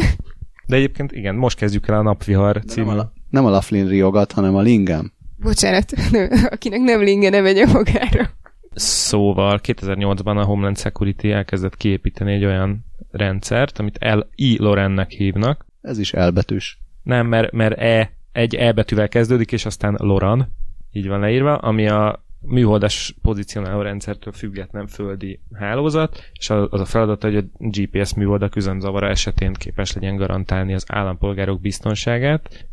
De 0.67 0.75
egyébként 0.75 1.11
igen, 1.11 1.35
most 1.35 1.57
kezdjük 1.57 1.87
el 1.87 1.95
a 1.95 2.01
napvihar 2.01 2.63
című. 2.67 2.87
Nem 2.87 2.99
a, 2.99 3.11
nem 3.29 3.45
a 3.45 3.49
Laughlin 3.49 3.87
riogat, 3.87 4.31
hanem 4.31 4.55
a 4.55 4.61
Lingam. 4.61 5.11
Bocsánat, 5.37 5.93
akinek 6.55 6.79
nem 6.79 7.01
linge, 7.01 7.29
ne 7.29 7.41
vegye 7.41 7.65
magára. 7.65 8.29
Szóval 8.73 9.59
2008-ban 9.63 10.37
a 10.37 10.43
Homeland 10.43 10.77
Security 10.77 11.25
elkezdett 11.25 11.77
kiépíteni 11.77 12.33
egy 12.33 12.45
olyan 12.45 12.85
rendszert, 13.11 13.79
amit 13.79 13.97
L. 13.99 14.19
I. 14.35 14.57
Lorennek 14.57 15.09
hívnak. 15.09 15.65
Ez 15.81 15.97
is 15.97 16.13
elbetűs. 16.13 16.79
Nem, 17.03 17.27
mert, 17.27 17.51
mert 17.51 17.79
E 17.79 18.11
egy 18.31 18.55
E 18.55 18.71
betűvel 18.71 19.09
kezdődik, 19.09 19.51
és 19.51 19.65
aztán 19.65 19.95
Loran, 19.99 20.53
így 20.91 21.07
van 21.07 21.19
leírva, 21.19 21.55
ami 21.55 21.87
a 21.87 22.22
műholdas 22.45 23.15
pozícionáló 23.21 23.81
rendszertől 23.81 24.33
független 24.33 24.87
földi 24.87 25.39
hálózat, 25.53 26.31
és 26.33 26.49
az 26.49 26.79
a 26.81 26.85
feladata, 26.85 27.27
hogy 27.27 27.37
a 27.37 27.43
GPS 27.57 28.13
műholdak 28.13 28.55
üzemzavara 28.55 29.09
esetén 29.09 29.53
képes 29.53 29.93
legyen 29.93 30.15
garantálni 30.15 30.73
az 30.73 30.85
állampolgárok 30.87 31.61
biztonságát. 31.61 32.67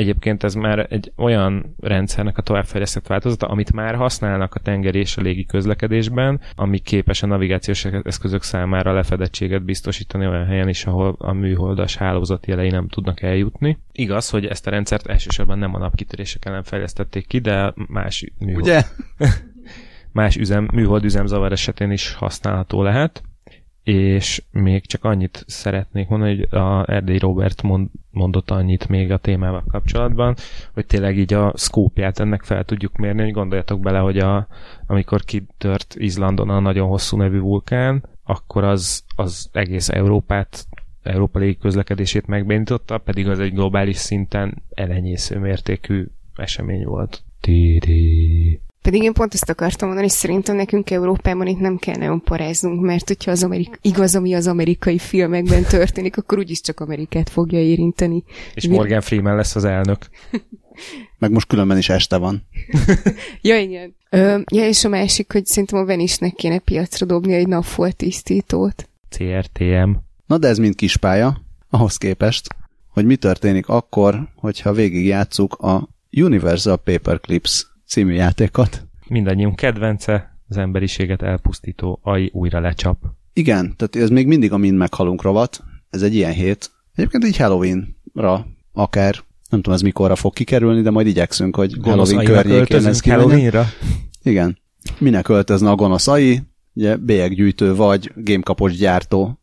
Egyébként 0.00 0.42
ez 0.42 0.54
már 0.54 0.86
egy 0.90 1.12
olyan 1.16 1.74
rendszernek 1.80 2.38
a 2.38 2.42
továbbfejlesztett 2.42 3.06
változata, 3.06 3.46
amit 3.46 3.72
már 3.72 3.94
használnak 3.94 4.54
a 4.54 4.60
tengeri 4.60 4.98
és 4.98 5.16
a 5.16 5.20
légi 5.20 5.44
közlekedésben, 5.44 6.40
ami 6.54 6.78
képes 6.78 7.22
a 7.22 7.26
navigációs 7.26 7.84
eszközök 7.84 8.42
számára 8.42 8.92
lefedettséget 8.92 9.62
biztosítani 9.62 10.26
olyan 10.26 10.46
helyen 10.46 10.68
is, 10.68 10.86
ahol 10.86 11.14
a 11.18 11.32
műholdas 11.32 11.96
hálózat 11.96 12.46
jelei 12.46 12.68
nem 12.68 12.88
tudnak 12.88 13.22
eljutni. 13.22 13.78
Igaz, 13.92 14.30
hogy 14.30 14.46
ezt 14.46 14.66
a 14.66 14.70
rendszert 14.70 15.06
elsősorban 15.06 15.58
nem 15.58 15.74
a 15.74 15.78
napkitörések 15.78 16.44
ellen 16.44 16.62
fejlesztették 16.62 17.26
ki, 17.26 17.38
de 17.38 17.72
más 17.86 18.24
műhold... 18.38 18.64
Ugye? 18.64 18.82
más 20.12 20.36
üzem, 20.36 20.68
műhold 20.72 21.04
üzemzavar 21.04 21.52
esetén 21.52 21.90
is 21.90 22.14
használható 22.14 22.82
lehet 22.82 23.22
és 23.90 24.42
még 24.50 24.86
csak 24.86 25.04
annyit 25.04 25.44
szeretnék 25.46 26.08
mondani, 26.08 26.36
hogy 26.36 26.58
a 26.60 26.90
Erdély 26.92 27.18
Robert 27.18 27.62
mond, 27.62 27.88
mondott 28.10 28.50
annyit 28.50 28.88
még 28.88 29.10
a 29.12 29.16
témával 29.16 29.64
kapcsolatban, 29.68 30.34
hogy 30.74 30.86
tényleg 30.86 31.18
így 31.18 31.34
a 31.34 31.52
szkópját 31.54 32.18
ennek 32.18 32.42
fel 32.42 32.64
tudjuk 32.64 32.96
mérni, 32.96 33.22
hogy 33.22 33.32
gondoljatok 33.32 33.80
bele, 33.80 33.98
hogy 33.98 34.18
a, 34.18 34.46
amikor 34.86 35.24
kitört 35.24 35.94
Izlandon 35.98 36.50
a 36.50 36.60
nagyon 36.60 36.88
hosszú 36.88 37.16
nevű 37.16 37.38
vulkán, 37.38 38.04
akkor 38.24 38.64
az, 38.64 39.04
az 39.16 39.48
egész 39.52 39.88
Európát 39.88 40.66
Európa 41.02 41.38
légi 41.38 41.56
közlekedését 41.56 42.26
megbénította, 42.26 42.98
pedig 42.98 43.28
az 43.28 43.38
egy 43.38 43.52
globális 43.52 43.96
szinten 43.96 44.62
elenyésző 44.74 45.38
mértékű 45.38 46.06
esemény 46.36 46.84
volt. 46.84 47.22
Tiri. 47.40 48.60
Pedig 48.90 49.04
én 49.04 49.12
pont 49.12 49.34
ezt 49.34 49.50
akartam 49.50 49.86
mondani, 49.86 50.08
és 50.08 50.16
szerintem 50.16 50.56
nekünk 50.56 50.90
Európában 50.90 51.46
itt 51.46 51.58
nem 51.58 51.76
kell 51.76 51.96
nagyon 51.96 52.22
paráznunk, 52.22 52.80
mert 52.80 53.08
hogyha 53.08 53.30
az 53.30 53.42
Amerika, 53.42 53.78
igaz, 53.80 54.14
ami 54.14 54.34
az 54.34 54.46
amerikai 54.46 54.98
filmekben 54.98 55.62
történik, 55.62 56.16
akkor 56.16 56.38
úgyis 56.38 56.60
csak 56.60 56.80
Amerikát 56.80 57.30
fogja 57.30 57.60
érinteni. 57.60 58.24
És. 58.54 58.68
Morgan 58.68 59.00
Freeman 59.00 59.36
lesz 59.36 59.56
az 59.56 59.64
elnök. 59.64 60.08
Meg 61.18 61.30
most 61.30 61.46
különben 61.46 61.78
is 61.78 61.88
este 61.88 62.16
van. 62.16 62.42
ja, 63.42 63.58
igen. 63.58 63.94
Ö, 64.10 64.38
ja, 64.52 64.66
és 64.66 64.84
a 64.84 64.88
másik, 64.88 65.32
hogy 65.32 65.46
szerintem 65.46 65.78
a 65.78 65.84
Venisnek 65.84 66.34
kéne 66.34 66.58
piacra 66.58 67.06
dobni 67.06 67.32
egy 67.32 67.48
napfolt 67.48 67.96
tisztítót. 67.96 68.88
CRTM. 69.08 69.90
Na 70.26 70.38
de 70.38 70.48
ez 70.48 70.58
mind 70.58 70.74
kispálya, 70.74 71.40
ahhoz 71.68 71.96
képest, 71.96 72.48
hogy 72.88 73.04
mi 73.04 73.16
történik 73.16 73.68
akkor, 73.68 74.28
hogyha 74.34 74.72
végigjátszuk 74.72 75.54
a 75.54 75.88
Universal 76.12 76.76
Paperclips 76.76 77.69
című 77.90 78.12
játékot. 78.12 78.86
Mindannyiunk 79.06 79.56
kedvence, 79.56 80.38
az 80.48 80.56
emberiséget 80.56 81.22
elpusztító 81.22 82.00
AI 82.02 82.30
újra 82.32 82.60
lecsap. 82.60 82.98
Igen, 83.32 83.74
tehát 83.76 83.96
ez 83.96 84.10
még 84.10 84.26
mindig 84.26 84.52
a 84.52 84.56
mind 84.56 84.76
meghalunk 84.76 85.22
rovat, 85.22 85.64
ez 85.90 86.02
egy 86.02 86.14
ilyen 86.14 86.32
hét. 86.32 86.70
Egyébként 86.94 87.24
így 87.24 87.36
Halloween-ra 87.36 88.46
akár, 88.72 89.14
nem 89.48 89.60
tudom 89.60 89.74
ez 89.74 89.82
mikorra 89.82 90.16
fog 90.16 90.32
kikerülni, 90.32 90.82
de 90.82 90.90
majd 90.90 91.06
igyekszünk, 91.06 91.56
hogy 91.56 91.80
gonosz 91.80 92.12
Halloween 92.12 92.42
környékén 92.42 92.86
ez 92.86 93.02
Halloweenra? 93.02 93.66
Igen. 94.22 94.58
Minek 94.98 95.22
költözne 95.22 95.70
a 95.70 95.74
gonosz 95.74 96.06
AI? 96.06 96.42
Ugye 96.72 96.96
bélyeggyűjtő 96.96 97.74
vagy 97.74 98.12
gamekapos 98.14 98.76
gyártó 98.76 99.40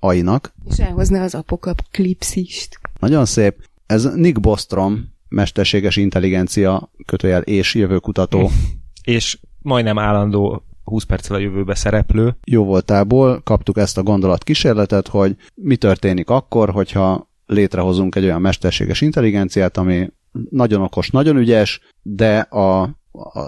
AI-nak. 0.00 0.54
És 0.70 0.78
elhozna 0.78 1.22
az 1.22 1.34
apokaplipszist. 1.34 2.80
Nagyon 3.00 3.24
szép. 3.24 3.68
Ez 3.86 4.14
Nick 4.14 4.40
Bostrom, 4.40 5.18
mesterséges 5.30 5.96
intelligencia 5.96 6.90
kötőjel 7.06 7.42
és 7.42 7.74
jövőkutató. 7.74 8.50
és 9.04 9.38
majdnem 9.58 9.98
állandó 9.98 10.64
20 10.84 11.04
perccel 11.04 11.36
a 11.36 11.38
jövőbe 11.38 11.74
szereplő. 11.74 12.36
Jó 12.44 12.64
voltából 12.64 13.40
kaptuk 13.40 13.78
ezt 13.78 13.98
a 13.98 14.02
gondolat 14.02 14.44
kísérletet, 14.44 15.08
hogy 15.08 15.36
mi 15.54 15.76
történik 15.76 16.30
akkor, 16.30 16.70
hogyha 16.70 17.30
létrehozunk 17.46 18.14
egy 18.14 18.24
olyan 18.24 18.40
mesterséges 18.40 19.00
intelligenciát, 19.00 19.76
ami 19.76 20.10
nagyon 20.50 20.82
okos, 20.82 21.10
nagyon 21.10 21.36
ügyes, 21.36 21.80
de 22.02 22.38
a, 22.38 22.98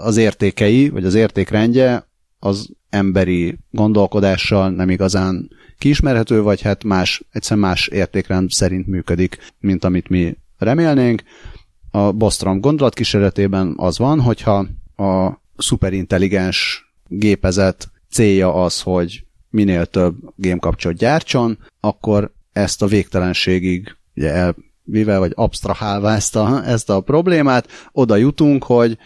az 0.03 0.17
értékei, 0.17 0.89
vagy 0.89 1.05
az 1.05 1.13
értékrendje 1.13 2.07
az 2.39 2.69
emberi 2.89 3.57
gondolkodással 3.71 4.69
nem 4.69 4.89
igazán 4.89 5.49
kiismerhető, 5.77 6.41
vagy 6.41 6.61
hát 6.61 6.83
más, 6.83 7.23
egyszerűen 7.31 7.67
más 7.67 7.87
értékrend 7.87 8.49
szerint 8.49 8.87
működik, 8.87 9.37
mint 9.59 9.83
amit 9.83 10.09
mi 10.09 10.37
remélnénk 10.57 11.23
a 11.95 12.11
Bostrom 12.11 12.59
gondolatkísérletében 12.59 13.73
az 13.77 13.97
van, 13.97 14.21
hogyha 14.21 14.67
a 14.95 15.41
szuperintelligens 15.57 16.85
gépezet 17.07 17.91
célja 18.09 18.53
az, 18.53 18.81
hogy 18.81 19.25
minél 19.49 19.85
több 19.85 20.15
gémkapcsot 20.35 20.93
gyártson, 20.93 21.57
akkor 21.79 22.33
ezt 22.53 22.81
a 22.81 22.87
végtelenségig 22.87 23.95
ugye 24.15 24.31
el, 24.31 24.55
mivel 24.83 25.19
vagy 25.19 25.31
abstrahálva 25.35 26.11
ezt 26.11 26.35
a, 26.35 26.61
ezt 26.65 26.89
a 26.89 27.01
problémát, 27.01 27.67
oda 27.91 28.15
jutunk, 28.15 28.63
hogy 28.63 28.97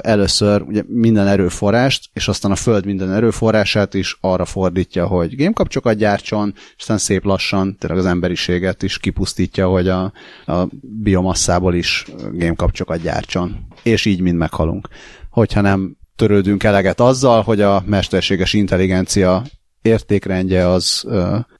először 0.00 0.62
ugye 0.62 0.82
minden 0.86 1.26
erőforrást, 1.26 2.10
és 2.12 2.28
aztán 2.28 2.50
a 2.50 2.56
Föld 2.56 2.84
minden 2.84 3.12
erőforrását 3.12 3.94
is 3.94 4.18
arra 4.20 4.44
fordítja, 4.44 5.06
hogy 5.06 5.36
gémkapcsokat 5.36 5.96
gyártson, 5.96 6.52
és 6.56 6.74
aztán 6.78 6.98
szép 6.98 7.24
lassan 7.24 7.76
tényleg 7.76 7.98
az 7.98 8.06
emberiséget 8.06 8.82
is 8.82 8.98
kipusztítja, 8.98 9.68
hogy 9.68 9.88
a, 9.88 10.12
a 10.46 10.68
biomasszából 10.80 11.74
is 11.74 12.06
gémkapcsokat 12.32 13.02
gyártson. 13.02 13.66
És 13.82 14.04
így 14.04 14.20
mind 14.20 14.36
meghalunk. 14.36 14.88
Hogyha 15.30 15.60
nem 15.60 15.96
törődünk 16.16 16.62
eleget 16.62 17.00
azzal, 17.00 17.42
hogy 17.42 17.60
a 17.60 17.82
mesterséges 17.86 18.52
intelligencia 18.52 19.42
értékrendje 19.82 20.68
az, 20.68 21.04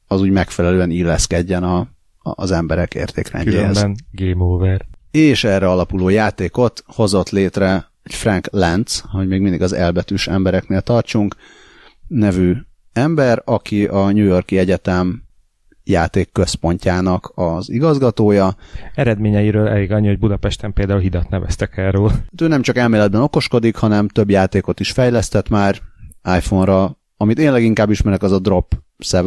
az 0.06 0.20
úgy 0.20 0.30
megfelelően 0.30 0.90
illeszkedjen 0.90 1.62
a, 1.62 1.88
az 2.22 2.50
emberek 2.50 2.94
értékrendjéhez. 2.94 3.76
Különben 3.76 4.04
game 4.12 4.44
over. 4.44 4.86
És 5.10 5.44
erre 5.44 5.68
alapuló 5.68 6.08
játékot 6.08 6.82
hozott 6.86 7.30
létre 7.30 7.90
egy 8.02 8.14
Frank 8.14 8.48
Lentz, 8.50 9.04
hogy 9.10 9.28
még 9.28 9.40
mindig 9.40 9.62
az 9.62 9.72
elbetűs 9.72 10.28
embereknél 10.28 10.80
tartsunk, 10.80 11.36
nevű 12.08 12.56
ember, 12.92 13.42
aki 13.44 13.84
a 13.84 14.10
New 14.10 14.24
Yorki 14.24 14.58
Egyetem 14.58 15.22
játék 15.84 16.32
központjának 16.32 17.32
az 17.34 17.70
igazgatója. 17.70 18.56
Eredményeiről 18.94 19.68
elég 19.68 19.92
annyi, 19.92 20.06
hogy 20.06 20.18
Budapesten 20.18 20.72
például 20.72 21.00
hidat 21.00 21.28
neveztek 21.28 21.76
erről. 21.76 22.12
Ő 22.42 22.46
nem 22.48 22.62
csak 22.62 22.76
elméletben 22.76 23.20
okoskodik, 23.20 23.76
hanem 23.76 24.08
több 24.08 24.30
játékot 24.30 24.80
is 24.80 24.90
fejlesztett 24.90 25.48
már 25.48 25.78
iPhone-ra. 26.36 26.98
Amit 27.16 27.38
én 27.38 27.52
leginkább 27.52 27.90
ismerek, 27.90 28.22
az 28.22 28.32
a 28.32 28.38
Drop 28.38 28.74
7, 28.98 29.22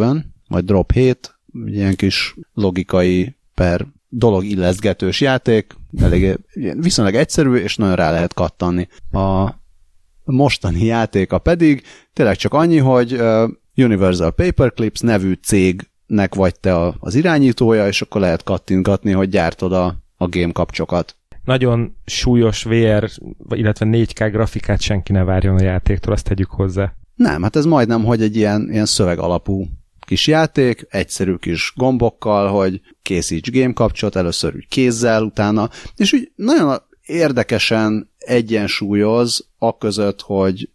vagy 0.48 0.66
Drop 0.66 0.92
7, 0.92 1.35
ilyen 1.66 1.96
kis 1.96 2.36
logikai 2.54 3.36
per 3.54 3.86
dolog 4.10 4.46
illeszgetős 4.46 5.22
játék, 5.22 5.76
elég 6.02 6.40
viszonylag 6.78 7.16
egyszerű, 7.16 7.54
és 7.56 7.76
nagyon 7.76 7.96
rá 7.96 8.12
lehet 8.12 8.34
kattanni. 8.34 8.88
A 9.12 9.54
mostani 10.24 10.84
játéka 10.84 11.38
pedig 11.38 11.84
tényleg 12.14 12.36
csak 12.36 12.54
annyi, 12.54 12.78
hogy 12.78 13.22
Universal 13.76 14.32
Paperclips 14.32 15.00
nevű 15.00 15.34
cégnek 15.34 16.36
vagy 16.36 16.60
te 16.60 16.94
az 17.00 17.16
irányítója, 17.16 17.88
és 17.88 18.02
akkor 18.02 18.22
lehet 18.22 18.44
kattintgatni, 18.44 19.12
hogy 19.12 19.30
gyártod 19.30 19.74
a, 19.74 19.96
a 20.18 20.28
game 20.28 20.52
kapcsokat. 20.52 21.16
Nagyon 21.44 21.98
súlyos 22.06 22.64
VR, 22.64 23.10
illetve 23.50 23.86
4K 23.90 24.30
grafikát 24.32 24.82
senki 24.82 25.12
ne 25.12 25.24
várjon 25.24 25.56
a 25.56 25.64
játéktól, 25.64 26.14
azt 26.14 26.28
tegyük 26.28 26.50
hozzá. 26.50 26.94
Nem, 27.16 27.42
hát 27.42 27.56
ez 27.56 27.66
majdnem, 27.66 28.04
hogy 28.04 28.22
egy 28.22 28.36
ilyen, 28.36 28.68
ilyen 28.72 28.86
szöveg 28.86 29.20
alapú 29.20 29.68
kis 30.06 30.28
játék, 30.28 30.86
egyszerű 30.90 31.36
kis 31.36 31.74
gombokkal, 31.76 32.48
hogy 32.48 32.82
készíts 33.02 33.52
game 33.52 33.74
kapcsolat, 33.74 34.16
először 34.16 34.56
úgy 34.56 34.68
kézzel, 34.68 35.24
utána, 35.24 35.70
és 35.96 36.14
úgy 36.14 36.32
nagyon 36.36 36.78
érdekesen 37.06 38.10
egyensúlyoz 38.18 39.48
a 39.58 39.78
között, 39.78 40.22
hogy, 40.22 40.70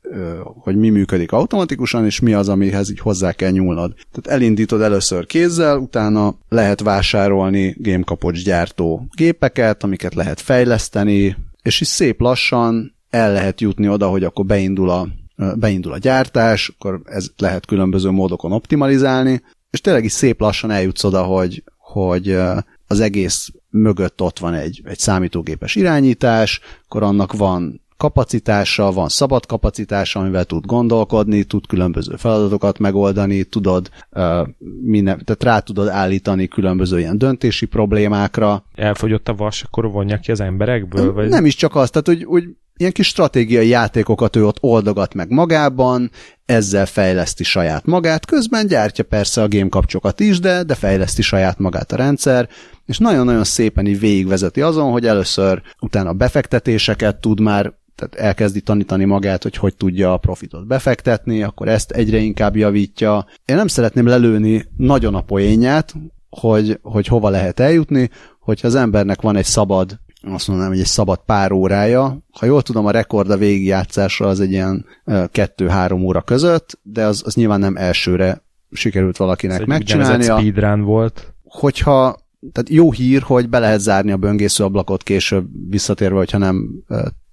hogy 0.44 0.76
mi 0.76 0.88
működik 0.88 1.32
automatikusan, 1.32 2.04
és 2.04 2.20
mi 2.20 2.32
az, 2.32 2.48
amihez 2.48 2.90
így 2.90 3.00
hozzá 3.00 3.32
kell 3.32 3.50
nyúlnod. 3.50 3.94
Tehát 3.94 4.40
elindítod 4.40 4.80
először 4.80 5.26
kézzel, 5.26 5.78
utána 5.78 6.38
lehet 6.48 6.80
vásárolni 6.80 7.76
gamekapocs 7.78 8.44
gyártó 8.44 9.06
gépeket, 9.16 9.82
amiket 9.82 10.14
lehet 10.14 10.40
fejleszteni, 10.40 11.36
és 11.62 11.80
is 11.80 11.86
szép 11.86 12.20
lassan 12.20 12.94
el 13.10 13.32
lehet 13.32 13.60
jutni 13.60 13.88
oda, 13.88 14.08
hogy 14.08 14.24
akkor 14.24 14.46
beindul 14.46 14.90
a, 14.90 15.08
beindul 15.56 15.92
a 15.92 15.98
gyártás, 15.98 16.68
akkor 16.68 17.00
ez 17.04 17.30
lehet 17.36 17.66
különböző 17.66 18.10
módokon 18.10 18.52
optimalizálni, 18.52 19.42
és 19.70 19.80
tényleg 19.80 20.04
is 20.04 20.12
szép 20.12 20.40
lassan 20.40 20.70
eljutsz 20.70 21.04
oda, 21.04 21.22
hogy, 21.22 21.62
hogy 21.78 22.38
az 22.86 23.00
egész 23.00 23.50
mögött 23.70 24.22
ott 24.22 24.38
van 24.38 24.54
egy, 24.54 24.82
egy 24.84 24.98
számítógépes 24.98 25.74
irányítás, 25.74 26.60
akkor 26.84 27.02
annak 27.02 27.32
van 27.32 27.80
kapacitása, 27.96 28.92
van 28.92 29.08
szabad 29.08 29.46
kapacitása, 29.46 30.20
amivel 30.20 30.44
tud 30.44 30.66
gondolkodni, 30.66 31.44
tud 31.44 31.66
különböző 31.66 32.16
feladatokat 32.16 32.78
megoldani, 32.78 33.44
tudod 33.44 33.90
uh, 34.10 34.48
minden, 34.82 35.22
tehát 35.24 35.42
rá 35.42 35.58
tudod 35.58 35.88
állítani 35.88 36.48
különböző 36.48 36.98
ilyen 36.98 37.18
döntési 37.18 37.66
problémákra. 37.66 38.64
Elfogyott 38.74 39.28
a 39.28 39.34
vas, 39.34 39.62
akkor 39.62 39.90
vonja 39.90 40.18
ki 40.18 40.30
az 40.30 40.40
emberekből? 40.40 41.12
Vagy? 41.12 41.28
Nem 41.28 41.44
is 41.44 41.54
csak 41.54 41.74
az, 41.74 41.90
tehát 41.90 42.06
hogy, 42.06 42.24
hogy 42.24 42.44
ilyen 42.80 42.92
kis 42.92 43.06
stratégiai 43.06 43.68
játékokat 43.68 44.36
ő 44.36 44.46
ott 44.46 44.58
oldogat 44.60 45.14
meg 45.14 45.30
magában, 45.30 46.10
ezzel 46.44 46.86
fejleszti 46.86 47.44
saját 47.44 47.86
magát, 47.86 48.26
közben 48.26 48.66
gyártja 48.66 49.04
persze 49.04 49.42
a 49.42 49.48
game 49.48 49.68
kapcsokat 49.68 50.20
is, 50.20 50.40
de, 50.40 50.62
de 50.62 50.74
fejleszti 50.74 51.22
saját 51.22 51.58
magát 51.58 51.92
a 51.92 51.96
rendszer, 51.96 52.48
és 52.86 52.98
nagyon-nagyon 52.98 53.44
szépen 53.44 53.86
így 53.86 54.00
végigvezeti 54.00 54.60
azon, 54.60 54.90
hogy 54.90 55.06
először 55.06 55.62
utána 55.80 56.12
befektetéseket 56.12 57.20
tud 57.20 57.40
már 57.40 57.78
tehát 57.94 58.26
elkezdi 58.26 58.60
tanítani 58.60 59.04
magát, 59.04 59.42
hogy 59.42 59.56
hogy 59.56 59.76
tudja 59.76 60.12
a 60.12 60.16
profitot 60.16 60.66
befektetni, 60.66 61.42
akkor 61.42 61.68
ezt 61.68 61.90
egyre 61.90 62.18
inkább 62.18 62.56
javítja. 62.56 63.26
Én 63.44 63.56
nem 63.56 63.66
szeretném 63.66 64.06
lelőni 64.06 64.64
nagyon 64.76 65.14
a 65.14 65.20
poénját, 65.20 65.94
hogy, 66.30 66.78
hogy 66.82 67.06
hova 67.06 67.28
lehet 67.28 67.60
eljutni, 67.60 68.10
hogyha 68.40 68.66
az 68.66 68.74
embernek 68.74 69.20
van 69.20 69.36
egy 69.36 69.44
szabad 69.44 69.98
azt 70.22 70.48
mondanám, 70.48 70.72
hogy 70.72 70.80
egy 70.80 70.86
szabad 70.86 71.20
pár 71.26 71.52
órája. 71.52 72.18
Ha 72.38 72.46
jól 72.46 72.62
tudom, 72.62 72.86
a 72.86 72.90
rekord 72.90 73.30
a 73.30 73.36
végigjátszásra 73.36 74.26
az 74.26 74.40
egy 74.40 74.50
ilyen 74.50 74.86
kettő-három 75.30 76.04
óra 76.04 76.22
között, 76.22 76.78
de 76.82 77.04
az, 77.04 77.22
az 77.24 77.34
nyilván 77.34 77.60
nem 77.60 77.76
elsőre 77.76 78.42
sikerült 78.72 79.16
valakinek 79.16 79.60
Ez 79.60 79.66
megcsinálni. 79.66 80.28
Ez 80.28 80.38
speedrun 80.38 80.80
volt. 80.80 81.34
Hogyha 81.42 82.18
tehát 82.52 82.68
jó 82.68 82.92
hír, 82.92 83.22
hogy 83.22 83.48
be 83.48 83.58
lehet 83.58 83.80
zárni 83.80 84.10
a 84.12 84.16
böngésző 84.16 84.64
ablakot 84.64 85.02
később 85.02 85.46
visszatérve, 85.68 86.16
hogyha 86.16 86.38
nem 86.38 86.84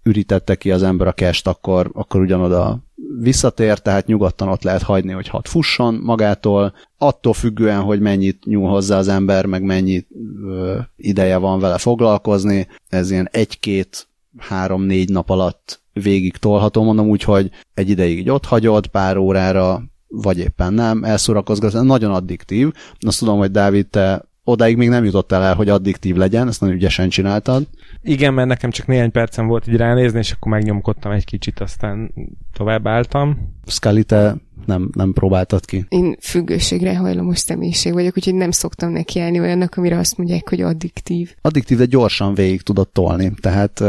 ürítette 0.03 0.55
ki 0.55 0.71
az 0.71 0.83
ember 0.83 1.07
a 1.07 1.11
kest, 1.11 1.47
akkor, 1.47 1.89
akkor 1.93 2.21
ugyanoda 2.21 2.86
visszatér, 3.19 3.79
tehát 3.79 4.07
nyugodtan 4.07 4.47
ott 4.47 4.63
lehet 4.63 4.81
hagyni, 4.81 5.11
hogy 5.11 5.27
hat 5.27 5.47
fusson 5.47 5.93
magától, 5.93 6.73
attól 6.97 7.33
függően, 7.33 7.81
hogy 7.81 7.99
mennyit 7.99 8.45
nyúl 8.45 8.69
hozzá 8.69 8.97
az 8.97 9.07
ember, 9.07 9.45
meg 9.45 9.63
mennyi 9.63 10.05
ö, 10.43 10.77
ideje 10.95 11.37
van 11.37 11.59
vele 11.59 11.77
foglalkozni, 11.77 12.67
ez 12.89 13.11
ilyen 13.11 13.29
egy-két, 13.31 14.07
három-négy 14.37 15.09
nap 15.09 15.29
alatt 15.29 15.81
végig 15.93 16.37
tolható, 16.37 16.83
mondom 16.83 17.07
úgy, 17.07 17.23
hogy 17.23 17.49
egy 17.73 17.89
ideig 17.89 18.17
így 18.17 18.29
ott 18.29 18.45
hagyod, 18.45 18.87
pár 18.87 19.17
órára, 19.17 19.83
vagy 20.07 20.37
éppen 20.37 20.73
nem, 20.73 21.03
elszórakozgatsz, 21.03 21.73
nagyon 21.73 22.11
addiktív. 22.11 22.71
Azt 22.99 23.19
tudom, 23.19 23.37
hogy 23.37 23.51
Dávid, 23.51 23.87
te 23.87 24.26
odáig 24.47 24.77
még 24.77 24.89
nem 24.89 25.03
jutottál 25.03 25.43
el, 25.43 25.55
hogy 25.55 25.69
addiktív 25.69 26.15
legyen, 26.15 26.47
ezt 26.47 26.61
nagyon 26.61 26.75
ügyesen 26.75 27.09
csináltad. 27.09 27.67
Igen, 28.03 28.33
mert 28.33 28.47
nekem 28.47 28.69
csak 28.69 28.87
néhány 28.87 29.11
percem 29.11 29.47
volt 29.47 29.67
így 29.67 29.75
ránézni, 29.75 30.19
és 30.19 30.31
akkor 30.31 30.51
megnyomkodtam 30.51 31.11
egy 31.11 31.25
kicsit, 31.25 31.59
aztán 31.59 32.13
tovább 32.53 32.87
álltam. 32.87 33.53
Scully, 33.65 34.03
te 34.03 34.35
nem, 34.65 34.89
nem 34.93 35.13
próbáltad 35.13 35.65
ki? 35.65 35.85
Én 35.89 36.15
függőségre 36.21 36.97
hajlamos 36.97 37.39
személyiség 37.39 37.93
vagyok, 37.93 38.17
úgyhogy 38.17 38.35
nem 38.35 38.51
szoktam 38.51 38.91
nekiállni 38.91 39.39
olyannak, 39.39 39.75
amire 39.75 39.97
azt 39.97 40.17
mondják, 40.17 40.49
hogy 40.49 40.61
addiktív. 40.61 41.35
Addiktív, 41.41 41.77
de 41.77 41.85
gyorsan 41.85 42.33
végig 42.33 42.61
tudod 42.61 42.89
tolni. 42.89 43.33
Tehát, 43.41 43.83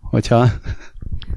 hogyha... 0.00 0.48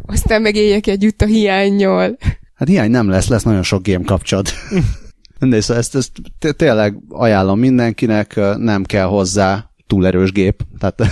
Aztán 0.05 0.41
megéljek 0.41 0.87
együtt 0.87 1.21
a 1.21 1.25
hiányjal. 1.25 2.17
Hát 2.53 2.67
hiány 2.67 2.91
nem 2.91 3.09
lesz, 3.09 3.27
lesz 3.27 3.43
nagyon 3.43 3.63
sok 3.63 3.87
game 3.87 4.05
kapcsod. 4.05 4.47
De 5.49 5.61
szóval 5.61 5.81
ezt, 5.81 5.95
ezt 5.95 6.11
tényleg 6.55 6.97
ajánlom 7.09 7.59
mindenkinek, 7.59 8.35
nem 8.57 8.83
kell 8.83 9.05
hozzá 9.05 9.69
túl 9.87 10.05
erős 10.05 10.31
gép. 10.31 10.63
Tehát... 10.77 11.01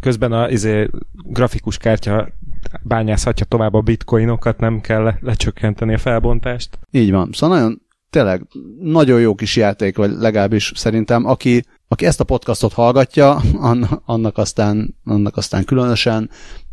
Közben 0.00 0.32
a 0.32 0.50
izé, 0.50 0.88
grafikus 1.12 1.76
kártya 1.76 2.28
bányázhatja 2.82 3.46
tovább 3.46 3.74
a 3.74 3.80
bitcoinokat, 3.80 4.58
nem 4.58 4.80
kell 4.80 5.14
lecsökkenteni 5.20 5.94
a 5.94 5.98
felbontást. 5.98 6.78
Így 6.90 7.10
van. 7.10 7.30
Szóval 7.32 7.56
nagyon, 7.56 7.82
tényleg 8.10 8.46
nagyon 8.80 9.20
jó 9.20 9.34
kis 9.34 9.56
játék, 9.56 9.96
vagy 9.96 10.10
legalábbis 10.10 10.72
szerintem, 10.74 11.26
aki, 11.26 11.64
aki 11.88 12.06
ezt 12.06 12.20
a 12.20 12.24
podcastot 12.24 12.72
hallgatja, 12.72 13.42
annak 14.04 14.38
aztán, 14.38 14.94
annak 15.04 15.36
aztán 15.36 15.64
különösen 15.64 16.30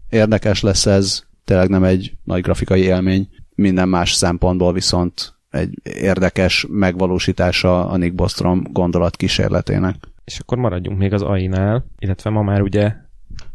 érdekes 0.10 0.62
lesz 0.62 0.86
ez, 0.86 1.24
tényleg 1.46 1.70
nem 1.70 1.84
egy 1.84 2.14
nagy 2.24 2.42
grafikai 2.42 2.82
élmény, 2.82 3.30
minden 3.56 3.90
más 3.90 4.14
szempontból 4.14 4.74
viszont 4.74 5.34
egy 5.52 5.80
érdekes 5.84 6.66
megvalósítása 6.70 7.90
a 7.90 7.98
Nick 7.98 8.16
Bostrom 8.16 8.64
gondolat 8.72 9.16
kísérletének. 9.16 9.96
És 10.24 10.40
akkor 10.40 10.58
maradjunk 10.58 10.98
még 10.98 11.14
az 11.14 11.22
AI-nál, 11.22 11.86
illetve 12.00 12.30
ma 12.30 12.42
már 12.42 12.62
ugye 12.62 12.94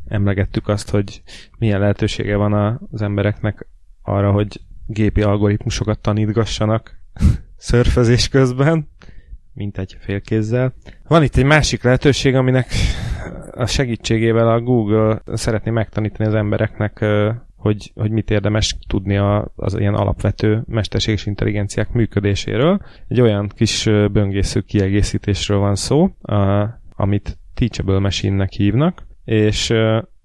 emlegettük 0.08 0.68
azt, 0.68 0.90
hogy 0.90 1.22
milyen 1.58 1.80
lehetősége 1.80 2.36
van 2.36 2.80
az 2.92 3.02
embereknek 3.02 3.68
arra, 4.02 4.30
hogy 4.30 4.60
gépi 4.86 5.22
algoritmusokat 5.22 5.98
tanítgassanak 5.98 7.00
szörfözés 7.56 8.28
közben, 8.28 8.88
mint 9.52 9.78
egy 9.78 9.96
félkézzel. 10.00 10.74
Van 11.08 11.22
itt 11.22 11.36
egy 11.36 11.44
másik 11.44 11.82
lehetőség, 11.82 12.34
aminek 12.34 12.72
a 13.50 13.66
segítségével 13.66 14.48
a 14.48 14.60
Google 14.60 15.22
szeretné 15.34 15.70
megtanítani 15.70 16.28
az 16.28 16.34
embereknek 16.34 17.04
hogy, 17.56 17.92
hogy 17.94 18.10
mit 18.10 18.30
érdemes 18.30 18.76
tudni 18.88 19.16
a, 19.16 19.52
az 19.56 19.78
ilyen 19.78 19.94
alapvető 19.94 20.62
mesterséges 20.66 21.26
intelligenciák 21.26 21.92
működéséről. 21.92 22.80
Egy 23.08 23.20
olyan 23.20 23.48
kis 23.48 23.84
böngésző 24.12 24.60
kiegészítésről 24.60 25.58
van 25.58 25.74
szó, 25.74 26.10
a, 26.22 26.66
amit 26.96 27.38
Teachable 27.54 27.98
Machine-nek 27.98 28.52
hívnak, 28.52 29.06
és 29.24 29.72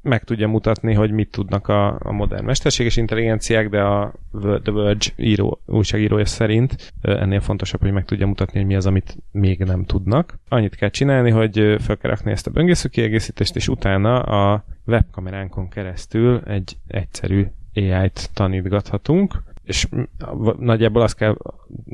meg 0.01 0.23
tudja 0.23 0.47
mutatni, 0.47 0.93
hogy 0.93 1.11
mit 1.11 1.31
tudnak 1.31 1.67
a, 1.67 1.99
a 1.99 2.11
modern 2.11 2.45
mesterséges 2.45 2.97
intelligenciák, 2.97 3.69
de 3.69 3.81
a 3.81 4.13
The 4.31 4.71
Verge 4.71 5.05
író, 5.15 5.61
újságírója 5.65 6.25
szerint 6.25 6.93
ennél 7.01 7.39
fontosabb, 7.39 7.81
hogy 7.81 7.91
meg 7.91 8.05
tudja 8.05 8.27
mutatni, 8.27 8.57
hogy 8.57 8.67
mi 8.67 8.75
az, 8.75 8.85
amit 8.85 9.17
még 9.31 9.63
nem 9.63 9.85
tudnak. 9.85 10.39
Annyit 10.49 10.75
kell 10.75 10.89
csinálni, 10.89 11.29
hogy 11.29 11.75
fel 11.79 11.97
kell 11.97 12.09
rakni 12.11 12.31
ezt 12.31 12.47
a 12.47 12.51
böngésző 12.51 12.89
kiegészítést, 12.89 13.55
és 13.55 13.67
utána 13.67 14.19
a 14.19 14.63
webkameránkon 14.85 15.69
keresztül 15.69 16.41
egy 16.45 16.77
egyszerű 16.87 17.45
AI-t 17.73 18.29
tanítgathatunk, 18.33 19.43
és 19.63 19.87
nagyjából 20.59 21.01
azt 21.01 21.15
kell 21.15 21.37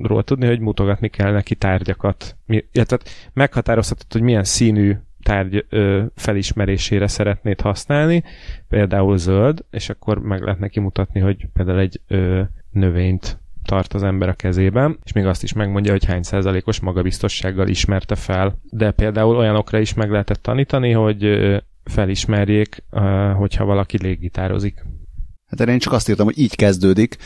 róla 0.01 0.21
tudni, 0.21 0.47
hogy 0.47 0.59
mutogatni 0.59 1.09
kell 1.09 1.31
neki 1.31 1.55
tárgyakat. 1.55 2.35
Tehát 2.71 3.09
meghatározhatod, 3.33 4.11
hogy 4.11 4.21
milyen 4.21 4.43
színű 4.43 4.95
tárgy 5.27 5.65
ö, 5.69 6.03
felismerésére 6.15 7.07
szeretnéd 7.07 7.61
használni, 7.61 8.23
például 8.69 9.17
zöld, 9.17 9.65
és 9.71 9.89
akkor 9.89 10.19
meg 10.19 10.41
lehet 10.41 10.59
neki 10.59 10.79
mutatni, 10.79 11.19
hogy 11.19 11.47
például 11.53 11.79
egy 11.79 12.01
ö, 12.07 12.41
növényt 12.71 13.39
tart 13.65 13.93
az 13.93 14.03
ember 14.03 14.29
a 14.29 14.33
kezében, 14.33 14.99
és 15.03 15.11
még 15.11 15.25
azt 15.25 15.43
is 15.43 15.53
megmondja, 15.53 15.91
hogy 15.91 16.05
hány 16.05 16.23
százalékos 16.23 16.79
magabiztossággal 16.79 17.67
ismerte 17.67 18.15
fel. 18.15 18.59
De 18.69 18.91
például 18.91 19.37
olyanokra 19.37 19.79
is 19.79 19.93
meg 19.93 20.11
lehetett 20.11 20.41
tanítani, 20.41 20.91
hogy 20.91 21.23
felismerjék, 21.83 22.83
hogyha 23.35 23.65
valaki 23.65 23.97
léggitározik. 24.01 24.85
Hát 25.47 25.61
erre 25.61 25.71
én 25.71 25.79
csak 25.79 25.93
azt 25.93 26.09
írtam, 26.09 26.25
hogy 26.25 26.39
így 26.39 26.55
kezdődik. 26.55 27.17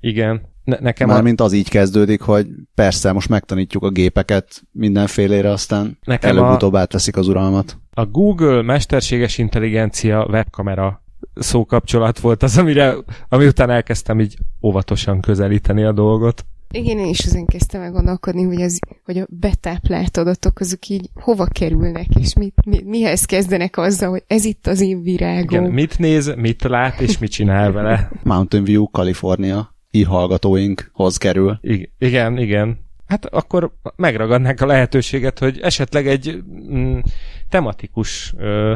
Igen. 0.00 0.49
Ne, 0.64 0.76
nekem 0.80 1.08
Mármint 1.08 1.40
a... 1.40 1.44
az 1.44 1.52
így 1.52 1.68
kezdődik, 1.68 2.20
hogy 2.20 2.46
persze, 2.74 3.12
most 3.12 3.28
megtanítjuk 3.28 3.82
a 3.82 3.90
gépeket 3.90 4.62
mindenfélére, 4.72 5.50
aztán 5.50 5.98
nekem 6.04 6.30
előbb-utóbb 6.36 6.72
a... 6.72 6.78
átveszik 6.78 7.16
az 7.16 7.28
uralmat. 7.28 7.78
A 7.90 8.06
Google 8.06 8.62
mesterséges 8.62 9.38
intelligencia 9.38 10.26
webkamera 10.30 11.02
szókapcsolat 11.34 12.18
volt 12.18 12.42
az, 12.42 12.58
amire, 12.58 12.94
ami 13.28 13.46
után 13.46 13.70
elkezdtem 13.70 14.20
így 14.20 14.36
óvatosan 14.62 15.20
közelíteni 15.20 15.84
a 15.84 15.92
dolgot. 15.92 16.44
Igen, 16.72 16.98
én 16.98 17.08
is 17.08 17.18
ezen 17.18 17.46
kezdtem 17.46 17.82
el 17.82 17.90
gondolkodni, 17.90 18.42
hogy, 18.42 18.62
az, 18.62 18.78
hogy 19.04 19.18
a 19.18 19.26
betáplált 19.28 20.16
adatok 20.16 20.60
azok 20.60 20.88
így 20.88 21.10
hova 21.14 21.46
kerülnek, 21.46 22.06
és 22.20 22.34
mit, 22.34 22.54
mi, 22.64 22.82
mihez 22.84 23.24
kezdenek 23.24 23.76
azzal, 23.76 24.10
hogy 24.10 24.22
ez 24.26 24.44
itt 24.44 24.66
az 24.66 24.80
én 24.80 25.02
virágom. 25.02 25.60
Igen, 25.60 25.72
mit 25.72 25.98
néz, 25.98 26.34
mit 26.36 26.62
lát, 26.62 27.00
és 27.00 27.18
mit 27.18 27.30
csinál 27.30 27.72
vele. 27.72 28.10
Mountain 28.22 28.64
View, 28.64 28.90
Kalifornia 28.90 29.74
i-hallgatóinkhoz 29.90 31.16
kerül. 31.16 31.58
I- 31.62 31.90
igen, 31.98 32.38
igen. 32.38 32.78
Hát 33.06 33.24
akkor 33.24 33.72
megragadnánk 33.96 34.60
a 34.60 34.66
lehetőséget, 34.66 35.38
hogy 35.38 35.60
esetleg 35.60 36.06
egy 36.06 36.42
mm, 36.70 36.98
tematikus 37.48 38.34
ö, 38.36 38.74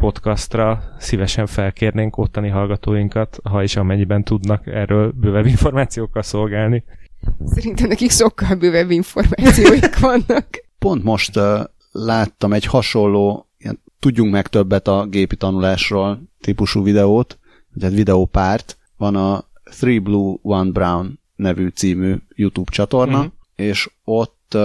podcastra 0.00 0.82
szívesen 0.98 1.46
felkérnénk 1.46 2.16
ottani 2.16 2.48
hallgatóinkat, 2.48 3.38
ha 3.42 3.62
is 3.62 3.76
amennyiben 3.76 4.24
tudnak 4.24 4.66
erről 4.66 5.12
bővebb 5.12 5.46
információkkal 5.46 6.22
szolgálni. 6.22 6.84
Szerintem 7.44 7.88
nekik 7.88 8.10
sokkal 8.10 8.54
bővebb 8.54 8.90
információik 8.90 9.98
vannak. 10.08 10.46
Pont 10.78 11.02
most 11.02 11.36
uh, 11.36 11.60
láttam 11.92 12.52
egy 12.52 12.64
hasonló, 12.64 13.48
ilyen, 13.58 13.82
tudjunk 13.98 14.32
meg 14.32 14.46
többet 14.46 14.88
a 14.88 15.06
gépi 15.06 15.36
tanulásról 15.36 16.22
típusú 16.40 16.82
videót, 16.82 17.38
vagy 17.74 17.84
egy 17.84 17.94
videópárt. 17.94 18.78
Van 18.96 19.16
a 19.16 19.44
Three 19.70 19.98
Blue, 19.98 20.36
One 20.42 20.70
Brown 20.70 21.18
nevű 21.36 21.68
című 21.68 22.16
YouTube 22.34 22.70
csatorna, 22.70 23.18
mm-hmm. 23.18 23.26
és 23.56 23.90
ott 24.04 24.56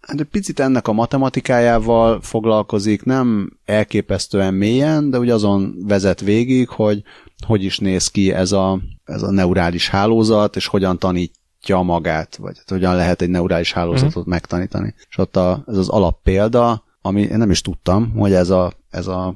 hát 0.00 0.20
egy 0.20 0.26
picit 0.30 0.60
ennek 0.60 0.88
a 0.88 0.92
matematikájával 0.92 2.20
foglalkozik, 2.20 3.04
nem 3.04 3.52
elképesztően 3.64 4.54
mélyen, 4.54 5.10
de 5.10 5.18
úgy 5.18 5.30
azon 5.30 5.74
vezet 5.86 6.20
végig, 6.20 6.68
hogy 6.68 7.02
hogy 7.46 7.64
is 7.64 7.78
néz 7.78 8.08
ki 8.08 8.32
ez 8.32 8.52
a, 8.52 8.80
ez 9.04 9.22
a 9.22 9.30
neurális 9.30 9.88
hálózat, 9.88 10.56
és 10.56 10.66
hogyan 10.66 10.98
tanítja 10.98 11.82
magát, 11.82 12.36
vagy 12.36 12.56
hát 12.56 12.70
hogyan 12.70 12.94
lehet 12.94 13.22
egy 13.22 13.30
neurális 13.30 13.72
hálózatot 13.72 14.08
uh-huh. 14.16 14.26
megtanítani. 14.26 14.94
És 15.08 15.18
ott 15.18 15.36
a, 15.36 15.64
ez 15.66 15.76
az 15.76 15.88
alappélda, 15.88 16.84
ami 17.02 17.20
én 17.20 17.38
nem 17.38 17.50
is 17.50 17.60
tudtam, 17.60 18.12
hogy 18.16 18.32
ez 18.32 18.50
a, 18.50 18.72
ez 18.90 19.06
a 19.06 19.34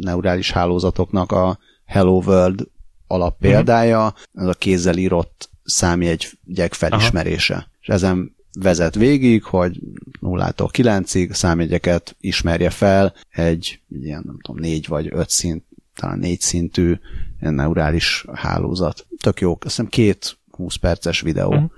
neurális 0.00 0.50
hálózatoknak 0.50 1.32
a 1.32 1.58
Hello 1.84 2.22
World 2.26 2.68
alappéldája, 3.06 4.06
uh-huh. 4.06 4.42
ez 4.42 4.46
a 4.46 4.54
kézzel 4.54 4.96
írott 4.96 5.50
számjegyek 5.64 6.72
felismerése. 6.72 7.54
Aha. 7.54 7.66
És 7.80 7.88
ezen 7.88 8.36
vezet 8.58 8.94
végig, 8.94 9.42
hogy 9.42 9.80
0-tól 10.20 10.68
9-ig 10.72 11.32
számjegyeket 11.32 12.16
ismerje 12.20 12.70
fel 12.70 13.14
egy 13.30 13.80
ilyen, 14.00 14.22
nem 14.26 14.38
tudom, 14.42 14.60
négy 14.60 14.86
vagy 14.88 15.08
öt 15.10 15.30
szint, 15.30 15.64
talán 15.94 16.18
négy 16.18 16.40
szintű 16.40 16.98
neurális 17.38 18.24
hálózat. 18.34 19.06
Tök 19.22 19.40
jó, 19.40 19.50
azt 19.50 19.62
hiszem 19.62 19.86
két 19.86 20.38
20 20.50 20.74
perces 20.74 21.20
videó. 21.20 21.48
Uh-huh. 21.48 21.70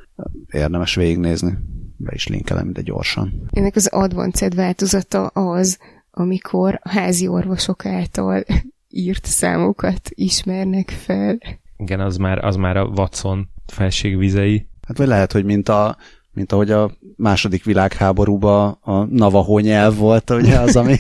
Érdemes 0.51 0.95
végignézni. 0.95 1.59
Be 1.97 2.11
is 2.15 2.27
linkelem 2.27 2.69
ide 2.69 2.81
gyorsan. 2.83 3.49
Ennek 3.51 3.77
az 3.77 3.87
advanced 3.87 4.55
változata 4.55 5.27
az, 5.27 5.79
amikor 6.11 6.79
a 6.83 6.89
házi 6.89 7.27
orvosok 7.27 7.87
által 7.87 8.45
írt 8.91 9.27
számokat 9.27 10.01
ismernek 10.09 10.91
fel. 10.91 11.39
Igen, 11.77 12.01
az 12.01 12.17
már, 12.17 12.45
az 12.45 12.57
már 12.57 12.77
a 12.77 12.85
Watson 12.85 13.49
felségvizei. 13.67 14.67
Hát 14.87 14.99
vagy 14.99 15.07
lehet, 15.07 15.33
hogy 15.33 15.45
mint 15.45 15.69
a 15.69 15.97
mint 16.39 16.53
ahogy 16.53 16.71
a 16.71 16.91
második 17.17 17.65
világháborúban 17.65 18.79
a 18.81 19.05
Navajo 19.05 19.59
nyelv 19.59 19.97
volt, 19.97 20.31
ugye 20.31 20.59
az, 20.59 20.77
ami 20.77 20.97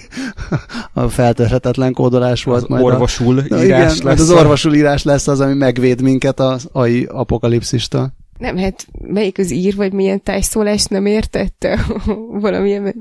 a 0.92 1.08
feltörhetetlen 1.08 1.92
kódolás 1.92 2.44
volt. 2.44 2.62
Az 2.62 2.68
majd 2.68 2.84
orvosul 2.84 3.38
a, 3.38 3.42
írás 3.42 3.64
igen, 3.64 4.06
lesz. 4.06 4.20
Az 4.20 4.30
orvosul 4.30 4.74
írás 4.74 5.02
lesz 5.02 5.28
az, 5.28 5.40
ami 5.40 5.54
megvéd 5.54 6.02
minket 6.02 6.40
az 6.40 6.68
AI 6.72 7.04
apokalipszista. 7.04 8.12
Nem, 8.38 8.56
hát 8.56 8.86
melyik 9.00 9.38
az 9.38 9.50
ír, 9.50 9.76
vagy 9.76 9.92
milyen 9.92 10.22
tájszólást 10.22 10.90
nem 10.90 11.06
értette? 11.06 11.78
Valamilyen 12.40 12.94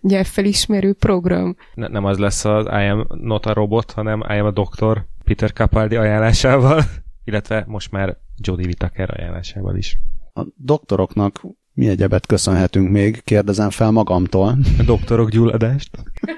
nyelvfelismerő 0.00 0.92
program. 0.92 1.56
Ne, 1.74 1.88
nem 1.88 2.04
az 2.04 2.18
lesz 2.18 2.44
az 2.44 2.66
I 2.66 2.86
am 2.88 3.06
not 3.08 3.46
a 3.46 3.52
robot, 3.52 3.90
hanem 3.90 4.24
I 4.28 4.38
am 4.38 4.46
a 4.46 4.50
doktor 4.50 5.06
Peter 5.24 5.52
Capaldi 5.52 5.96
ajánlásával, 5.96 6.82
illetve 7.24 7.64
most 7.66 7.90
már 7.90 8.16
Jodie 8.42 8.66
Whittaker 8.66 9.10
ajánlásával 9.18 9.76
is. 9.76 9.98
A 10.32 10.46
doktoroknak 10.56 11.40
mi 11.72 11.88
egyebet 11.88 12.26
köszönhetünk 12.26 12.90
még? 12.90 13.22
Kérdezem 13.24 13.70
fel 13.70 13.90
magamtól. 13.90 14.58
A 14.78 14.82
doktorok 14.82 15.30
gyulladást. 15.30 15.90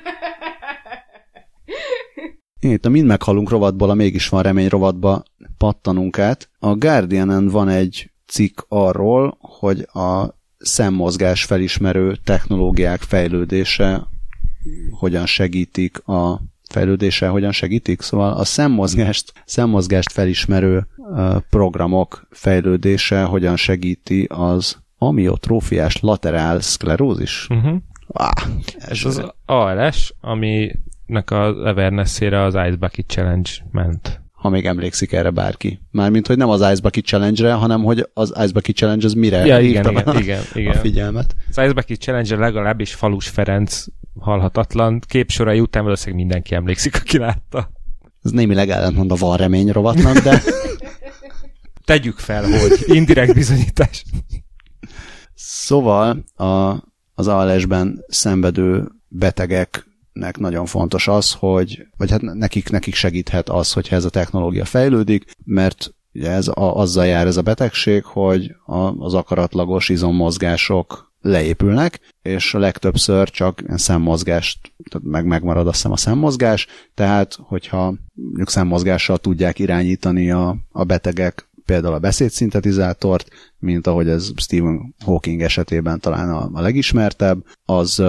Itt 2.60 2.84
a 2.84 2.88
Mind 2.88 3.06
meghalunk 3.06 3.50
rovatból, 3.50 3.90
a 3.90 3.94
Mégis 3.94 4.28
van 4.28 4.42
remény 4.42 4.68
rovatba 4.68 5.22
pattanunk 5.56 6.18
át. 6.18 6.50
A 6.58 6.74
Guardianen 6.74 7.48
van 7.48 7.68
egy 7.68 8.11
cikk 8.32 8.60
arról, 8.68 9.36
hogy 9.40 9.80
a 9.92 10.40
szemmozgás 10.58 11.44
felismerő 11.44 12.16
technológiák 12.24 13.00
fejlődése 13.00 14.06
hogyan 14.90 15.26
segítik 15.26 16.06
a 16.08 16.40
fejlődése, 16.70 17.28
hogyan 17.28 17.52
segítik. 17.52 18.00
Szóval 18.00 18.32
a 18.32 18.44
szemmozgást, 18.44 19.32
szemmozgást 19.44 20.12
felismerő 20.12 20.86
programok 21.50 22.26
fejlődése 22.30 23.22
hogyan 23.22 23.56
segíti 23.56 24.24
az 24.30 24.82
amiotrófiás 24.98 26.00
laterál 26.00 26.60
szklerózis. 26.60 27.46
Uh-huh. 27.50 27.76
Ah, 28.06 28.42
ez 28.78 29.04
az 29.04 29.32
ALS, 29.46 30.14
aminek 30.20 31.30
az 31.30 31.64
Everness-ére 31.64 32.42
az 32.42 32.54
Ice 32.54 32.76
Bucket 32.76 33.08
Challenge 33.08 33.50
ment. 33.70 34.21
Ha 34.42 34.48
még 34.48 34.66
emlékszik 34.66 35.12
erre 35.12 35.30
bárki. 35.30 35.80
Mármint, 35.90 36.26
hogy 36.26 36.36
nem 36.36 36.48
az 36.48 36.60
Ice 36.60 36.80
Bucket 36.80 37.04
Challenge-re, 37.04 37.52
hanem 37.52 37.82
hogy 37.82 38.08
az 38.14 38.32
Ice 38.36 38.52
Bucket 38.52 38.76
Challenge 38.76 39.06
az 39.06 39.12
mire 39.12 39.46
ja, 39.46 39.60
igen, 39.60 39.90
igen, 39.90 40.04
a, 40.04 40.18
igen, 40.18 40.42
igen. 40.54 40.72
a 40.72 40.78
figyelmet. 40.78 41.34
Az 41.48 41.58
Ice 41.58 41.72
Bucket 41.72 42.00
Challenge 42.00 42.36
legalábbis 42.36 42.94
Falus 42.94 43.28
Ferenc 43.28 43.84
halhatatlan 44.20 45.00
képsorai 45.06 45.60
után 45.60 45.82
valószínűleg 45.82 46.24
mindenki 46.24 46.54
emlékszik, 46.54 46.96
aki 46.96 47.18
látta. 47.18 47.70
Ez 48.22 48.30
némileg 48.30 48.70
ellentmond 48.70 49.12
a 49.12 49.14
van 49.14 49.36
remény 49.36 49.70
rovatnak, 49.70 50.18
de... 50.18 50.42
Tegyük 51.84 52.18
fel, 52.18 52.42
hogy 52.42 52.82
indirekt 52.86 53.34
bizonyítás. 53.34 54.04
Szóval 55.34 56.24
a, 56.34 56.74
az 57.14 57.28
ALS-ben 57.28 58.04
szenvedő 58.08 58.88
betegeknek 60.12 60.38
nagyon 60.38 60.66
fontos 60.66 61.08
az, 61.08 61.32
hogy, 61.32 61.86
vagy 61.96 62.10
hát 62.10 62.20
nekik, 62.20 62.70
nekik 62.70 62.94
segíthet 62.94 63.48
az, 63.48 63.72
hogyha 63.72 63.96
ez 63.96 64.04
a 64.04 64.10
technológia 64.10 64.64
fejlődik, 64.64 65.24
mert 65.44 65.94
ugye 66.14 66.30
ez 66.30 66.48
a, 66.48 66.76
azzal 66.76 67.06
jár 67.06 67.26
ez 67.26 67.36
a 67.36 67.42
betegség, 67.42 68.04
hogy 68.04 68.54
a, 68.66 68.76
az 68.76 69.14
akaratlagos 69.14 69.88
izommozgások 69.88 71.10
leépülnek, 71.20 72.00
és 72.22 72.54
a 72.54 72.58
legtöbbször 72.58 73.30
csak 73.30 73.62
szemmozgást, 73.74 74.72
tehát 74.90 75.08
meg 75.08 75.24
megmarad 75.24 75.66
azt 75.66 75.76
hiszem 75.76 75.92
a 75.92 75.96
szemmozgás, 75.96 76.66
tehát 76.94 77.38
hogyha 77.40 77.94
mondjuk 78.14 78.50
szemmozgással 78.50 79.18
tudják 79.18 79.58
irányítani 79.58 80.30
a, 80.30 80.56
a 80.72 80.84
betegek 80.84 81.50
például 81.64 81.94
a 81.94 81.98
beszédszintetizátort, 81.98 83.28
mint 83.58 83.86
ahogy 83.86 84.08
ez 84.08 84.32
Stephen 84.36 84.94
Hawking 85.04 85.42
esetében 85.42 86.00
talán 86.00 86.30
a, 86.30 86.50
a 86.52 86.60
legismertebb, 86.60 87.44
az, 87.64 88.02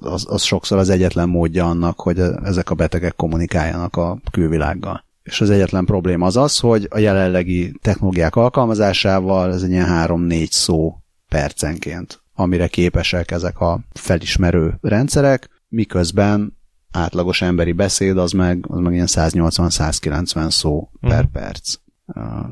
az, 0.00 0.26
az 0.28 0.42
sokszor 0.42 0.78
az 0.78 0.88
egyetlen 0.88 1.28
módja 1.28 1.68
annak, 1.68 2.00
hogy 2.00 2.18
ezek 2.44 2.70
a 2.70 2.74
betegek 2.74 3.16
kommunikáljanak 3.16 3.96
a 3.96 4.18
külvilággal. 4.30 5.04
És 5.22 5.40
az 5.40 5.50
egyetlen 5.50 5.84
probléma 5.84 6.26
az 6.26 6.36
az, 6.36 6.58
hogy 6.58 6.86
a 6.90 6.98
jelenlegi 6.98 7.74
technológiák 7.82 8.36
alkalmazásával 8.36 9.52
ez 9.52 9.62
egy 9.62 9.70
ilyen 9.70 9.88
3-4 9.90 10.50
szó 10.50 10.94
percenként, 11.28 12.22
amire 12.34 12.66
képesek 12.66 13.30
ezek 13.30 13.60
a 13.60 13.80
felismerő 13.92 14.78
rendszerek, 14.80 15.48
miközben 15.68 16.58
átlagos 16.90 17.42
emberi 17.42 17.72
beszéd 17.72 18.18
az 18.18 18.32
meg, 18.32 18.64
az 18.68 18.78
meg 18.78 18.92
ilyen 18.92 19.08
180-190 19.10 20.50
szó 20.50 20.90
uh-huh. 20.92 21.10
per 21.10 21.26
perc 21.26 21.74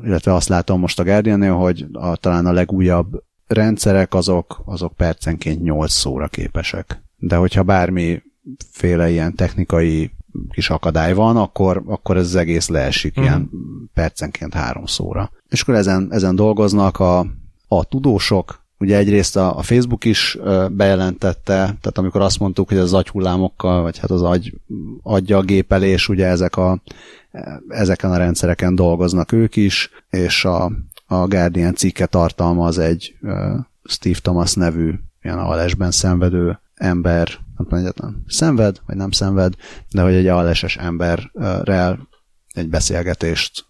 illetve 0.03 0.33
azt 0.33 0.47
látom 0.47 0.79
most 0.79 0.99
a 0.99 1.03
guardian 1.03 1.51
hogy 1.51 1.85
a, 1.91 2.15
talán 2.15 2.45
a 2.45 2.51
legújabb 2.51 3.23
rendszerek 3.47 4.13
azok, 4.13 4.61
azok 4.65 4.93
percenként 4.93 5.61
8 5.61 5.91
szóra 5.91 6.27
képesek. 6.27 7.02
De 7.27 7.35
hogyha 7.35 7.63
bármiféle 7.63 9.09
ilyen 9.09 9.35
technikai 9.35 10.11
kis 10.49 10.69
akadály 10.69 11.13
van, 11.13 11.37
akkor, 11.37 11.83
akkor 11.85 12.17
ez 12.17 12.25
az 12.25 12.35
egész 12.35 12.67
leesik 12.67 13.19
mm. 13.19 13.23
ilyen 13.23 13.49
percenként 13.93 14.53
három 14.53 14.85
szóra. 14.85 15.31
És 15.49 15.61
akkor 15.61 15.75
ezen, 15.75 16.07
ezen 16.11 16.35
dolgoznak 16.35 16.99
a, 16.99 17.25
a 17.67 17.83
tudósok, 17.83 18.61
Ugye 18.79 18.97
egyrészt 18.97 19.35
a, 19.35 19.57
a 19.57 19.61
Facebook 19.61 20.05
is 20.05 20.37
bejelentette, 20.71 21.53
tehát 21.55 21.97
amikor 21.97 22.21
azt 22.21 22.39
mondtuk, 22.39 22.67
hogy 22.67 22.77
az 22.77 22.93
agyhullámokkal, 22.93 23.81
vagy 23.81 23.97
hát 23.97 24.11
az 24.11 24.21
agy, 25.01 25.31
a 25.31 25.41
gépelés, 25.41 26.09
ugye 26.09 26.25
ezek 26.25 26.57
a, 26.57 26.81
ezeken 27.67 28.11
a 28.11 28.17
rendszereken 28.17 28.75
dolgoznak 28.75 29.31
ők 29.31 29.55
is, 29.55 29.89
és 30.09 30.45
a, 30.45 30.71
a 31.05 31.27
Guardian 31.27 31.73
cikke 31.73 32.05
tartalmaz 32.05 32.77
egy 32.77 33.15
Steve 33.83 34.19
Thomas 34.21 34.53
nevű 34.53 34.93
ilyen 35.21 35.39
alesben 35.39 35.91
szenvedő 35.91 36.59
ember, 36.83 37.27
nem 37.27 37.67
tudom 37.67 37.79
egyetlen, 37.79 38.23
szenved, 38.27 38.79
vagy 38.85 38.95
nem 38.95 39.11
szenved, 39.11 39.53
de 39.91 40.01
hogy 40.01 40.13
egy 40.13 40.27
aleses 40.27 40.77
emberrel 40.77 42.07
egy 42.53 42.69
beszélgetést 42.69 43.65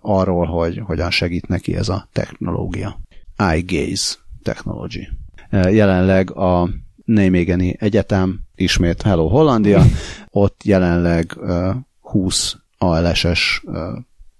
arról, 0.00 0.46
hogy 0.46 0.78
hogyan 0.84 1.10
segít 1.10 1.46
neki 1.46 1.76
ez 1.76 1.88
a 1.88 2.08
technológia. 2.12 3.00
Eye 3.36 3.62
gaze 3.66 4.14
technology. 4.42 5.08
Jelenleg 5.50 6.36
a 6.36 6.68
Nijmegeni 7.04 7.76
Egyetem, 7.78 8.40
ismét 8.54 9.02
Hello 9.02 9.28
Hollandia, 9.28 9.82
ott 10.30 10.62
jelenleg 10.64 11.36
20 12.00 12.56
ALS-es 12.78 13.64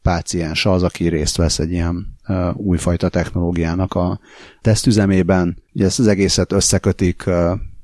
páciens 0.02 0.66
az, 0.66 0.82
aki 0.82 1.08
részt 1.08 1.36
vesz 1.36 1.58
egy 1.58 1.70
ilyen 1.70 2.16
újfajta 2.54 3.08
technológiának 3.08 3.94
a 3.94 4.20
tesztüzemében. 4.60 5.62
Ugye 5.72 5.84
ezt 5.84 5.98
az 5.98 6.06
egészet 6.06 6.52
összekötik 6.52 7.24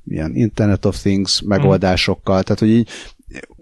ilyen 0.09 0.35
Internet 0.35 0.85
of 0.85 1.01
Things 1.01 1.43
megoldásokkal, 1.43 2.43
tehát 2.43 2.59
hogy 2.59 2.71
így 2.71 2.89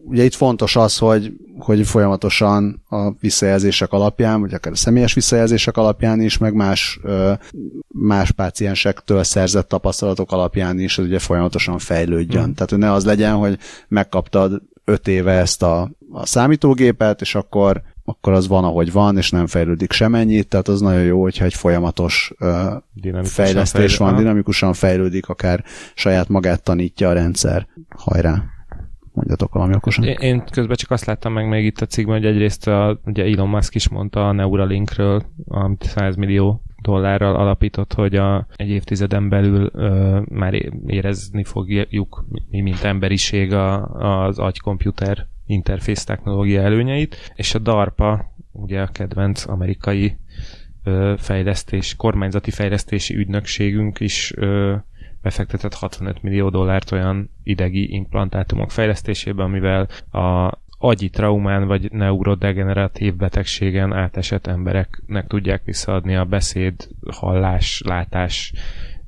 ugye 0.09 0.25
itt 0.25 0.35
fontos 0.35 0.77
az, 0.77 0.99
hogy, 0.99 1.33
hogy 1.59 1.87
folyamatosan 1.87 2.83
a 2.89 3.11
visszajelzések 3.21 3.93
alapján, 3.93 4.41
vagy 4.41 4.55
akár 4.55 4.73
a 4.73 4.77
személyes 4.77 5.15
visszajelzések 5.15 5.77
alapján 5.77 6.21
is, 6.21 6.39
meg 6.39 6.55
más, 6.55 7.01
más 7.89 8.31
páciensektől 8.31 9.23
szerzett 9.23 9.69
tapasztalatok 9.69 10.33
alapján 10.33 10.79
is, 10.79 10.97
hogy 10.97 11.05
ugye 11.05 11.19
folyamatosan 11.19 11.79
fejlődjön. 11.79 12.49
Mm. 12.49 12.53
Tehát, 12.53 12.71
hogy 12.71 12.79
ne 12.79 12.93
az 12.93 13.05
legyen, 13.05 13.35
hogy 13.35 13.59
megkaptad 13.89 14.63
öt 14.85 15.09
éve 15.09 15.33
ezt 15.33 15.63
a, 15.63 15.91
a 16.13 16.27
számítógépet, 16.27 17.21
és 17.21 17.35
akkor 17.35 17.83
akkor 18.09 18.33
az 18.33 18.49
van, 18.49 18.65
ahogy 18.65 18.93
van, 18.93 19.17
és 19.17 19.31
nem 19.31 19.47
fejlődik 19.47 19.93
semennyit, 19.93 20.49
tehát 20.49 20.69
az 20.69 20.81
nagyon 20.81 21.03
jó, 21.03 21.23
hogyha 21.23 21.45
egy 21.45 21.55
folyamatos 21.55 22.33
fejlesztés 23.23 23.71
fejlődik. 23.71 23.99
van, 23.99 24.17
dinamikusan 24.17 24.73
fejlődik, 24.73 25.29
akár 25.29 25.65
saját 25.95 26.29
magát 26.29 26.63
tanítja 26.63 27.09
a 27.09 27.13
rendszer. 27.13 27.67
Hajrá! 27.97 28.45
Mondjatok 29.13 29.53
valami 29.53 29.75
okosan. 29.75 30.05
Én 30.05 30.45
közben 30.51 30.77
csak 30.77 30.91
azt 30.91 31.05
láttam 31.05 31.33
meg 31.33 31.49
még 31.49 31.65
itt 31.65 31.81
a 31.81 31.87
cikkben, 31.87 32.17
hogy 32.17 32.27
egyrészt 32.27 32.67
a, 32.67 33.01
ugye 33.05 33.25
Elon 33.25 33.49
Musk 33.49 33.75
is 33.75 33.89
mondta 33.89 34.29
a 34.29 34.33
Neuralinkről, 34.33 35.23
amit 35.47 35.83
100 35.83 36.17
millió 36.17 36.63
dollárral 36.83 37.37
alapított, 37.37 37.93
hogy 37.93 38.17
a, 38.17 38.47
egy 38.57 38.69
évtizeden 38.69 39.29
belül 39.29 39.71
ö, 39.73 40.21
már 40.29 40.55
érezni 40.87 41.45
fogjuk 41.45 42.25
mi, 42.51 42.61
mint 42.61 42.83
emberiség 42.83 43.53
a, 43.53 43.85
az 44.25 44.39
agykomputer 44.39 45.27
interfész 45.47 46.05
technológia 46.05 46.63
előnyeit, 46.63 47.33
és 47.35 47.55
a 47.55 47.59
DARPA, 47.59 48.33
ugye 48.53 48.81
a 48.81 48.87
kedvenc 48.87 49.47
amerikai 49.47 50.17
fejlesztés, 51.17 51.97
kormányzati 51.97 52.51
fejlesztési 52.51 53.17
ügynökségünk 53.17 54.01
is 54.01 54.35
befektetett 55.23 55.75
65 55.75 56.23
millió 56.23 56.49
dollárt 56.49 56.93
olyan 56.93 57.31
idegi 57.43 57.93
implantátumok 57.93 58.71
fejlesztésébe, 58.71 59.43
amivel 59.43 59.89
a 60.13 60.59
agyi 60.79 61.09
traumán 61.09 61.67
vagy 61.67 61.93
neurodegeneratív 61.93 63.15
betegségen 63.17 63.93
átesett 63.93 64.47
embereknek 64.47 65.27
tudják 65.27 65.65
visszaadni 65.65 66.17
a 66.17 66.25
beszéd, 66.25 66.89
hallás, 67.11 67.83
látás 67.85 68.53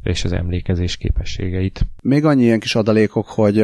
és 0.08 0.24
az 0.24 0.32
emlékezés 0.32 0.96
képességeit. 0.96 1.86
Még 2.02 2.24
annyi 2.24 2.42
ilyen 2.42 2.60
kis 2.60 2.74
adalékok, 2.74 3.26
hogy 3.26 3.60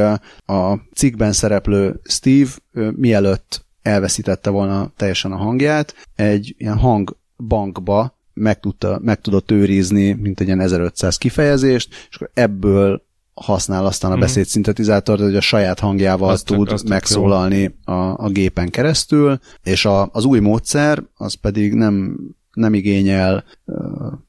a 0.46 0.78
cikkben 0.94 1.32
szereplő 1.32 2.00
Steve 2.02 2.50
mielőtt 2.90 3.64
elveszítette 3.82 4.50
volna 4.50 4.92
teljesen 4.96 5.32
a 5.32 5.36
hangját, 5.36 5.94
egy 6.14 6.54
ilyen 6.58 6.78
hangbankba 6.78 8.18
meg, 8.32 8.60
tudta, 8.60 8.98
meg 9.02 9.20
tudott 9.20 9.50
őrizni, 9.50 10.12
mint 10.12 10.40
egy 10.40 10.46
ilyen 10.46 10.60
1500 10.60 11.16
kifejezést, 11.16 11.88
és 12.10 12.16
akkor 12.16 12.30
ebből 12.34 13.02
használ 13.34 13.86
aztán 13.86 14.10
a 14.10 14.14
mhm. 14.14 14.22
beszédszintetizátort, 14.22 15.20
hogy 15.20 15.36
a 15.36 15.40
saját 15.40 15.80
hangjával 15.80 16.28
azt 16.30 16.46
tud 16.46 16.72
azt 16.72 16.88
megszólalni 16.88 17.78
a, 17.84 17.92
a 17.92 18.28
gépen 18.28 18.70
keresztül, 18.70 19.38
és 19.62 19.84
a, 19.84 20.08
az 20.12 20.24
új 20.24 20.38
módszer 20.38 21.02
az 21.14 21.34
pedig 21.34 21.74
nem 21.74 22.18
nem 22.54 22.74
igényel 22.74 23.44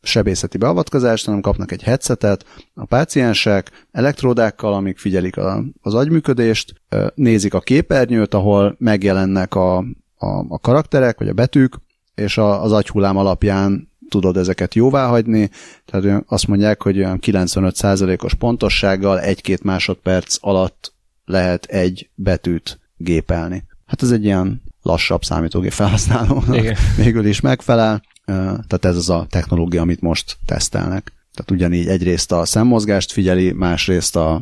sebészeti 0.01 0.57
beavatkozást, 0.57 1.25
hanem 1.25 1.41
kapnak 1.41 1.71
egy 1.71 1.83
headsetet. 1.83 2.45
A 2.73 2.85
páciensek 2.85 3.85
elektródákkal, 3.91 4.73
amik 4.73 4.97
figyelik 4.97 5.37
a, 5.37 5.63
az 5.81 5.93
agyműködést, 5.93 6.81
nézik 7.15 7.53
a 7.53 7.59
képernyőt, 7.59 8.33
ahol 8.33 8.75
megjelennek 8.79 9.55
a, 9.55 9.77
a, 10.17 10.45
a 10.47 10.59
karakterek, 10.59 11.17
vagy 11.17 11.27
a 11.27 11.33
betűk, 11.33 11.75
és 12.15 12.37
a, 12.37 12.63
az 12.63 12.71
agyhullám 12.71 13.17
alapján 13.17 13.93
tudod 14.09 14.37
ezeket 14.37 14.75
jóvá 14.75 15.07
hagyni, 15.07 15.49
tehát 15.85 16.23
azt 16.27 16.47
mondják, 16.47 16.81
hogy 16.81 16.97
olyan 16.97 17.19
95%-os 17.21 18.33
pontossággal 18.33 19.19
egy-két 19.19 19.63
másodperc 19.63 20.37
alatt 20.39 20.93
lehet 21.25 21.65
egy 21.65 22.09
betűt 22.15 22.79
gépelni. 22.97 23.63
Hát 23.85 24.01
ez 24.01 24.11
egy 24.11 24.23
ilyen 24.23 24.61
lassabb 24.81 25.23
számítógép 25.23 25.71
felhasználónak 25.71 26.77
végül 27.03 27.25
is 27.25 27.41
megfelel, 27.41 28.01
tehát 28.25 28.85
ez 28.85 28.95
az 28.95 29.09
a 29.09 29.25
technológia, 29.29 29.81
amit 29.81 30.01
most 30.01 30.37
tesztelnek. 30.45 31.13
Tehát 31.33 31.51
ugyanígy 31.51 31.87
egyrészt 31.87 32.31
a 32.31 32.45
szemmozgást 32.45 33.11
figyeli, 33.11 33.51
másrészt 33.51 34.15
a, 34.15 34.41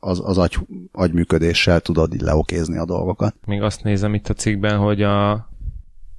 az, 0.00 0.20
az 0.24 0.38
agy, 0.38 0.58
agyműködéssel 0.92 1.80
tudod 1.80 2.14
így 2.14 2.20
leokézni 2.20 2.78
a 2.78 2.84
dolgokat. 2.84 3.34
Még 3.46 3.62
azt 3.62 3.82
nézem 3.82 4.14
itt 4.14 4.28
a 4.28 4.34
cikkben, 4.34 4.78
hogy 4.78 5.02
a, 5.02 5.48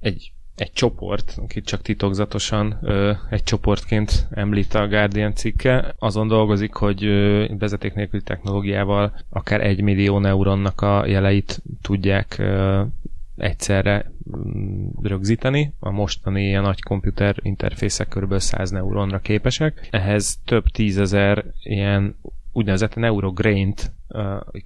egy 0.00 0.32
egy 0.54 0.72
csoport, 0.72 1.34
akit 1.42 1.64
csak 1.64 1.82
titokzatosan 1.82 2.78
ö, 2.82 3.12
egy 3.30 3.42
csoportként 3.42 4.26
említ 4.30 4.74
a 4.74 4.88
Guardian 4.88 5.34
cikke, 5.34 5.94
azon 5.98 6.28
dolgozik, 6.28 6.74
hogy 6.74 7.04
ö, 7.04 7.46
vezeték 7.58 7.94
nélküli 7.94 8.22
technológiával 8.22 9.14
akár 9.30 9.60
egy 9.60 9.82
millió 9.82 10.18
neuronnak 10.18 10.80
a 10.80 11.06
jeleit 11.06 11.62
tudják 11.82 12.36
ö, 12.38 12.82
egyszerre 13.42 14.12
mm, 14.36 14.86
rögzíteni. 15.02 15.74
A 15.78 15.90
mostani 15.90 16.42
ilyen 16.42 16.62
nagy 16.62 16.82
komputer 16.82 17.36
interfészek 17.42 18.08
kb. 18.08 18.38
100 18.38 18.70
neuronra 18.70 19.18
képesek. 19.18 19.88
Ehhez 19.90 20.38
több 20.44 20.64
tízezer 20.64 21.44
ilyen 21.62 22.16
úgynevezett 22.52 22.94
neurograint, 22.94 23.92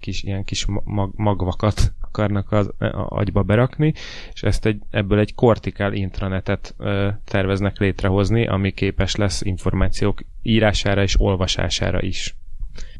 kis, 0.00 0.22
ilyen 0.22 0.44
kis 0.44 0.66
mag, 0.84 1.12
magvakat 1.14 1.92
akarnak 2.00 2.52
az 2.52 2.70
agyba 3.08 3.42
berakni, 3.42 3.92
és 4.32 4.42
ezt 4.42 4.66
egy, 4.66 4.82
ebből 4.90 5.18
egy 5.18 5.34
kortikál 5.34 5.92
intranetet 5.92 6.74
ö, 6.78 7.08
terveznek 7.24 7.78
létrehozni, 7.78 8.46
ami 8.46 8.70
képes 8.70 9.14
lesz 9.16 9.42
információk 9.42 10.20
írására 10.42 11.02
és 11.02 11.20
olvasására 11.20 12.02
is. 12.02 12.36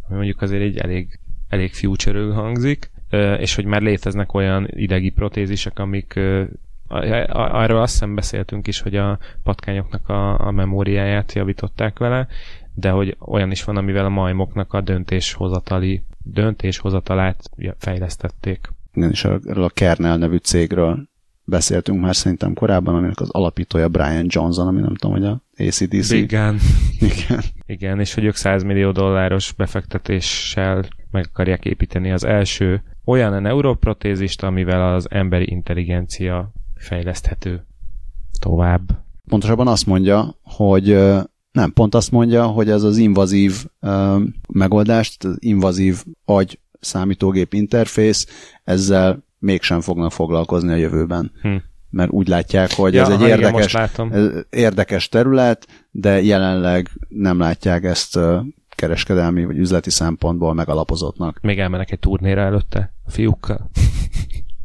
Ami 0.07 0.17
mondjuk 0.17 0.43
azért 0.43 0.63
egy 0.63 0.77
elég, 0.79 1.19
elég 1.49 1.75
future 1.75 2.33
hangzik, 2.35 2.91
és 3.39 3.55
hogy 3.55 3.65
már 3.65 3.83
léteznek 3.83 4.35
olyan 4.35 4.67
idegi 4.71 5.11
protézisek, 5.11 5.79
amik 5.79 6.21
arról 7.29 7.81
azt 7.81 7.93
hiszem 7.93 8.15
beszéltünk 8.15 8.67
is, 8.67 8.81
hogy 8.81 8.97
a 8.97 9.19
patkányoknak 9.43 10.09
a, 10.09 10.47
a 10.47 10.51
memóriáját 10.51 11.33
javították 11.33 11.99
vele, 11.99 12.27
de 12.75 12.91
hogy 12.91 13.17
olyan 13.19 13.51
is 13.51 13.65
van, 13.65 13.77
amivel 13.77 14.05
a 14.05 14.09
majmoknak 14.09 14.73
a 14.73 14.81
döntéshozatali 14.81 16.03
döntéshozatalát 16.23 17.51
fejlesztették. 17.79 18.69
Igen, 18.95 19.11
és 19.11 19.25
erről 19.25 19.65
a 19.65 19.69
Kernel 19.69 20.17
nevű 20.17 20.37
cégről 20.37 21.09
beszéltünk 21.45 22.01
már 22.01 22.17
szerintem 22.17 22.55
korábban, 22.55 22.95
aminek 22.95 23.21
az 23.21 23.31
alapítója 23.31 23.89
Brian 23.89 24.27
Johnson, 24.29 24.67
ami 24.67 24.81
nem 24.81 24.95
tudom, 24.95 25.17
hogy 25.17 25.25
a 25.25 25.43
ACDC. 25.57 26.11
Igen. 26.11 26.59
Igen. 27.11 27.41
Igen, 27.67 28.01
és 28.01 28.15
hogy 28.15 28.25
ők 28.25 28.35
100 28.35 28.63
millió 28.63 28.91
dolláros 28.91 29.53
befektetéssel 29.53 30.85
meg 31.11 31.27
akarják 31.33 31.65
építeni 31.65 32.13
az 32.13 32.25
első 32.25 32.83
olyan 33.07 33.43
neuroprotézist, 33.43 34.43
amivel 34.43 34.95
az 34.95 35.11
emberi 35.11 35.51
intelligencia 35.51 36.53
fejleszthető 36.75 37.67
tovább. 38.41 39.05
Pontosabban 39.29 39.69
azt 39.69 39.87
mondja, 39.87 40.39
hogy 40.43 40.87
nem, 41.53 41.73
pont 41.73 41.95
azt 41.95 42.11
mondja, 42.11 42.47
hogy 42.47 42.71
ez 42.71 42.83
az 42.83 42.97
invazív 42.97 43.67
megoldást, 44.53 45.25
az 45.25 45.37
invazív 45.39 46.05
agy 46.25 46.59
számítógép 46.81 47.53
interfész, 47.53 48.27
ezzel 48.65 49.25
mégsem 49.39 49.81
fognak 49.81 50.13
foglalkozni 50.13 50.73
a 50.73 50.77
jövőben. 50.77 51.33
Hm. 51.43 51.55
mert 51.91 52.11
úgy 52.11 52.29
látják, 52.29 52.73
hogy 52.73 52.95
Ja, 52.95 53.03
ez 53.03 53.09
egy 53.09 53.15
aha, 53.15 53.27
igen, 53.27 53.39
érdekes, 53.39 53.75
ez 54.11 54.31
érdekes 54.51 55.09
terület, 55.09 55.67
de 55.91 56.23
jelenleg 56.23 56.91
nem 57.09 57.39
látják 57.39 57.85
ezt 57.85 58.19
kereskedelmi 58.77 59.45
vagy 59.45 59.59
üzleti 59.59 59.91
szempontból 59.91 60.55
megalapozottnak. 60.55 61.39
Még 61.43 61.59
elmenek 61.59 61.91
egy 61.91 61.99
turnéra 61.99 62.41
előtte 62.41 62.93
a 63.05 63.11
fiúkkal. 63.11 63.71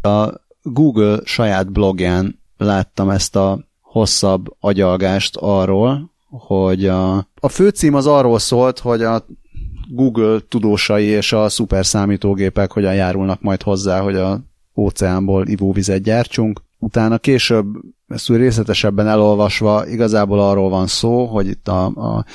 A 0.02 0.30
Google 0.62 1.20
saját 1.24 1.72
blogján 1.72 2.40
láttam 2.58 3.10
ezt 3.10 3.36
a 3.36 3.60
hosszabb 3.82 4.56
agyalgást 4.60 5.36
arról, 5.36 6.12
hogy 6.30 6.88
a, 6.88 7.18
a 7.40 7.50
főcím 7.50 7.94
az 7.94 8.08
arról 8.08 8.40
szólt, 8.40 8.80
hogy 8.80 9.04
a 9.04 9.26
Google 9.90 10.40
tudósai 10.48 11.06
és 11.06 11.34
a 11.34 11.50
szuperszámítógépek 11.50 12.72
hogyan 12.72 12.94
járulnak 12.94 13.42
majd 13.42 13.62
hozzá, 13.62 14.02
hogy 14.02 14.16
a 14.16 14.40
óceánból 14.76 15.48
ivóvizet 15.48 16.02
gyártsunk. 16.02 16.62
Utána 16.80 17.18
később 17.18 17.66
ezt 18.08 18.30
úgy 18.30 18.38
részletesebben 18.38 19.08
elolvasva 19.08 19.88
igazából 19.88 20.40
arról 20.40 20.70
van 20.70 20.88
szó, 20.88 21.26
hogy 21.26 21.48
itt 21.48 21.68
a, 21.68 21.86
a, 21.86 22.18
a 22.18 22.26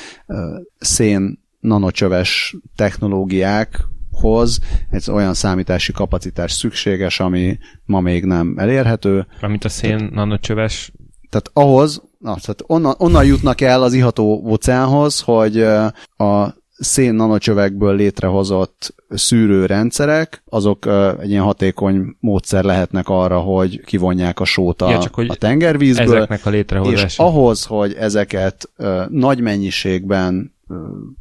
szén 0.79 1.45
nanocsöves 1.67 2.57
technológiákhoz 2.77 4.61
egy 4.91 5.11
olyan 5.11 5.35
számítási 5.35 5.93
kapacitás 5.93 6.53
szükséges, 6.53 7.21
ami 7.21 7.59
ma 7.85 8.01
még 8.01 8.25
nem 8.25 8.55
elérhető. 8.59 9.27
Amint 9.41 9.65
a 9.65 9.69
szén 9.69 10.09
nanocsöves, 10.13 10.93
Tehát 11.31 11.51
ahhoz, 11.53 12.03
na, 12.19 12.35
tehát 12.35 12.63
onnan, 12.67 12.95
onnan 12.99 13.25
jutnak 13.25 13.61
el 13.61 13.83
az 13.83 13.93
iható 13.93 14.43
óceánhoz, 14.47 15.21
hogy 15.21 15.61
a 16.17 16.55
szén 16.79 17.15
nanocsövekből 17.15 17.97
létrehozott 17.97 18.95
szűrőrendszerek, 19.09 20.43
azok 20.45 20.87
egy 21.21 21.31
ilyen 21.31 21.43
hatékony 21.43 22.17
módszer 22.21 22.65
lehetnek 22.65 23.09
arra, 23.09 23.39
hogy 23.39 23.81
kivonják 23.85 24.41
a 24.41 24.45
sót 24.45 24.83
a, 24.83 24.91
Ja, 24.91 24.99
csak 24.99 25.15
hogy 25.15 25.29
a 25.29 25.35
tengervízből. 25.35 26.17
ezeknek 26.17 26.47
a 26.47 26.49
És 26.49 26.55
létrehozása. 26.55 27.25
ahhoz, 27.25 27.65
hogy 27.65 27.93
ezeket 27.93 28.71
nagy 29.09 29.41
mennyiségben 29.41 30.55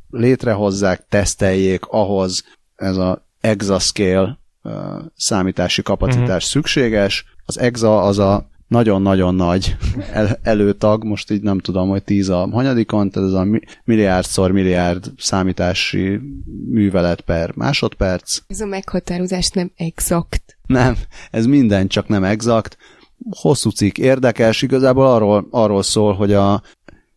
létrehozzák, 0.10 1.06
teszteljék, 1.10 1.86
ahhoz 1.86 2.44
ez 2.76 2.98
a 2.98 3.26
exascale 3.42 4.40
számítási 5.16 5.82
kapacitás 5.82 6.26
uh-huh. 6.28 6.40
szükséges. 6.40 7.26
Az 7.46 7.60
exa 7.60 8.02
az 8.02 8.20
a 8.20 8.50
nagyon-nagyon 8.68 9.36
nagy 9.36 9.76
el, 10.12 10.40
előtag, 10.42 11.04
most 11.04 11.32
így 11.32 11.42
nem 11.42 11.60
tudom, 11.60 11.90
hogy 11.90 12.04
tíz 12.04 12.30
a 12.30 12.50
hanyadikon, 12.52 13.10
tehát 13.10 13.30
ez 13.30 13.36
a 13.36 13.44
mi- 13.44 13.62
milliárdszor 13.84 14.52
milliárd 14.52 15.12
számítási 15.18 16.20
művelet 16.70 17.22
per 17.22 17.52
másodperc. 17.56 18.40
Ez 18.48 18.60
a 18.60 18.66
meghatározás 18.66 19.50
nem 19.50 19.72
exakt. 19.76 20.58
Nem, 20.66 20.96
ez 21.32 21.46
minden 21.46 21.88
csak 21.88 22.08
nem 22.08 22.24
exakt. 22.24 22.78
Hosszú 23.30 23.70
cikk 23.70 23.98
érdekes, 23.98 24.62
igazából 24.62 25.08
arról, 25.08 25.48
arról 25.50 25.84
szól, 25.84 26.14
hogy 26.14 26.34
a 26.34 26.62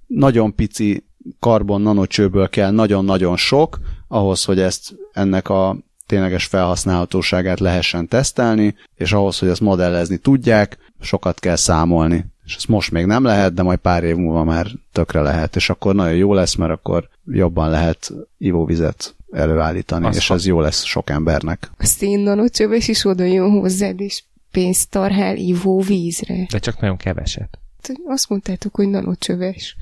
nagyon 0.07 0.55
pici 0.55 1.08
karbon 1.39 1.81
nanocsőből 1.81 2.49
kell 2.49 2.71
nagyon-nagyon 2.71 3.37
sok, 3.37 3.81
ahhoz, 4.09 4.45
hogy 4.45 4.61
ezt 4.61 4.95
ennek 5.13 5.49
a 5.49 5.77
tényleges 6.07 6.45
felhasználhatóságát 6.45 7.61
lehessen 7.61 8.09
tesztelni, 8.09 8.75
és 8.95 9.13
ahhoz, 9.13 9.39
hogy 9.39 9.49
ezt 9.49 9.61
modellezni 9.61 10.17
tudják, 10.17 10.79
sokat 11.01 11.41
kell 11.41 11.57
számolni. 11.57 12.25
És 12.45 12.55
ezt 12.57 12.69
most 12.69 12.91
még 12.91 13.07
nem 13.07 13.25
lehet, 13.25 13.55
de 13.55 13.63
majd 13.63 13.79
pár 13.79 14.05
év 14.05 14.17
múlva 14.17 14.45
már 14.45 14.67
tökre 14.93 15.21
lehet, 15.21 15.57
és 15.57 15.71
akkor 15.71 15.95
nagyon 15.95 16.17
jó 16.17 16.35
lesz, 16.35 16.55
mert 16.55 16.73
akkor 16.73 17.09
jobban 17.27 17.71
lehet 17.71 18.13
ivóvizet 18.39 19.15
előállítani, 19.33 20.07
Az 20.07 20.17
és 20.17 20.29
ha- 20.29 20.35
ez 20.35 20.47
jó 20.47 20.61
lesz 20.61 20.85
sok 20.85 21.11
embernek. 21.11 21.71
A 21.79 21.85
szén 21.87 22.21
nanocsöves 22.21 22.89
is 22.89 23.05
oda 23.05 23.25
jön 23.25 23.51
hozzád, 23.51 24.01
és 24.01 24.23
pénzt 24.51 24.91
tarhál 24.91 25.37
ivóvízre. 25.37 26.47
De 26.51 26.59
csak 26.59 26.81
nagyon 26.81 26.97
keveset. 26.97 27.59
Azt 28.07 28.29
mondtátok, 28.29 28.75
hogy 28.75 28.89
nanocsöves. 28.89 29.77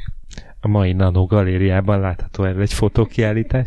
A 0.66 0.68
mai 0.68 0.92
Nano 0.92 1.26
galériában 1.26 2.00
látható 2.00 2.44
erről 2.44 2.60
egy 2.60 2.72
fotókiállítás. 2.72 3.66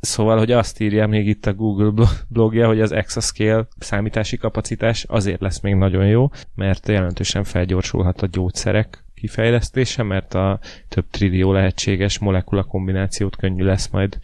Szóval, 0.00 0.38
hogy 0.38 0.52
azt 0.52 0.80
írja 0.80 1.06
még 1.06 1.26
itt 1.26 1.46
a 1.46 1.54
Google 1.54 1.90
blo- 1.90 2.26
blogja, 2.28 2.66
hogy 2.66 2.80
az 2.80 2.92
Exascale 2.92 3.66
számítási 3.78 4.36
kapacitás 4.36 5.04
azért 5.08 5.40
lesz 5.40 5.60
még 5.60 5.74
nagyon 5.74 6.06
jó, 6.06 6.30
mert 6.54 6.88
jelentősen 6.88 7.44
felgyorsulhat 7.44 8.22
a 8.22 8.26
gyógyszerek 8.26 9.04
kifejlesztése, 9.14 10.02
mert 10.02 10.34
a 10.34 10.58
több 10.88 11.04
trillió 11.10 11.52
lehetséges 11.52 12.18
molekula 12.18 12.62
kombinációt 12.62 13.36
könnyű 13.36 13.64
lesz 13.64 13.88
majd 13.88 14.18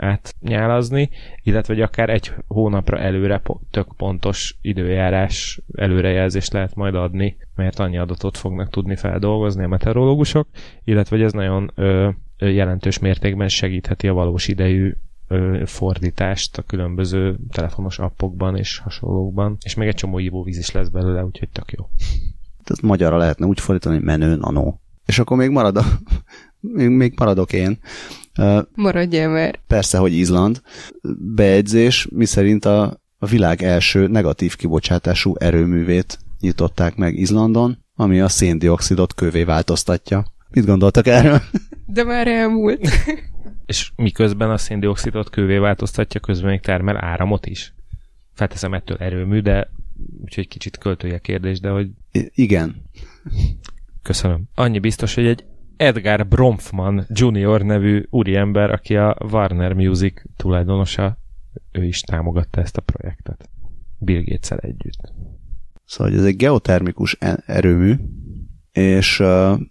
átnyálazni, 0.00 1.10
illetve 1.42 1.74
hogy 1.74 1.82
akár 1.82 2.10
egy 2.10 2.32
hónapra 2.46 2.98
előre 2.98 3.42
tök 3.70 3.92
pontos 3.96 4.56
időjárás 4.60 5.60
előrejelzést 5.74 6.52
lehet 6.52 6.74
majd 6.74 6.94
adni, 6.94 7.36
mert 7.54 7.78
annyi 7.78 7.98
adatot 7.98 8.36
fognak 8.36 8.70
tudni 8.70 8.96
feldolgozni 8.96 9.64
a 9.64 9.68
meteorológusok, 9.68 10.48
illetve 10.84 11.16
hogy 11.16 11.24
ez 11.24 11.32
nagyon 11.32 11.70
ö, 11.74 12.08
jelentős 12.38 12.98
mértékben 12.98 13.48
segítheti 13.48 14.08
a 14.08 14.12
valós 14.12 14.48
idejű 14.48 14.94
fordítást 15.64 16.58
a 16.58 16.62
különböző 16.62 17.36
telefonos 17.50 17.98
appokban 17.98 18.56
és 18.56 18.78
hasonlókban, 18.78 19.56
és 19.62 19.74
még 19.74 19.88
egy 19.88 19.94
csomó 19.94 20.18
ivóvíz 20.18 20.58
is 20.58 20.70
lesz 20.70 20.88
belőle, 20.88 21.24
úgyhogy 21.24 21.48
tök 21.48 21.72
jó. 21.72 21.88
Tehát 22.64 22.82
magyarra 22.82 23.16
lehetne 23.16 23.46
úgy 23.46 23.60
fordítani, 23.60 23.98
menő 23.98 24.36
nano. 24.36 24.74
És 25.06 25.18
akkor 25.18 25.36
még 25.36 25.50
marad 25.50 25.76
a, 25.76 25.84
még, 26.60 26.88
még 26.88 27.14
maradok 27.16 27.52
én. 27.52 27.78
Maradjál 28.74 29.28
már. 29.28 29.58
Persze, 29.66 29.98
hogy 29.98 30.12
Izland. 30.12 30.62
Bejegyzés, 31.34 32.08
miszerint 32.10 32.64
a, 32.64 33.00
a 33.18 33.26
világ 33.26 33.62
első 33.62 34.06
negatív 34.06 34.56
kibocsátású 34.56 35.34
erőművét 35.38 36.18
nyitották 36.40 36.96
meg 36.96 37.14
Izlandon, 37.18 37.84
ami 37.94 38.20
a 38.20 38.28
széndiokszidot 38.28 39.14
kövé 39.14 39.44
változtatja. 39.44 40.24
Mit 40.50 40.66
gondoltak 40.66 41.06
erről? 41.06 41.40
De 41.86 42.04
már 42.04 42.26
elmúlt. 42.28 42.88
És 43.66 43.92
miközben 43.96 44.50
a 44.50 44.58
széndiokszidot 44.58 45.30
kővé 45.30 45.58
változtatja, 45.58 46.20
közben 46.20 46.50
még 46.50 46.60
termel 46.60 47.04
áramot 47.04 47.46
is. 47.46 47.74
Felteszem 48.34 48.74
ettől 48.74 48.96
erőmű, 48.96 49.40
de 49.40 49.70
úgyhogy 50.22 50.48
kicsit 50.48 50.78
költője 50.78 51.18
kérdés, 51.18 51.60
de 51.60 51.68
hogy 51.68 51.90
I- 52.12 52.30
igen. 52.34 52.82
Köszönöm. 54.02 54.42
Annyi 54.54 54.78
biztos, 54.78 55.14
hogy 55.14 55.26
egy 55.26 55.44
Edgar 55.80 56.26
Bromfman 56.26 57.06
Jr. 57.08 57.62
nevű 57.62 58.02
úriember, 58.10 58.70
aki 58.70 58.96
a 58.96 59.16
Warner 59.30 59.72
Music 59.72 60.22
tulajdonosa, 60.36 61.18
ő 61.72 61.84
is 61.84 62.00
támogatta 62.00 62.60
ezt 62.60 62.76
a 62.76 62.80
projektet. 62.80 63.50
Bill 63.98 64.22
gates 64.24 64.50
együtt. 64.50 65.12
Szóval 65.84 66.12
hogy 66.12 66.18
ez 66.18 66.26
egy 66.26 66.36
geotermikus 66.36 67.16
erőmű, 67.46 67.94
és 68.72 69.20
uh, 69.20 69.26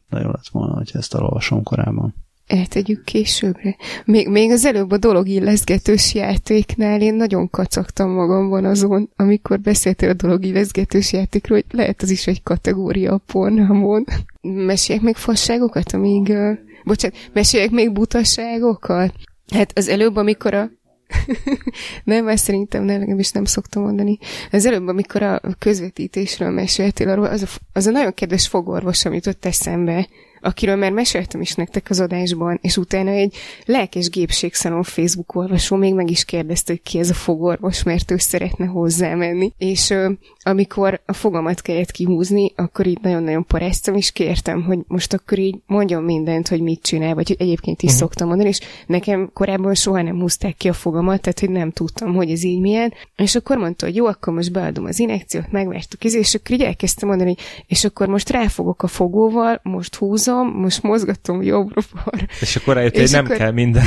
nagyon 0.09 0.31
lett 0.31 0.47
volna, 0.51 0.73
hogy 0.73 0.89
ezt 0.93 1.13
elolvasom 1.13 1.63
korábban. 1.63 2.15
Eltegyük 2.49 3.03
későbbre. 3.03 3.75
Még, 4.05 4.27
még 4.27 4.51
az 4.51 4.65
előbb 4.65 4.91
a 4.91 4.97
dolog 4.97 5.27
illeszgetős 5.27 6.13
játéknál 6.13 7.01
én 7.01 7.13
nagyon 7.13 7.49
kacagtam 7.49 8.11
magamban 8.11 8.65
azon, 8.65 9.09
amikor 9.15 9.59
beszéltél 9.59 10.09
a 10.09 10.13
dolog 10.13 10.45
illeszgetős 10.45 11.13
játékról, 11.13 11.57
hogy 11.57 11.77
lehet 11.79 12.01
az 12.01 12.09
is 12.09 12.27
egy 12.27 12.43
kategória 12.43 13.13
a 13.13 13.21
pornhamon. 13.31 14.05
Meséljek 14.41 15.03
még 15.03 15.15
fasságokat, 15.15 15.93
amíg... 15.93 16.27
Uh, 16.27 16.57
bocsánat, 16.83 17.17
meséljek 17.33 17.71
még 17.71 17.91
butaságokat? 17.91 19.13
Hát 19.53 19.77
az 19.77 19.87
előbb, 19.87 20.15
amikor 20.15 20.53
a 20.53 20.69
nem, 22.03 22.27
ezt 22.27 22.43
szerintem 22.43 22.83
nem, 22.83 22.99
legalábbis 22.99 23.31
nem 23.31 23.45
szoktam 23.45 23.83
mondani. 23.83 24.17
Az 24.51 24.65
előbb, 24.65 24.87
amikor 24.87 25.23
a 25.23 25.41
közvetítésről 25.59 26.49
meséltél, 26.49 27.09
arról 27.09 27.25
az 27.25 27.41
a, 27.41 27.47
az 27.73 27.87
a 27.87 27.91
nagyon 27.91 28.13
kedves 28.13 28.47
fogorvos, 28.47 29.05
amit 29.05 29.27
ott 29.27 29.45
eszembe, 29.45 30.07
akiről 30.41 30.75
már 30.75 30.91
meséltem 30.91 31.41
is 31.41 31.53
nektek 31.53 31.89
az 31.89 31.99
adásban, 31.99 32.59
és 32.61 32.77
utána 32.77 33.09
egy 33.09 33.35
lelkes 33.65 34.09
gépségszalon 34.09 34.83
Facebook 34.83 35.35
olvasó 35.35 35.75
még 35.75 35.93
meg 35.93 36.09
is 36.09 36.25
kérdezte, 36.25 36.71
hogy 36.71 36.81
ki 36.81 36.99
ez 36.99 37.09
a 37.09 37.13
fogorvos, 37.13 37.83
mert 37.83 38.11
ő 38.11 38.17
szeretne 38.17 38.65
hozzá 38.65 39.15
menni. 39.15 39.53
És 39.57 39.89
ö, 39.89 40.11
amikor 40.41 41.01
a 41.05 41.13
fogamat 41.13 41.61
kellett 41.61 41.91
kihúzni, 41.91 42.51
akkor 42.55 42.87
így 42.87 42.99
nagyon-nagyon 43.01 43.45
paráztam, 43.45 43.95
és 43.95 44.11
kértem, 44.11 44.63
hogy 44.63 44.79
most 44.87 45.13
akkor 45.13 45.39
így 45.39 45.55
mondjon 45.65 46.03
mindent, 46.03 46.47
hogy 46.47 46.61
mit 46.61 46.81
csinál, 46.81 47.15
vagy 47.15 47.27
hogy 47.27 47.37
egyébként 47.39 47.81
is 47.81 47.89
uh-huh. 47.89 47.99
szoktam 47.99 48.27
mondani, 48.27 48.49
és 48.49 48.59
nekem 48.87 49.29
korábban 49.33 49.73
soha 49.73 50.01
nem 50.01 50.19
húzták 50.19 50.57
ki 50.57 50.69
a 50.69 50.73
fogamat, 50.73 51.21
tehát 51.21 51.39
hogy 51.39 51.49
nem 51.49 51.71
tudtam, 51.71 52.13
hogy 52.13 52.31
ez 52.31 52.43
így 52.43 52.59
milyen. 52.59 52.93
És 53.15 53.35
akkor 53.35 53.57
mondta, 53.57 53.85
hogy 53.85 53.95
jó, 53.95 54.05
akkor 54.05 54.33
most 54.33 54.51
beadom 54.51 54.85
az 54.85 54.99
injekciót, 54.99 55.51
megvertük, 55.51 56.03
és 56.03 56.35
akkor 56.35 56.51
így 56.51 56.61
elkezdtem 56.61 57.09
mondani, 57.09 57.35
és 57.67 57.83
akkor 57.83 58.07
most 58.07 58.29
ráfogok 58.29 58.83
a 58.83 58.87
fogóval, 58.87 59.59
most 59.63 59.95
húzom, 59.95 60.28
mozgom, 60.29 60.61
most 60.61 60.83
mozgatom 60.83 61.41
jobbra-balra. 61.41 62.25
És 62.41 62.55
akkor 62.55 62.73
rájött, 62.73 62.97
hogy 62.97 63.11
nem 63.11 63.25
akkor... 63.25 63.37
kell 63.37 63.51
minden. 63.51 63.83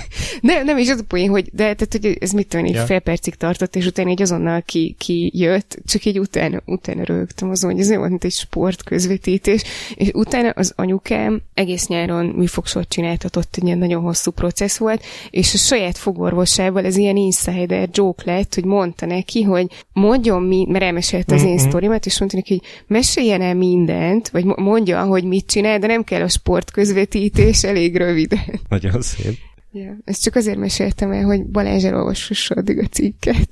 nem, 0.40 0.64
nem 0.64 0.78
is 0.78 0.90
az 0.90 0.98
a 0.98 1.04
poén, 1.08 1.30
hogy 1.30 1.48
de 1.52 1.74
tehát, 1.74 1.88
hogy 1.90 2.16
ez 2.20 2.30
mit 2.30 2.46
tudom, 2.46 2.66
egy 2.66 2.74
ja. 2.74 2.84
fél 2.84 2.98
percig 2.98 3.34
tartott, 3.34 3.76
és 3.76 3.86
utána 3.86 4.10
egy 4.10 4.22
azonnal 4.22 4.62
ki, 4.62 4.94
ki 4.98 5.30
jött, 5.34 5.78
csak 5.86 6.04
egy 6.04 6.18
utána, 6.18 6.62
utána 6.64 7.04
rögtem 7.04 7.50
azon, 7.50 7.70
hogy 7.70 7.80
ez 7.80 7.90
olyan, 7.90 8.08
mint 8.08 8.24
egy 8.24 8.32
sport 8.32 8.82
közvetítés, 8.82 9.62
és 9.94 10.10
utána 10.12 10.48
az 10.48 10.72
anyukám 10.76 11.42
egész 11.54 11.86
nyáron 11.86 12.26
műfogsort 12.26 12.88
csináltatott, 12.88 13.56
egy 13.56 13.64
ilyen 13.64 13.78
nagyon 13.78 14.02
hosszú 14.02 14.30
processz 14.30 14.76
volt, 14.76 15.02
és 15.30 15.54
a 15.54 15.56
saját 15.56 15.98
fogorvosával 15.98 16.84
ez 16.84 16.96
ilyen 16.96 17.16
insider 17.16 17.88
joke 17.92 18.22
lett, 18.26 18.54
hogy 18.54 18.64
mondta 18.64 19.06
neki, 19.06 19.42
hogy 19.42 19.66
mondjon 19.92 20.42
mi, 20.42 20.66
mert 20.68 20.84
elmesélte 20.84 21.34
az 21.34 21.42
én 21.42 21.48
mm-hmm. 21.48 21.68
sztorimat, 21.68 22.06
és 22.06 22.18
mondta 22.18 22.36
neki, 22.36 22.52
hogy 22.58 22.68
meséljen 22.86 23.40
el 23.40 23.54
mindent, 23.54 24.28
vagy 24.28 24.44
mondja, 24.44 25.02
hogy 25.02 25.24
mit 25.24 25.46
csinál, 25.46 25.78
de 25.86 25.92
nem 25.92 26.04
kell 26.04 26.22
a 26.22 26.28
sport 26.28 26.70
közvetítés, 26.70 27.64
elég 27.64 27.96
röviden. 27.96 28.60
Nagyon 28.68 29.02
szép. 29.02 29.38
Ja, 29.72 29.96
ezt 30.04 30.22
csak 30.22 30.34
azért 30.34 30.58
meséltem 30.58 31.12
el, 31.12 31.24
hogy 31.24 31.44
Balázs 31.46 31.84
elolvassa 31.84 32.54
addig 32.54 32.78
a 32.78 32.86
cikket. 32.86 33.48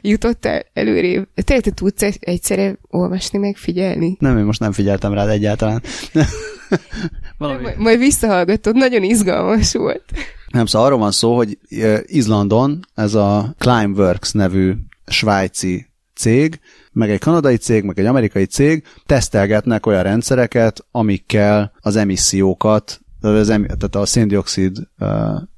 Jutottál 0.00 0.64
előrébb. 0.72 1.28
Te, 1.34 1.60
te 1.60 1.70
tudsz 1.70 2.18
egyszerre 2.20 2.78
olvasni, 2.90 3.38
meg 3.38 3.56
figyelni? 3.56 4.16
Nem, 4.18 4.38
én 4.38 4.44
most 4.44 4.60
nem 4.60 4.72
figyeltem 4.72 5.12
rád 5.12 5.28
egyáltalán. 5.28 5.82
Valami... 7.38 7.62
Majd, 7.62 7.78
majd 7.78 7.98
visszahallgatod, 7.98 8.76
nagyon 8.76 9.02
izgalmas 9.02 9.72
volt. 9.72 10.04
Nem, 10.48 10.66
szóval 10.66 10.86
arról 10.86 10.98
van 10.98 11.12
szó, 11.12 11.36
hogy 11.36 11.58
Izlandon 12.02 12.80
ez 12.94 13.14
a 13.14 13.54
Climeworks 13.58 14.32
nevű 14.32 14.72
svájci 15.06 15.86
cég, 16.14 16.60
meg 16.92 17.10
egy 17.10 17.18
kanadai 17.18 17.56
cég, 17.56 17.84
meg 17.84 17.98
egy 17.98 18.06
amerikai 18.06 18.44
cég 18.44 18.84
tesztelgetnek 19.06 19.86
olyan 19.86 20.02
rendszereket, 20.02 20.86
amikkel 20.90 21.72
az 21.80 21.96
emissziókat, 21.96 23.00
az 23.20 23.50
emi, 23.50 23.66
tehát 23.66 23.94
a 23.94 24.06
széndiokszid 24.06 24.78
uh, 24.98 25.08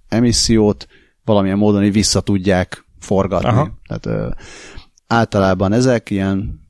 emissziót 0.08 0.86
valamilyen 1.24 1.58
módon 1.58 1.84
így 1.84 1.92
vissza 1.92 2.20
tudják 2.20 2.84
forgatni. 2.98 3.48
Aha. 3.48 3.78
Tehát 3.86 4.06
uh, 4.06 4.36
általában 5.06 5.72
ezek 5.72 6.10
ilyen 6.10 6.60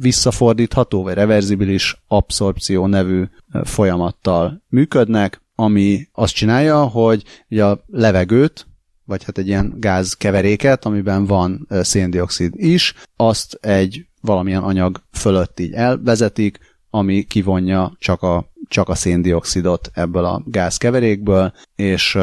visszafordítható 0.00 1.02
vagy 1.02 1.14
reverzibilis 1.14 2.02
abszorpció 2.08 2.86
nevű 2.86 3.24
folyamattal 3.62 4.62
működnek, 4.68 5.42
ami 5.54 6.08
azt 6.12 6.34
csinálja, 6.34 6.84
hogy 6.84 7.24
ugye 7.48 7.64
a 7.64 7.84
levegőt, 7.86 8.66
vagy 9.04 9.24
hát 9.24 9.38
egy 9.38 9.46
ilyen 9.46 9.74
gázkeveréket, 9.76 10.84
amiben 10.84 11.26
van 11.26 11.68
széndiokszid 11.70 12.52
is, 12.56 12.94
azt 13.16 13.58
egy 13.60 14.06
valamilyen 14.20 14.62
anyag 14.62 15.02
fölött 15.12 15.60
így 15.60 15.72
elvezetik, 15.72 16.58
ami 16.90 17.22
kivonja 17.22 17.96
csak 17.98 18.22
a, 18.22 18.52
csak 18.68 18.88
a 18.88 18.94
széndiokszidot 18.94 19.90
ebből 19.92 20.24
a 20.24 20.42
gázkeverékből, 20.46 21.52
és 21.76 22.18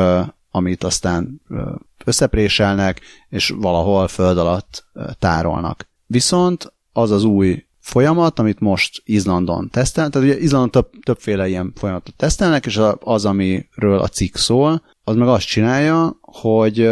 amit 0.52 0.84
aztán 0.84 1.42
összepréselnek, 2.06 3.02
és 3.30 3.54
valahol 3.58 4.08
föld 4.08 4.38
alatt 4.38 4.86
tárolnak. 5.20 5.90
Viszont 6.06 6.74
az 6.94 7.12
az 7.12 7.24
új 7.24 7.66
folyamat, 7.80 8.40
amit 8.40 8.60
most 8.60 9.02
Izlandon 9.06 9.70
tesztel, 9.70 10.10
tehát 10.10 10.28
ugye 10.28 10.40
Izlandon 10.40 10.72
több, 10.72 10.90
többféle 11.04 11.48
ilyen 11.48 11.74
folyamatot 11.76 12.16
tesztelnek, 12.16 12.66
és 12.66 12.80
az, 13.00 13.26
amiről 13.26 14.00
a 14.00 14.08
cikk 14.08 14.36
szól, 14.36 14.82
az 15.04 15.16
meg 15.16 15.28
azt 15.28 15.46
csinálja, 15.46 16.20
hogy 16.32 16.90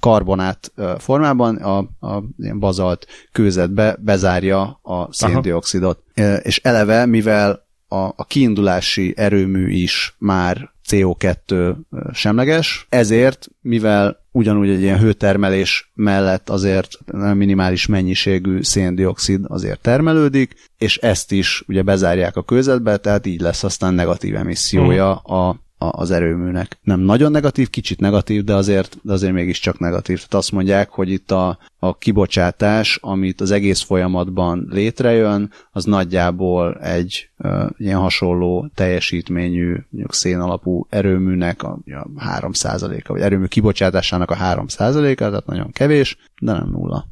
karbonát 0.00 0.72
formában 0.98 1.56
a, 1.56 1.78
a 1.78 2.22
ilyen 2.38 2.58
bazalt 2.58 3.06
kőzetbe 3.32 3.96
bezárja 4.00 4.80
a 4.82 5.12
széndiokszidot. 5.12 6.02
Aha. 6.14 6.36
És 6.36 6.60
eleve, 6.62 7.06
mivel 7.06 7.66
a, 7.88 7.96
a 7.96 8.24
kiindulási 8.28 9.14
erőmű 9.16 9.70
is 9.70 10.14
már 10.18 10.70
CO2 10.88 11.74
semleges, 12.12 12.86
ezért, 12.88 13.48
mivel 13.60 14.20
ugyanúgy 14.30 14.68
egy 14.68 14.80
ilyen 14.80 14.98
hőtermelés 14.98 15.92
mellett 15.94 16.50
azért 16.50 16.98
minimális 17.34 17.86
mennyiségű 17.86 18.62
széndiokszid 18.62 19.44
azért 19.46 19.80
termelődik, 19.80 20.54
és 20.78 20.96
ezt 20.96 21.32
is 21.32 21.64
ugye 21.66 21.82
bezárják 21.82 22.36
a 22.36 22.42
kőzetbe, 22.42 22.96
tehát 22.96 23.26
így 23.26 23.40
lesz 23.40 23.64
aztán 23.64 23.94
negatív 23.94 24.36
emissziója 24.36 25.22
uh-huh. 25.24 25.56
Az 25.90 26.10
erőműnek. 26.10 26.78
Nem 26.82 27.00
nagyon 27.00 27.30
negatív, 27.30 27.70
kicsit 27.70 28.00
negatív, 28.00 28.44
de 28.44 28.54
azért, 28.54 28.96
de 29.02 29.12
azért 29.12 29.32
mégiscsak 29.32 29.78
negatív. 29.78 30.16
Tehát 30.16 30.34
azt 30.34 30.52
mondják, 30.52 30.90
hogy 30.90 31.10
itt 31.10 31.30
a, 31.30 31.58
a 31.78 31.98
kibocsátás, 31.98 32.98
amit 33.02 33.40
az 33.40 33.50
egész 33.50 33.80
folyamatban 33.80 34.66
létrejön, 34.70 35.50
az 35.70 35.84
nagyjából 35.84 36.74
egy 36.74 37.30
uh, 37.38 37.70
ilyen 37.76 37.98
hasonló 37.98 38.70
teljesítményű 38.74 39.76
mondjuk 39.90 40.14
szénalapú 40.14 40.86
erőműnek 40.88 41.62
a, 41.62 41.78
a 41.84 42.40
3%-a, 42.40 43.12
vagy 43.12 43.20
erőmű 43.20 43.46
kibocsátásának 43.46 44.30
a 44.30 44.36
3%-a, 44.36 45.14
tehát 45.14 45.46
nagyon 45.46 45.70
kevés, 45.70 46.16
de 46.40 46.52
nem 46.52 46.68
nulla. 46.70 47.06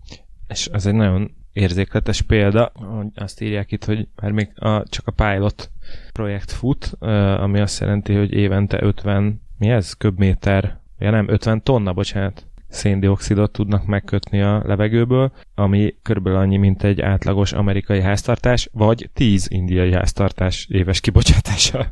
És 0.48 0.66
ez 0.66 0.86
egy 0.86 0.94
nagyon 0.94 1.30
érzékletes 1.60 2.22
példa, 2.22 2.72
azt 3.14 3.40
írják 3.40 3.72
itt, 3.72 3.84
hogy 3.84 4.08
már 4.20 4.30
még 4.30 4.50
a, 4.54 4.82
csak 4.88 5.06
a 5.06 5.10
pilot 5.10 5.70
projekt 6.12 6.50
fut, 6.50 6.96
ami 7.40 7.60
azt 7.60 7.80
jelenti, 7.80 8.14
hogy 8.14 8.32
évente 8.32 8.82
50, 8.82 9.42
mi 9.58 9.68
ez, 9.68 9.92
köbméter, 9.92 10.80
ja 10.98 11.10
nem, 11.10 11.28
50 11.28 11.62
tonna, 11.62 11.92
bocsánat, 11.92 12.46
széndiokszidot 12.68 13.52
tudnak 13.52 13.86
megkötni 13.86 14.40
a 14.40 14.62
levegőből, 14.66 15.32
ami 15.54 15.94
körülbelül 16.02 16.38
annyi, 16.38 16.56
mint 16.56 16.82
egy 16.82 17.00
átlagos 17.00 17.52
amerikai 17.52 18.00
háztartás, 18.00 18.68
vagy 18.72 19.10
10 19.12 19.46
indiai 19.50 19.92
háztartás 19.92 20.66
éves 20.70 21.00
kibocsátása. 21.00 21.90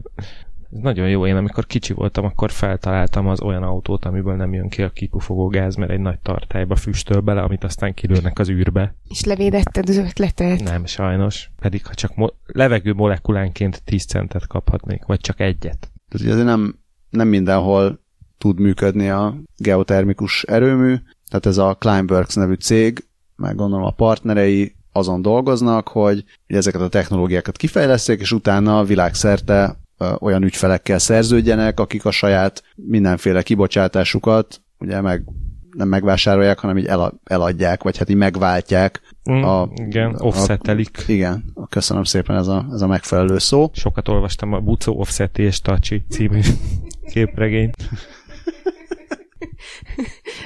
Ez 0.72 0.78
nagyon 0.80 1.08
jó. 1.08 1.26
Én 1.26 1.36
amikor 1.36 1.66
kicsi 1.66 1.92
voltam, 1.92 2.24
akkor 2.24 2.50
feltaláltam 2.50 3.28
az 3.28 3.40
olyan 3.40 3.62
autót, 3.62 4.04
amiből 4.04 4.34
nem 4.34 4.54
jön 4.54 4.68
ki 4.68 4.82
a 4.82 4.90
kipufogó 4.90 5.46
gáz, 5.46 5.74
mert 5.74 5.90
egy 5.90 6.00
nagy 6.00 6.18
tartályba 6.18 6.76
füstöl 6.76 7.20
bele, 7.20 7.40
amit 7.40 7.64
aztán 7.64 7.94
kilőnek 7.94 8.38
az 8.38 8.48
űrbe. 8.48 8.94
És 9.08 9.24
levédetted 9.24 9.88
az 9.88 9.96
ötletet? 9.96 10.62
Nem, 10.62 10.86
sajnos. 10.86 11.50
Pedig 11.60 11.86
ha 11.86 11.94
csak 11.94 12.14
mo- 12.14 12.34
levegő 12.46 12.92
molekulánként 12.92 13.82
10 13.84 14.04
centet 14.04 14.46
kaphatnék, 14.46 15.04
vagy 15.04 15.20
csak 15.20 15.40
egyet. 15.40 15.92
Tehát 16.08 16.32
azért 16.32 16.46
nem, 16.46 16.78
nem 17.10 17.28
mindenhol 17.28 18.00
tud 18.38 18.60
működni 18.60 19.08
a 19.08 19.34
geotermikus 19.56 20.42
erőmű, 20.42 20.96
tehát 21.28 21.46
ez 21.46 21.58
a 21.58 21.76
Climeworks 21.78 22.34
nevű 22.34 22.54
cég, 22.54 23.06
meg 23.36 23.54
gondolom 23.54 23.84
a 23.84 23.90
partnerei 23.90 24.76
azon 24.92 25.22
dolgoznak, 25.22 25.88
hogy 25.88 26.24
ezeket 26.46 26.80
a 26.80 26.88
technológiákat 26.88 27.56
kifejleszték, 27.56 28.20
és 28.20 28.32
utána 28.32 28.84
világszerte 28.84 29.78
olyan 30.18 30.42
ügyfelekkel 30.42 30.98
szerződjenek, 30.98 31.80
akik 31.80 32.04
a 32.04 32.10
saját 32.10 32.62
mindenféle 32.74 33.42
kibocsátásukat 33.42 34.60
ugye 34.78 35.00
meg 35.00 35.24
nem 35.70 35.88
megvásárolják, 35.88 36.58
hanem 36.58 36.78
így 36.78 36.86
el, 36.86 37.20
eladják, 37.24 37.82
vagy 37.82 37.98
hát 37.98 38.08
így 38.08 38.16
megváltják. 38.16 39.00
Mm, 39.30 39.42
a, 39.42 39.68
igen, 39.74 40.14
offsetelik. 40.18 40.98
A, 41.06 41.12
igen, 41.12 41.54
köszönöm 41.68 42.04
szépen 42.04 42.36
ez 42.36 42.46
a, 42.46 42.66
ez 42.72 42.80
a 42.80 42.86
megfelelő 42.86 43.38
szó. 43.38 43.70
Sokat 43.72 44.08
olvastam 44.08 44.52
a 44.52 44.60
Bucó 44.60 44.98
Offseti 44.98 45.42
és 45.42 45.60
Tacsi 45.60 46.04
című 46.10 46.40
képregényt. 47.12 47.76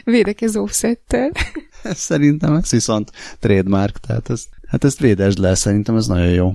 Védekez 0.05 0.57
offsettel. 0.57 1.31
Szerintem 1.83 2.55
ez 2.55 2.71
viszont 2.71 3.11
trademark, 3.39 3.99
tehát 3.99 4.31
ez, 4.31 4.45
hát 4.67 4.85
ezt 4.85 4.99
védesd 4.99 5.39
le, 5.39 5.55
szerintem 5.55 5.97
ez 5.97 6.07
nagyon 6.07 6.31
jó. 6.31 6.53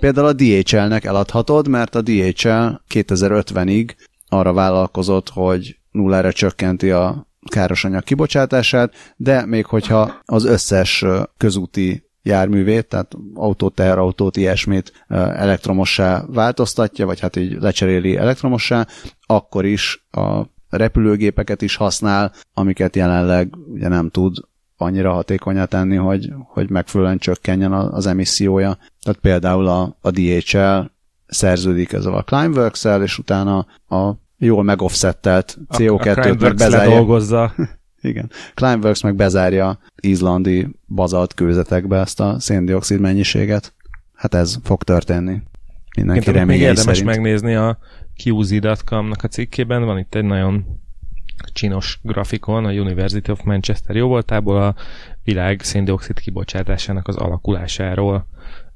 Például 0.00 0.26
a 0.26 0.32
DHL-nek 0.32 1.04
eladhatod, 1.04 1.68
mert 1.68 1.94
a 1.94 2.02
DHL 2.02 2.68
2050-ig 2.94 3.90
arra 4.28 4.52
vállalkozott, 4.52 5.28
hogy 5.28 5.78
nullára 5.90 6.32
csökkenti 6.32 6.90
a 6.90 7.26
károsanyag 7.50 8.02
kibocsátását, 8.02 9.14
de 9.16 9.46
még 9.46 9.66
hogyha 9.66 10.20
az 10.24 10.44
összes 10.44 11.04
közúti 11.36 12.08
járművét, 12.22 12.86
tehát 12.86 13.12
autót, 13.34 13.74
teherautót, 13.74 14.36
ilyesmit 14.36 15.04
elektromossá 15.08 16.24
változtatja, 16.26 17.06
vagy 17.06 17.20
hát 17.20 17.36
így 17.36 17.52
lecseréli 17.60 18.16
elektromossá, 18.16 18.86
akkor 19.26 19.64
is 19.64 20.06
a 20.10 20.42
repülőgépeket 20.68 21.62
is 21.62 21.76
használ, 21.76 22.32
amiket 22.54 22.96
jelenleg 22.96 23.56
ugye 23.72 23.88
nem 23.88 24.10
tud 24.10 24.36
annyira 24.76 25.12
hatékonyá 25.12 25.64
tenni, 25.64 25.96
hogy, 25.96 26.32
hogy 26.46 26.70
megfelelően 26.70 27.18
csökkenjen 27.18 27.72
az 27.72 28.06
emissziója. 28.06 28.78
Tehát 29.08 29.22
például 29.22 29.66
a, 29.66 29.96
a 30.00 30.10
DHL 30.10 30.80
szerződik 31.26 31.92
ezzel 31.92 32.14
a 32.14 32.22
Climeworks-el, 32.22 33.02
és 33.02 33.18
utána 33.18 33.66
a 33.88 34.12
jól 34.38 34.62
megoffsettelt 34.62 35.58
CO2-t 35.68 36.40
meg 36.40 36.54
bezárja. 36.54 37.54
Igen. 38.00 38.30
Climeworks 38.54 39.02
meg 39.02 39.14
bezárja 39.14 39.78
izlandi 40.00 40.68
bazalt 40.86 41.34
kőzetekbe 41.34 41.98
ezt 41.98 42.20
a 42.20 42.40
széndiokszid 42.40 43.00
mennyiséget. 43.00 43.74
Hát 44.14 44.34
ez 44.34 44.58
fog 44.62 44.82
történni. 44.82 45.42
Mindenki 45.96 46.30
reményei 46.30 46.46
még 46.46 46.60
érdemes 46.60 46.96
szerint. 46.96 47.06
megnézni 47.06 47.54
a 47.54 47.78
QZ.com-nak 48.24 49.22
a 49.22 49.28
cikkében, 49.28 49.84
van 49.84 49.98
itt 49.98 50.14
egy 50.14 50.24
nagyon 50.24 50.64
csinos 51.52 52.00
grafikon 52.02 52.64
a 52.64 52.72
University 52.72 53.30
of 53.30 53.42
Manchester 53.42 53.96
jóvoltából 53.96 54.62
a 54.62 54.74
világ 55.24 55.62
széndiokszid 55.62 56.18
kibocsátásának 56.18 57.08
az 57.08 57.16
alakulásáról 57.16 58.26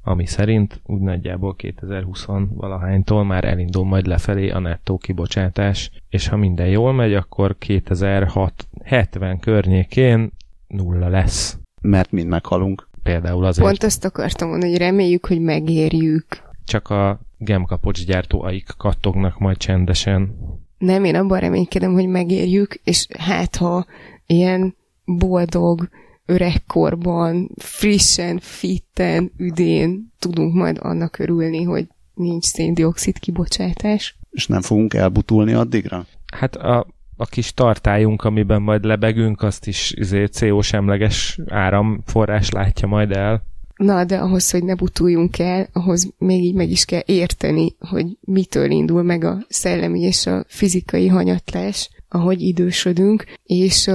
ami 0.03 0.25
szerint 0.25 0.81
úgy 0.85 0.99
nagyjából 0.99 1.55
2020 1.55 2.25
valahánytól 2.49 3.23
már 3.23 3.43
elindul 3.43 3.85
majd 3.85 4.05
lefelé 4.05 4.49
a 4.49 4.59
nettó 4.59 4.97
kibocsátás, 4.97 5.91
és 6.09 6.27
ha 6.27 6.37
minden 6.37 6.67
jól 6.67 6.93
megy, 6.93 7.13
akkor 7.13 7.57
2070 7.57 9.39
környékén 9.39 10.31
nulla 10.67 11.07
lesz. 11.07 11.57
Mert 11.81 12.11
mind 12.11 12.27
meghalunk. 12.27 12.87
Például 13.03 13.45
azért. 13.45 13.67
Pont 13.67 13.83
azt 13.83 14.05
akartam 14.05 14.49
mondani, 14.49 14.71
hogy 14.71 14.81
reméljük, 14.81 15.25
hogy 15.25 15.41
megérjük. 15.41 16.25
Csak 16.65 16.89
a 16.89 17.19
gemkapocs 17.37 18.05
gyártóaik 18.05 18.67
kattognak 18.77 19.39
majd 19.39 19.57
csendesen. 19.57 20.35
Nem, 20.77 21.03
én 21.03 21.15
abban 21.15 21.39
reménykedem, 21.39 21.93
hogy 21.93 22.07
megérjük, 22.07 22.73
és 22.83 23.07
hát 23.17 23.55
ha 23.55 23.85
ilyen 24.25 24.75
boldog, 25.05 25.89
öregkorban, 26.25 27.49
frissen, 27.57 28.39
fitten, 28.39 29.31
üdén 29.37 30.13
tudunk 30.19 30.53
majd 30.53 30.77
annak 30.81 31.19
örülni, 31.19 31.63
hogy 31.63 31.87
nincs 32.13 32.45
széndiokszid 32.45 33.19
kibocsátás. 33.19 34.17
És 34.31 34.47
nem 34.47 34.61
fogunk 34.61 34.93
elbutulni 34.93 35.53
addigra? 35.53 36.05
Hát 36.33 36.55
a, 36.55 36.87
a 37.17 37.25
kis 37.25 37.53
tartályunk, 37.53 38.23
amiben 38.23 38.61
majd 38.61 38.83
lebegünk, 38.83 39.41
azt 39.41 39.67
is 39.67 39.93
izé, 39.95 40.25
CO-semleges 40.25 41.39
áramforrás 41.47 42.49
látja 42.49 42.87
majd 42.87 43.11
el. 43.11 43.43
Na, 43.75 44.05
de 44.05 44.17
ahhoz, 44.17 44.51
hogy 44.51 44.63
ne 44.63 44.75
butuljunk 44.75 45.39
el, 45.39 45.67
ahhoz 45.73 46.13
még 46.17 46.43
így 46.43 46.55
meg 46.55 46.69
is 46.69 46.85
kell 46.85 47.01
érteni, 47.05 47.75
hogy 47.79 48.05
mitől 48.21 48.71
indul 48.71 49.03
meg 49.03 49.23
a 49.23 49.45
szellemi 49.49 49.99
és 49.99 50.25
a 50.25 50.43
fizikai 50.47 51.07
hanyatlás, 51.07 51.89
ahogy 52.09 52.41
idősödünk, 52.41 53.25
és 53.43 53.91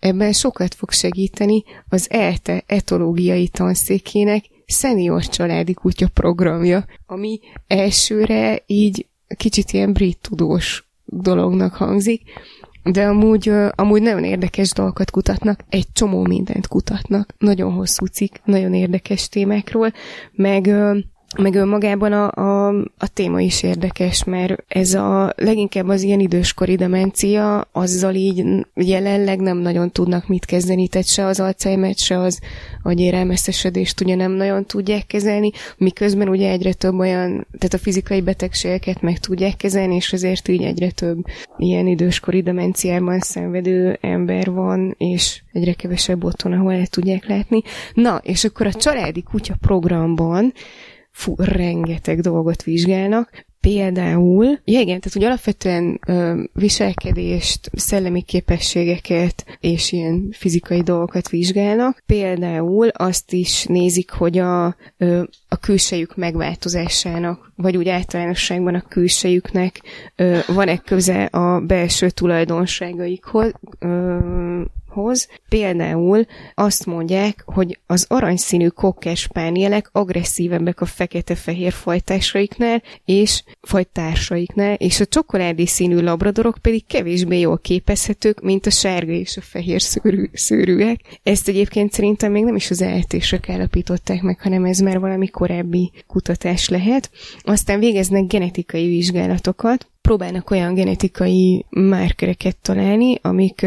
ebben 0.00 0.32
sokat 0.32 0.74
fog 0.74 0.90
segíteni 0.90 1.64
az 1.88 2.10
ELTE 2.10 2.62
etológiai 2.66 3.48
tanszékének 3.48 4.44
szenior 4.66 5.26
családi 5.26 5.74
kutya 5.74 6.08
programja, 6.08 6.84
ami 7.06 7.40
elsőre 7.66 8.62
így 8.66 9.06
kicsit 9.36 9.72
ilyen 9.72 9.92
brit 9.92 10.18
tudós 10.20 10.84
dolognak 11.04 11.74
hangzik, 11.74 12.22
de 12.82 13.06
amúgy, 13.06 13.52
amúgy 13.74 14.02
nagyon 14.02 14.24
érdekes 14.24 14.72
dolgokat 14.72 15.10
kutatnak, 15.10 15.60
egy 15.68 15.86
csomó 15.92 16.22
mindent 16.22 16.66
kutatnak, 16.66 17.34
nagyon 17.38 17.72
hosszú 17.72 18.06
cikk, 18.06 18.34
nagyon 18.44 18.74
érdekes 18.74 19.28
témákról, 19.28 19.92
meg 20.32 20.70
meg 21.38 21.54
önmagában 21.54 22.12
a, 22.12 22.30
a, 22.32 22.68
a 22.98 23.08
téma 23.12 23.40
is 23.40 23.62
érdekes, 23.62 24.24
mert 24.24 24.64
ez 24.68 24.94
a 24.94 25.32
leginkább 25.36 25.88
az 25.88 26.02
ilyen 26.02 26.20
időskori 26.20 26.76
demencia, 26.76 27.68
azzal 27.72 28.14
így 28.14 28.44
jelenleg 28.74 29.40
nem 29.40 29.58
nagyon 29.58 29.90
tudnak 29.90 30.28
mit 30.28 30.44
kezdeni, 30.44 30.88
tehát 30.88 31.06
se 31.06 31.24
az 31.24 31.40
alzheimer 31.40 31.94
se 31.94 32.18
az 32.18 32.40
agyérelmeszesedést 32.82 34.00
ugye 34.00 34.14
nem 34.14 34.32
nagyon 34.32 34.64
tudják 34.64 35.06
kezelni, 35.06 35.50
miközben 35.76 36.28
ugye 36.28 36.50
egyre 36.50 36.72
több 36.72 36.98
olyan, 36.98 37.46
tehát 37.58 37.74
a 37.74 37.78
fizikai 37.78 38.20
betegségeket 38.20 39.00
meg 39.00 39.18
tudják 39.18 39.56
kezelni, 39.56 39.94
és 39.94 40.12
azért 40.12 40.48
így 40.48 40.62
egyre 40.62 40.90
több 40.90 41.24
ilyen 41.56 41.86
időskori 41.86 42.42
demenciában 42.42 43.18
szenvedő 43.18 43.98
ember 44.00 44.50
van, 44.50 44.94
és 44.98 45.42
egyre 45.52 45.72
kevesebb 45.72 46.24
otthon, 46.24 46.52
ahol 46.52 46.72
el 46.72 46.86
tudják 46.86 47.26
látni. 47.26 47.62
Na, 47.94 48.20
és 48.22 48.44
akkor 48.44 48.66
a 48.66 48.72
családi 48.72 49.22
kutya 49.22 49.54
programban 49.60 50.52
fú, 51.20 51.34
rengeteg 51.36 52.20
dolgot 52.20 52.62
vizsgálnak, 52.62 53.48
Például, 53.60 54.44
ja 54.64 54.80
igen, 54.80 55.00
tehát 55.00 55.12
hogy 55.12 55.24
alapvetően 55.24 56.00
ö, 56.06 56.42
viselkedést, 56.52 57.70
szellemi 57.72 58.22
képességeket 58.22 59.58
és 59.60 59.92
ilyen 59.92 60.28
fizikai 60.32 60.82
dolgokat 60.82 61.28
vizsgálnak. 61.28 62.02
Például 62.06 62.88
azt 62.88 63.32
is 63.32 63.64
nézik, 63.64 64.10
hogy 64.10 64.38
a, 64.38 64.76
ö, 64.96 65.22
a 65.48 65.56
külsejük 65.56 66.16
megváltozásának, 66.16 67.52
vagy 67.56 67.76
úgy 67.76 67.88
általánosságban 67.88 68.74
a 68.74 68.84
külsejüknek 68.88 69.80
ö, 70.16 70.38
van-e 70.46 70.76
köze 70.76 71.24
a 71.24 71.60
belső 71.60 72.10
tulajdonságaikhoz, 72.10 73.52
ö, 73.78 74.18
hoz. 74.90 75.28
Például 75.48 76.26
azt 76.54 76.86
mondják, 76.86 77.42
hogy 77.44 77.78
az 77.86 78.04
aranyszínű 78.08 78.66
kokkes 78.68 79.26
pánielek 79.26 79.88
agresszívebbek 79.92 80.80
a 80.80 80.84
fekete-fehér 80.84 81.72
fajtásaiknál 81.72 82.82
és 83.04 83.42
fajtársaiknál, 83.60 84.74
és 84.74 85.00
a 85.00 85.06
csokoládé 85.06 85.64
színű 85.64 86.00
labradorok 86.00 86.58
pedig 86.60 86.86
kevésbé 86.86 87.38
jól 87.38 87.58
képezhetők, 87.58 88.40
mint 88.40 88.66
a 88.66 88.70
sárga 88.70 89.12
és 89.12 89.36
a 89.36 89.40
fehér 89.40 89.82
szőrű, 89.82 90.30
szőrűek. 90.32 91.00
Ezt 91.22 91.48
egyébként 91.48 91.92
szerintem 91.92 92.32
még 92.32 92.44
nem 92.44 92.56
is 92.56 92.70
az 92.70 92.82
eltések 92.82 93.48
állapították 93.48 94.22
meg, 94.22 94.40
hanem 94.40 94.64
ez 94.64 94.78
már 94.78 95.00
valami 95.00 95.28
korábbi 95.28 95.92
kutatás 96.06 96.68
lehet. 96.68 97.10
Aztán 97.42 97.78
végeznek 97.78 98.26
genetikai 98.26 98.88
vizsgálatokat, 98.88 99.88
próbálnak 100.02 100.50
olyan 100.50 100.74
genetikai 100.74 101.66
márkereket 101.70 102.56
találni, 102.56 103.18
amik 103.22 103.66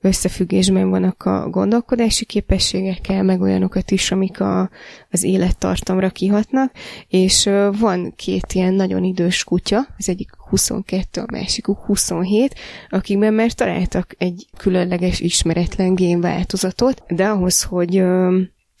összefüggésben 0.00 0.90
vannak 0.90 1.22
a 1.22 1.48
gondolkodási 1.50 2.24
képességekkel, 2.24 3.22
meg 3.22 3.40
olyanokat 3.40 3.90
is, 3.90 4.10
amik 4.10 4.40
a, 4.40 4.70
az 5.10 5.22
élettartamra 5.22 6.10
kihatnak, 6.10 6.72
és 7.08 7.50
van 7.78 8.12
két 8.16 8.52
ilyen 8.52 8.74
nagyon 8.74 9.04
idős 9.04 9.44
kutya, 9.44 9.86
az 9.98 10.08
egyik 10.08 10.30
22, 10.48 11.20
a 11.20 11.26
másikuk 11.32 11.78
27, 11.78 12.54
akikben 12.88 13.34
már 13.34 13.52
találtak 13.52 14.14
egy 14.18 14.46
különleges 14.56 15.20
ismeretlen 15.20 15.94
génváltozatot, 15.94 17.02
de 17.08 17.26
ahhoz, 17.26 17.62
hogy 17.62 18.02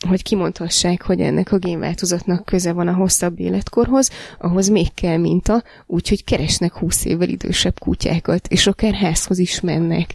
hogy 0.06 0.22
kimondhassák, 0.22 1.02
hogy 1.02 1.20
ennek 1.20 1.52
a 1.52 1.58
génváltozatnak 1.58 2.44
köze 2.44 2.72
van 2.72 2.88
a 2.88 2.94
hosszabb 2.94 3.40
életkorhoz, 3.40 4.10
ahhoz 4.38 4.68
még 4.68 4.94
kell 4.94 5.16
minta, 5.16 5.62
úgyhogy 5.86 6.24
keresnek 6.24 6.72
20 6.72 7.04
évvel 7.04 7.28
idősebb 7.28 7.78
kutyákat, 7.78 8.46
és 8.48 8.66
akár 8.66 8.94
házhoz 8.94 9.38
is 9.38 9.60
mennek 9.60 10.14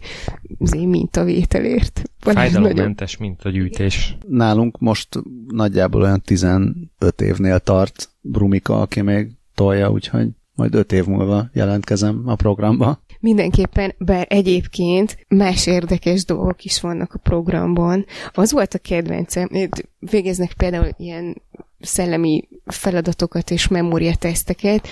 az 0.59 0.75
én 0.75 0.87
mintavételért. 0.87 2.01
Fájdalommentes 2.19 3.17
nagyon... 3.17 3.31
mintagyűjtés. 3.31 4.17
Nálunk 4.27 4.79
most 4.79 5.07
nagyjából 5.47 6.01
olyan 6.01 6.21
15 6.21 7.21
évnél 7.21 7.59
tart 7.59 8.09
Brumika, 8.21 8.81
aki 8.81 9.01
még 9.01 9.31
tolja, 9.55 9.91
úgyhogy 9.91 10.27
majd 10.55 10.75
5 10.75 10.91
év 10.91 11.05
múlva 11.05 11.49
jelentkezem 11.53 12.23
a 12.25 12.35
programba. 12.35 13.01
Mindenképpen, 13.19 13.93
bár 13.97 14.25
egyébként 14.29 15.25
más 15.27 15.67
érdekes 15.67 16.25
dolgok 16.25 16.63
is 16.63 16.81
vannak 16.81 17.13
a 17.13 17.19
programban. 17.19 18.05
Az 18.33 18.51
volt 18.51 18.73
a 18.73 18.77
kedvencem, 18.79 19.49
végeznek 19.99 20.53
például 20.53 20.89
ilyen 20.97 21.41
szellemi 21.79 22.47
feladatokat 22.65 23.51
és 23.51 23.67
memóriateszteket, 23.67 24.87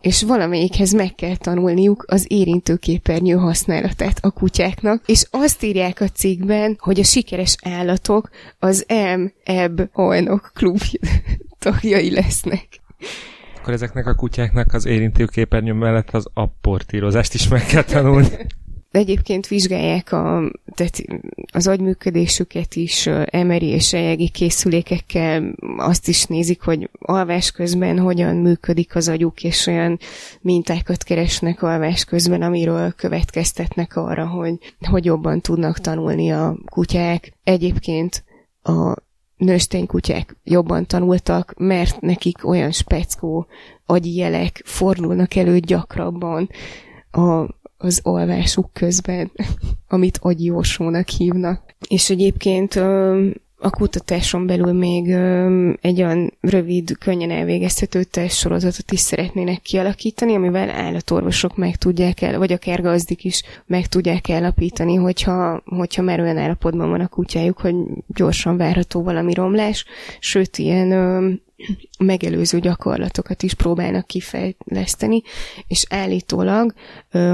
és 0.00 0.22
valamelyikhez 0.22 0.92
meg 0.92 1.14
kell 1.14 1.36
tanulniuk 1.36 2.04
az 2.06 2.26
érintőképernyő 2.28 3.34
használatát 3.34 4.18
a 4.20 4.30
kutyáknak, 4.30 5.02
és 5.06 5.26
azt 5.30 5.62
írják 5.62 6.00
a 6.00 6.08
cikkben, 6.08 6.76
hogy 6.78 7.00
a 7.00 7.04
sikeres 7.04 7.56
állatok 7.62 8.30
az 8.58 8.86
M-Ebb 8.88 9.88
Hajnok 9.92 10.50
klub 10.54 10.80
tagjai 11.58 12.10
lesznek 12.10 12.68
akkor 13.64 13.76
ezeknek 13.76 14.06
a 14.06 14.14
kutyáknak 14.14 14.74
az 14.74 14.86
érintőképernyő 14.86 15.72
mellett 15.72 16.10
az 16.10 16.26
apportírozást 16.34 17.34
is 17.34 17.48
meg 17.48 17.66
kell 17.66 17.82
tanulni. 17.82 18.28
Egyébként 18.90 19.46
vizsgálják 19.46 20.12
a, 20.12 20.50
tehát 20.74 21.04
az 21.52 21.66
agyműködésüket 21.66 22.74
is 22.74 23.06
emeri 23.24 23.66
és 23.66 23.92
eljegi 23.92 24.28
készülékekkel, 24.28 25.54
azt 25.76 26.08
is 26.08 26.24
nézik, 26.24 26.62
hogy 26.62 26.90
alvás 26.98 27.50
közben 27.50 27.98
hogyan 27.98 28.36
működik 28.36 28.94
az 28.96 29.08
agyuk, 29.08 29.42
és 29.42 29.66
olyan 29.66 29.98
mintákat 30.40 31.02
keresnek 31.02 31.62
alvás 31.62 32.04
közben, 32.04 32.42
amiről 32.42 32.92
következtetnek 32.92 33.96
arra, 33.96 34.26
hogy, 34.26 34.58
hogy 34.88 35.04
jobban 35.04 35.40
tudnak 35.40 35.78
tanulni 35.78 36.30
a 36.30 36.56
kutyák. 36.70 37.32
Egyébként 37.44 38.24
a 38.62 38.94
nősténykutyák 39.44 40.36
jobban 40.44 40.86
tanultak, 40.86 41.54
mert 41.56 42.00
nekik 42.00 42.48
olyan 42.48 42.72
speckó 42.72 43.46
agyi 43.86 44.16
jelek 44.16 44.62
fordulnak 44.64 45.34
elő 45.34 45.58
gyakrabban 45.58 46.48
a, 47.10 47.46
az 47.76 48.00
olvásuk 48.02 48.70
közben, 48.72 49.32
amit 49.88 50.18
agyjósónak 50.22 51.08
hívnak. 51.08 51.74
És 51.88 52.10
egyébként 52.10 52.74
a 53.64 53.70
kutatáson 53.70 54.46
belül 54.46 54.72
még 54.72 55.10
egy 55.80 56.02
olyan 56.02 56.32
rövid, 56.40 56.98
könnyen 56.98 57.30
elvégezhető 57.30 58.02
testsorozatot 58.02 58.92
is 58.92 59.00
szeretnének 59.00 59.62
kialakítani, 59.62 60.34
amivel 60.34 60.70
állatorvosok 60.70 61.56
meg 61.56 61.76
tudják 61.76 62.22
el, 62.22 62.38
vagy 62.38 62.52
akár 62.52 62.82
gazdik 62.82 63.24
is 63.24 63.42
meg 63.66 63.86
tudják 63.86 64.30
állapítani, 64.30 64.94
hogyha, 64.94 65.62
hogyha 65.64 66.02
már 66.02 66.20
olyan 66.20 66.38
állapotban 66.38 66.90
van 66.90 67.00
a 67.00 67.08
kutyájuk, 67.08 67.58
hogy 67.58 67.74
gyorsan 68.06 68.56
várható 68.56 69.02
valami 69.02 69.34
romlás, 69.34 69.84
sőt, 70.18 70.58
ilyen 70.58 70.92
megelőző 71.98 72.58
gyakorlatokat 72.58 73.42
is 73.42 73.54
próbálnak 73.54 74.06
kifejleszteni, 74.06 75.22
és 75.66 75.84
állítólag, 75.88 76.74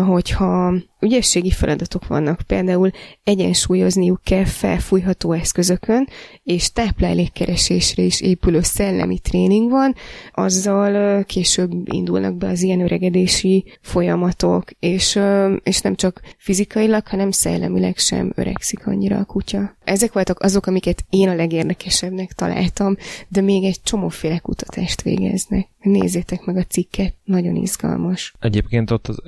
hogyha 0.06 0.74
ügyességi 1.00 1.50
feladatok 1.50 2.06
vannak, 2.06 2.40
például 2.46 2.90
egyensúlyozniuk 3.24 4.20
kell 4.24 4.44
felfújható 4.44 5.32
eszközökön, 5.32 6.08
és 6.42 6.72
táplálékkeresésre 6.72 8.02
is 8.02 8.20
épülő 8.20 8.60
szellemi 8.60 9.18
tréning 9.18 9.70
van, 9.70 9.94
azzal 10.32 11.24
később 11.24 11.70
indulnak 11.84 12.36
be 12.36 12.48
az 12.48 12.62
ilyen 12.62 12.80
öregedési 12.80 13.64
folyamatok, 13.80 14.70
és, 14.78 15.18
és 15.62 15.80
nem 15.80 15.94
csak 15.94 16.20
fizikailag, 16.38 17.06
hanem 17.06 17.30
szellemileg 17.30 17.98
sem 17.98 18.32
öregszik 18.34 18.86
annyira 18.86 19.16
a 19.18 19.24
kutya. 19.24 19.76
Ezek 19.84 20.12
voltak 20.12 20.40
azok, 20.40 20.66
amiket 20.66 21.04
én 21.10 21.28
a 21.28 21.34
legérdekesebbnek 21.34 22.32
találtam, 22.32 22.96
de 23.28 23.40
még 23.40 23.64
egy 23.64 23.82
csomóféle 23.82 24.38
kutatást 24.50 25.02
végeznek. 25.02 25.68
Nézzétek 25.80 26.44
meg 26.44 26.56
a 26.56 26.64
cikket, 26.64 27.14
nagyon 27.24 27.56
izgalmas. 27.56 28.34
Egyébként 28.40 28.90
ott 28.90 29.08
az 29.08 29.22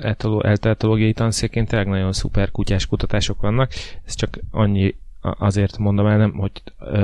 elteológiai 0.61 1.13
tanszékén 1.13 1.65
tényleg 1.65 1.87
nagyon 1.87 2.13
szuper 2.13 2.51
kutyás 2.51 2.85
kutatások 2.85 3.41
vannak. 3.41 3.71
Ez 4.05 4.15
csak 4.15 4.39
annyi 4.51 4.95
azért 5.23 5.77
mondom 5.77 6.05
el, 6.05 6.17
nem, 6.17 6.31
hogy 6.31 6.51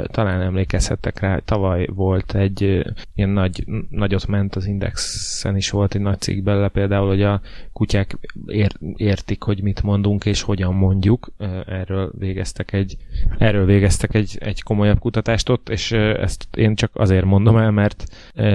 talán 0.06 0.42
emlékezhettek 0.42 1.20
rá, 1.20 1.38
tavaly 1.38 1.88
volt 1.94 2.36
egy 2.36 2.84
ilyen 3.16 3.30
nagy, 3.30 3.66
nagyot 3.90 4.28
ment 4.28 4.56
az 4.56 4.66
Indexen 4.66 5.56
is 5.56 5.70
volt 5.70 5.96
egy 5.96 6.02
nagy 6.02 6.20
cikk 6.20 6.44
bele 6.44 6.68
például, 6.68 7.08
hogy 7.08 7.22
a 7.22 7.42
kutyák 7.74 8.18
ér, 8.46 8.72
értik, 8.96 9.44
hogy 9.44 9.62
mit 9.62 9.84
mondunk 9.84 10.26
és 10.26 10.42
hogyan 10.42 10.74
mondjuk. 10.74 11.32
Erről 11.66 12.12
végeztek 12.18 12.74
egy, 12.74 12.98
erről 13.38 13.66
végeztek 13.66 14.14
egy, 14.14 14.38
egy 14.40 14.64
komolyabb 14.64 15.00
kutatást 15.00 15.50
ott, 15.50 15.70
és 15.70 15.92
ezt 15.92 16.48
én 16.56 16.76
csak 16.76 16.92
azért 16.94 17.26
mondom 17.26 17.58
el, 17.58 17.72
mert 17.72 18.04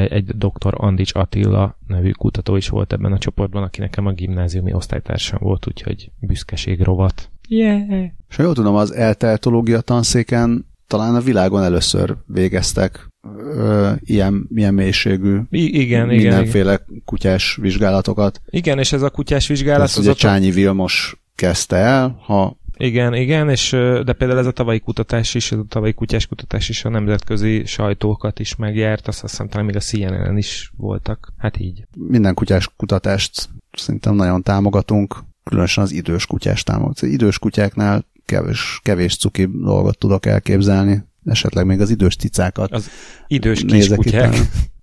egy 0.09 0.25
doktor 0.25 0.75
Andics 0.77 1.15
Attila 1.15 1.79
nevű 1.87 2.11
kutató 2.11 2.57
is 2.57 2.69
volt 2.69 2.93
ebben 2.93 3.13
a 3.13 3.19
csoportban, 3.19 3.63
aki 3.63 3.81
nekem 3.81 4.07
a 4.07 4.13
gimnáziumi 4.13 4.73
osztálytársam 4.73 5.39
volt, 5.43 5.67
úgyhogy 5.67 6.11
büszkeség 6.21 6.83
rovat. 6.83 7.33
Yeah. 7.49 8.05
És 8.29 8.37
ha 8.37 8.43
jól 8.43 8.55
tudom, 8.55 8.75
az 8.75 8.93
elteológia 8.95 9.81
tanszéken 9.81 10.67
talán 10.87 11.15
a 11.15 11.21
világon 11.21 11.63
először 11.63 12.17
végeztek 12.27 13.09
ö, 13.39 13.93
ilyen, 14.01 14.49
ilyen 14.55 14.75
mélységű 14.75 15.39
I- 15.51 15.81
igen, 15.81 16.07
mindenféle 16.07 16.73
igen, 16.73 17.03
kutyás 17.05 17.59
vizsgálatokat. 17.61 18.41
Igen, 18.51 18.79
és 18.79 18.93
ez 18.93 19.03
a 19.03 19.11
kutyás 19.11 19.47
vizsgálat... 19.47 19.87
Ezt 19.87 19.99
ugye 19.99 20.13
Csányi 20.13 20.51
Vilmos 20.51 21.17
kezdte 21.35 21.77
el, 21.77 22.19
ha 22.23 22.57
igen, 22.77 23.15
igen, 23.15 23.49
és 23.49 23.71
de 24.05 24.13
például 24.13 24.39
ez 24.39 24.47
a 24.47 24.51
tavalyi 24.51 24.79
kutatás 24.79 25.35
is, 25.35 25.53
ez 25.53 25.59
a 25.59 25.65
tavalyi 25.69 25.93
kutyás 25.93 26.27
kutatás 26.27 26.69
is 26.69 26.85
a 26.85 26.89
nemzetközi 26.89 27.65
sajtókat 27.65 28.39
is 28.39 28.57
megjárt, 28.57 29.09
azt 29.09 29.21
hiszem 29.21 29.49
talán 29.49 29.67
még 29.67 29.77
a 29.77 29.81
CNN-en 29.81 30.37
is 30.37 30.73
voltak. 30.77 31.33
Hát 31.39 31.61
így. 31.61 31.85
Minden 31.97 32.35
kutyás 32.35 32.69
kutatást 32.77 33.49
szerintem 33.73 34.15
nagyon 34.15 34.43
támogatunk 34.43 35.17
különösen 35.45 35.85
az 35.85 35.93
idős 35.93 36.27
kutyás 36.27 36.63
támogat. 36.63 37.01
Az 37.01 37.09
idős 37.09 37.39
kutyáknál 37.39 38.05
kevés, 38.25 38.81
kevés 38.83 39.17
cuki 39.17 39.47
dolgot 39.47 39.99
tudok 39.99 40.27
elképzelni, 40.27 41.05
esetleg 41.25 41.67
még 41.67 41.81
az 41.81 41.91
idős 41.91 42.17
cicákat. 42.17 42.73
Az 42.73 42.91
idős 43.27 43.65
kis 43.65 43.89
kutyák. 43.89 44.35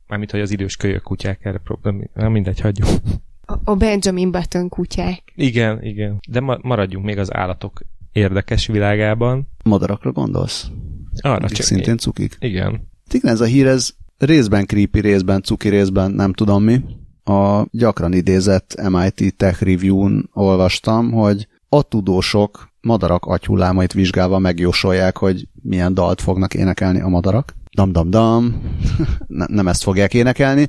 Mármint, 0.07 0.31
hogy 0.31 0.39
az 0.39 0.51
idős 0.51 0.75
kölyök 0.75 1.01
kutyák 1.01 1.45
erre 1.45 1.57
problém. 1.57 2.09
Nem 2.13 2.31
mindegy, 2.31 2.59
hagyjuk. 2.59 2.87
A, 3.63 3.75
Benjamin 3.75 4.31
Button 4.31 4.69
kutyák. 4.69 5.21
Igen, 5.35 5.83
igen. 5.83 6.19
De 6.29 6.39
ma- 6.39 6.59
maradjunk 6.61 7.05
még 7.05 7.17
az 7.17 7.33
állatok 7.33 7.81
érdekes 8.11 8.67
világában. 8.67 9.47
Madarakra 9.63 10.11
gondolsz? 10.11 10.67
Arra 11.21 11.49
csak 11.49 11.65
Szintén 11.65 11.97
cukik? 11.97 12.37
Igen. 12.39 12.87
Igen, 13.11 13.31
ez 13.31 13.41
a 13.41 13.45
hír, 13.45 13.67
ez 13.67 13.93
részben 14.17 14.65
creepy, 14.65 14.99
részben 14.99 15.41
cuki, 15.41 15.69
részben 15.69 16.11
nem 16.11 16.33
tudom 16.33 16.63
mi 16.63 16.81
a 17.23 17.65
gyakran 17.71 18.13
idézett 18.13 18.81
MIT 18.89 19.35
Tech 19.37 19.63
Review-n 19.63 20.29
olvastam, 20.33 21.11
hogy 21.11 21.47
a 21.69 21.81
tudósok 21.81 22.69
madarak 22.81 23.25
agyhullámait 23.25 23.93
vizsgálva 23.93 24.39
megjósolják, 24.39 25.17
hogy 25.17 25.47
milyen 25.61 25.93
dalt 25.93 26.21
fognak 26.21 26.53
énekelni 26.53 27.01
a 27.01 27.07
madarak. 27.07 27.55
Dam-dam-dam, 27.75 28.61
nem 29.27 29.67
ezt 29.67 29.83
fogják 29.83 30.13
énekelni. 30.13 30.67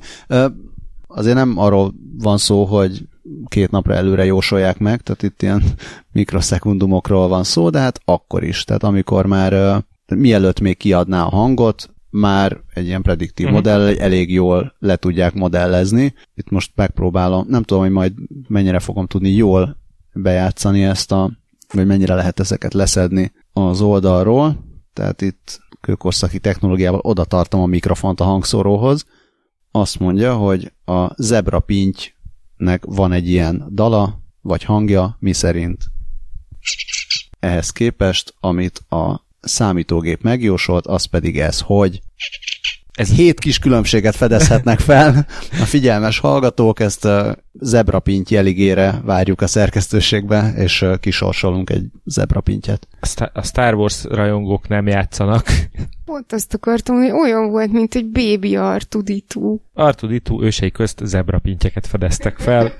Azért 1.07 1.35
nem 1.35 1.57
arról 1.57 1.93
van 2.17 2.37
szó, 2.37 2.65
hogy 2.65 3.07
két 3.47 3.71
napra 3.71 3.93
előre 3.93 4.25
jósolják 4.25 4.79
meg, 4.79 5.01
tehát 5.01 5.23
itt 5.23 5.41
ilyen 5.41 5.63
mikroszekundumokról 6.11 7.27
van 7.27 7.43
szó, 7.43 7.69
de 7.69 7.79
hát 7.79 7.99
akkor 8.05 8.43
is. 8.43 8.63
Tehát 8.63 8.83
amikor 8.83 9.25
már 9.25 9.83
mielőtt 10.15 10.59
még 10.59 10.77
kiadná 10.77 11.23
a 11.23 11.29
hangot, 11.29 11.92
már 12.13 12.61
egy 12.73 12.85
ilyen 12.85 13.01
prediktív 13.01 13.45
uh-huh. 13.45 13.61
modell 13.61 13.97
elég 13.97 14.31
jól 14.31 14.75
le 14.79 14.95
tudják 14.95 15.33
modellezni. 15.33 16.13
Itt 16.35 16.49
most 16.49 16.71
megpróbálom, 16.75 17.45
nem 17.47 17.63
tudom, 17.63 17.83
hogy 17.83 17.91
majd 17.91 18.13
mennyire 18.47 18.79
fogom 18.79 19.07
tudni 19.07 19.29
jól 19.29 19.77
bejátszani 20.13 20.83
ezt 20.83 21.11
a, 21.11 21.31
vagy 21.71 21.85
mennyire 21.85 22.13
lehet 22.15 22.39
ezeket 22.39 22.73
leszedni 22.73 23.31
az 23.53 23.81
oldalról. 23.81 24.65
Tehát 24.93 25.21
itt 25.21 25.59
kőkorszaki 25.81 26.39
technológiával 26.39 26.99
oda 27.03 27.25
tartom 27.25 27.61
a 27.61 27.65
mikrofont 27.65 28.19
a 28.19 28.23
hangszóróhoz. 28.23 29.05
Azt 29.71 29.99
mondja, 29.99 30.35
hogy 30.35 30.71
a 30.85 31.23
zebra 31.23 31.59
pintynek 31.59 32.85
van 32.85 33.11
egy 33.11 33.29
ilyen 33.29 33.67
dala, 33.71 34.21
vagy 34.41 34.63
hangja, 34.63 35.17
mi 35.19 35.33
szerint 35.33 35.83
ehhez 37.39 37.69
képest, 37.69 38.35
amit 38.39 38.83
a 38.89 39.22
számítógép 39.43 40.21
megjósolt, 40.21 40.87
az 40.87 41.05
pedig 41.05 41.39
ez, 41.39 41.59
hogy 41.59 42.01
ez 42.93 43.11
hét 43.11 43.39
kis 43.39 43.59
különbséget 43.59 44.15
fedezhetnek 44.15 44.79
fel. 44.79 45.25
A 45.51 45.65
figyelmes 45.65 46.19
hallgatók 46.19 46.79
ezt 46.79 47.05
a 47.05 47.35
zebrapint 47.53 48.29
jeligére 48.29 49.01
várjuk 49.05 49.41
a 49.41 49.47
szerkesztőségbe, 49.47 50.53
és 50.57 50.85
kisorsolunk 50.99 51.69
egy 51.69 51.85
zebrapintyet. 52.05 52.87
A 53.33 53.41
Star 53.43 53.73
Wars 53.73 54.03
rajongók 54.03 54.67
nem 54.67 54.87
játszanak. 54.87 55.45
Pont 56.05 56.33
azt 56.33 56.53
akartam, 56.53 56.95
hogy 56.95 57.11
olyan 57.11 57.49
volt, 57.49 57.71
mint 57.71 57.95
egy 57.95 58.05
bébi 58.05 58.55
Artuditu. 58.55 59.57
Artuditu 59.73 60.43
ősei 60.43 60.71
közt 60.71 61.01
zebrapintyeket 61.03 61.87
fedeztek 61.87 62.37
fel. 62.37 62.73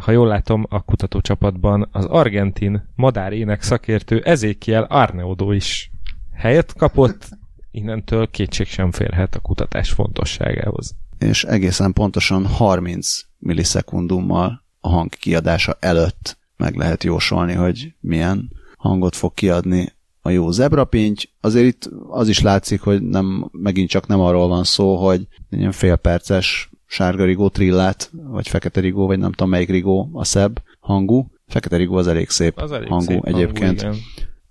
Ha 0.00 0.10
jól 0.10 0.26
látom, 0.26 0.66
a 0.68 0.82
kutatócsapatban 0.82 1.88
az 1.92 2.04
argentin 2.04 2.88
madárének 2.94 3.62
szakértő 3.62 4.20
Ezékiel 4.20 4.82
Arneodo 4.82 5.52
is 5.52 5.90
helyet 6.32 6.74
kapott, 6.74 7.28
innentől 7.70 8.30
kétség 8.30 8.66
sem 8.66 8.90
férhet 8.90 9.34
a 9.34 9.40
kutatás 9.40 9.90
fontosságához. 9.90 10.94
És 11.18 11.44
egészen 11.44 11.92
pontosan 11.92 12.46
30 12.46 13.20
millisekundummal 13.38 14.64
a 14.80 14.88
hang 14.88 15.08
kiadása 15.08 15.76
előtt 15.80 16.38
meg 16.56 16.74
lehet 16.74 17.04
jósolni, 17.04 17.52
hogy 17.52 17.94
milyen 18.00 18.50
hangot 18.76 19.16
fog 19.16 19.34
kiadni 19.34 19.92
a 20.20 20.30
jó 20.30 20.50
zebrapinty. 20.50 21.30
Azért 21.40 21.66
itt 21.66 21.90
az 22.08 22.28
is 22.28 22.40
látszik, 22.40 22.80
hogy 22.80 23.02
nem, 23.02 23.48
megint 23.52 23.88
csak 23.88 24.06
nem 24.06 24.20
arról 24.20 24.48
van 24.48 24.64
szó, 24.64 24.96
hogy 24.96 25.26
ilyen 25.50 25.72
félperces 25.72 26.70
sárga 26.90 27.24
rigó 27.24 27.48
trillát, 27.48 28.10
vagy 28.12 28.48
fekete 28.48 28.80
rigó, 28.80 29.06
vagy 29.06 29.18
nem 29.18 29.30
tudom 29.30 29.48
melyik 29.48 29.68
rigó 29.68 30.10
a 30.12 30.24
szebb 30.24 30.62
hangú. 30.80 31.30
Fekete 31.46 31.76
rigó 31.76 31.96
az 31.96 32.06
elég 32.06 32.28
szép 32.28 32.58
az 32.58 32.72
elég 32.72 32.88
hangú 32.88 33.04
szép 33.04 33.24
egyébként. 33.24 33.82
Hangú, 33.82 33.98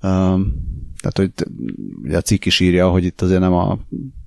um, 0.02 0.66
tehát, 1.02 1.18
hogy 1.18 1.48
ugye 2.04 2.18
a 2.18 2.22
cikk 2.22 2.46
is 2.46 2.60
írja, 2.60 2.90
hogy 2.90 3.04
itt 3.04 3.22
azért 3.22 3.40
nem 3.40 3.54
a, 3.54 3.78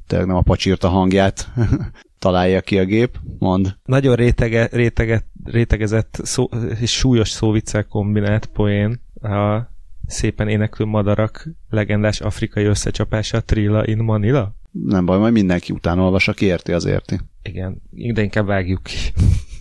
tényleg 0.06 0.28
nem 0.28 0.36
a 0.36 0.42
pacsírta 0.42 0.88
hangját 0.88 1.48
találja 2.18 2.60
ki 2.60 2.78
a 2.78 2.84
gép, 2.84 3.18
mond. 3.38 3.76
Nagyon 3.84 4.14
rétege, 4.14 4.68
rétege, 4.72 5.26
rétegezett 5.44 6.20
szó, 6.22 6.48
és 6.80 6.92
súlyos 6.92 7.28
szóviccel 7.28 7.84
kombinált 7.84 8.46
poén 8.46 9.00
a 9.22 9.69
szépen 10.10 10.48
éneklő 10.48 10.84
madarak 10.84 11.48
legendás 11.68 12.20
afrikai 12.20 12.64
összecsapása 12.64 13.40
Trilla 13.40 13.86
in 13.86 13.98
Manila? 13.98 14.54
Nem 14.70 15.04
baj, 15.04 15.18
majd 15.18 15.32
mindenki 15.32 15.72
utána 15.72 16.02
olvas, 16.02 16.28
aki 16.28 16.44
érti, 16.44 16.72
az 16.72 16.84
érti. 16.84 17.20
Igen, 17.42 17.82
de 17.90 18.22
inkább 18.22 18.46
vágjuk 18.46 18.82
ki. 18.82 18.96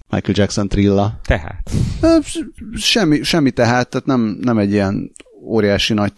Michael 0.09 0.33
Jackson 0.37 0.67
Trilla. 0.67 1.19
Tehát? 1.23 1.71
Semmi, 2.75 3.23
semmi 3.23 3.51
tehát, 3.51 3.89
tehát 3.89 4.07
nem, 4.07 4.37
nem 4.41 4.57
egy 4.57 4.71
ilyen 4.71 5.11
óriási 5.43 5.93
nagy 5.93 6.13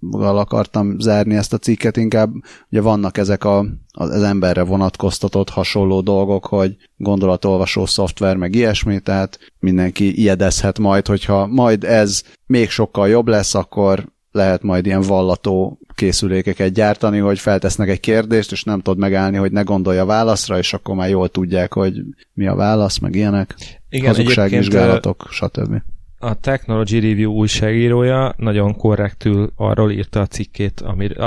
tanulsága 0.00 0.38
akartam 0.38 0.98
zárni 0.98 1.34
ezt 1.34 1.52
a 1.52 1.58
cikket, 1.58 1.96
inkább 1.96 2.32
ugye 2.70 2.80
vannak 2.80 3.18
ezek 3.18 3.44
a, 3.44 3.66
az 3.92 4.22
emberre 4.22 4.62
vonatkoztatott 4.62 5.48
hasonló 5.48 6.00
dolgok, 6.00 6.46
hogy 6.46 6.76
gondolatolvasó 6.96 7.86
szoftver, 7.86 8.36
meg 8.36 8.54
ilyesmi, 8.54 9.00
tehát 9.00 9.38
mindenki 9.58 10.20
ijedezhet 10.20 10.78
majd, 10.78 11.06
hogyha 11.06 11.46
majd 11.46 11.84
ez 11.84 12.22
még 12.46 12.70
sokkal 12.70 13.08
jobb 13.08 13.28
lesz, 13.28 13.54
akkor 13.54 14.08
lehet 14.32 14.62
majd 14.62 14.86
ilyen 14.86 15.02
vallató 15.02 15.78
készülékeket 15.94 16.72
gyártani, 16.72 17.18
hogy 17.18 17.38
feltesznek 17.38 17.88
egy 17.88 18.00
kérdést, 18.00 18.52
és 18.52 18.64
nem 18.64 18.80
tudod 18.80 18.98
megállni, 18.98 19.36
hogy 19.36 19.52
ne 19.52 19.62
gondolja 19.62 20.04
válaszra, 20.04 20.58
és 20.58 20.72
akkor 20.72 20.94
már 20.94 21.08
jól 21.08 21.28
tudják, 21.28 21.72
hogy 21.72 21.94
mi 22.32 22.46
a 22.46 22.54
válasz, 22.54 22.98
meg 22.98 23.14
ilyenek. 23.14 23.54
Igen, 23.88 24.06
Hazugságvizsgálatok, 24.06 25.26
stb. 25.30 25.82
A 26.22 26.34
Technology 26.34 27.00
Review 27.00 27.32
újságírója 27.32 28.34
nagyon 28.36 28.76
korrektül 28.76 29.52
arról 29.56 29.90
írta 29.90 30.20
a 30.20 30.26
cikkét, 30.26 30.80
amir, 30.80 31.20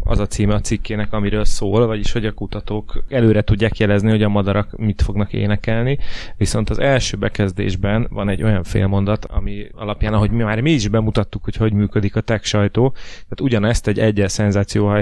az 0.00 0.18
a 0.18 0.26
címe 0.26 0.54
a 0.54 0.60
cikkének, 0.60 1.12
amiről 1.12 1.44
szól, 1.44 1.86
vagyis 1.86 2.12
hogy 2.12 2.26
a 2.26 2.32
kutatók 2.32 3.04
előre 3.08 3.42
tudják 3.42 3.78
jelezni, 3.78 4.10
hogy 4.10 4.22
a 4.22 4.28
madarak 4.28 4.76
mit 4.76 5.02
fognak 5.02 5.32
énekelni, 5.32 5.98
viszont 6.36 6.70
az 6.70 6.78
első 6.78 7.16
bekezdésben 7.16 8.06
van 8.10 8.28
egy 8.28 8.42
olyan 8.42 8.62
félmondat, 8.62 9.24
ami 9.24 9.66
alapján, 9.72 10.14
ahogy 10.14 10.30
mi 10.30 10.42
már 10.42 10.60
mi 10.60 10.70
is 10.70 10.88
bemutattuk, 10.88 11.44
hogy 11.44 11.56
hogy 11.56 11.72
működik 11.72 12.16
a 12.16 12.20
tech 12.20 12.44
sajtó, 12.44 12.90
tehát 12.92 13.40
ugyanezt 13.40 13.86
egy 13.86 13.98
egyes 13.98 14.32
szenzáció 14.32 14.92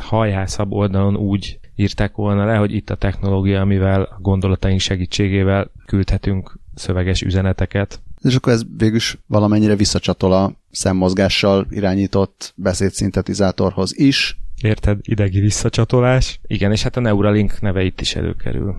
hajhászabb 0.00 0.72
oldalon 0.72 1.16
úgy 1.16 1.58
írták 1.74 2.14
volna 2.14 2.44
le, 2.44 2.56
hogy 2.56 2.74
itt 2.74 2.90
a 2.90 2.94
technológia, 2.94 3.60
amivel 3.60 4.02
a 4.02 4.18
gondolataink 4.20 4.80
segítségével 4.80 5.70
küldhetünk 5.86 6.58
szöveges 6.74 7.22
üzeneteket. 7.22 8.00
És 8.26 8.34
akkor 8.34 8.52
ez 8.52 8.62
végül 8.76 8.96
is 8.96 9.18
valamennyire 9.26 9.76
visszacsatol 9.76 10.32
a 10.32 10.52
szemmozgással 10.70 11.66
irányított 11.70 12.52
beszédszintetizátorhoz 12.56 13.98
is. 13.98 14.38
Érted? 14.62 14.98
Idegi 15.02 15.40
visszacsatolás. 15.40 16.40
Igen, 16.46 16.72
és 16.72 16.82
hát 16.82 16.96
a 16.96 17.00
Neuralink 17.00 17.60
neve 17.60 17.82
itt 17.82 18.00
is 18.00 18.14
előkerül. 18.14 18.74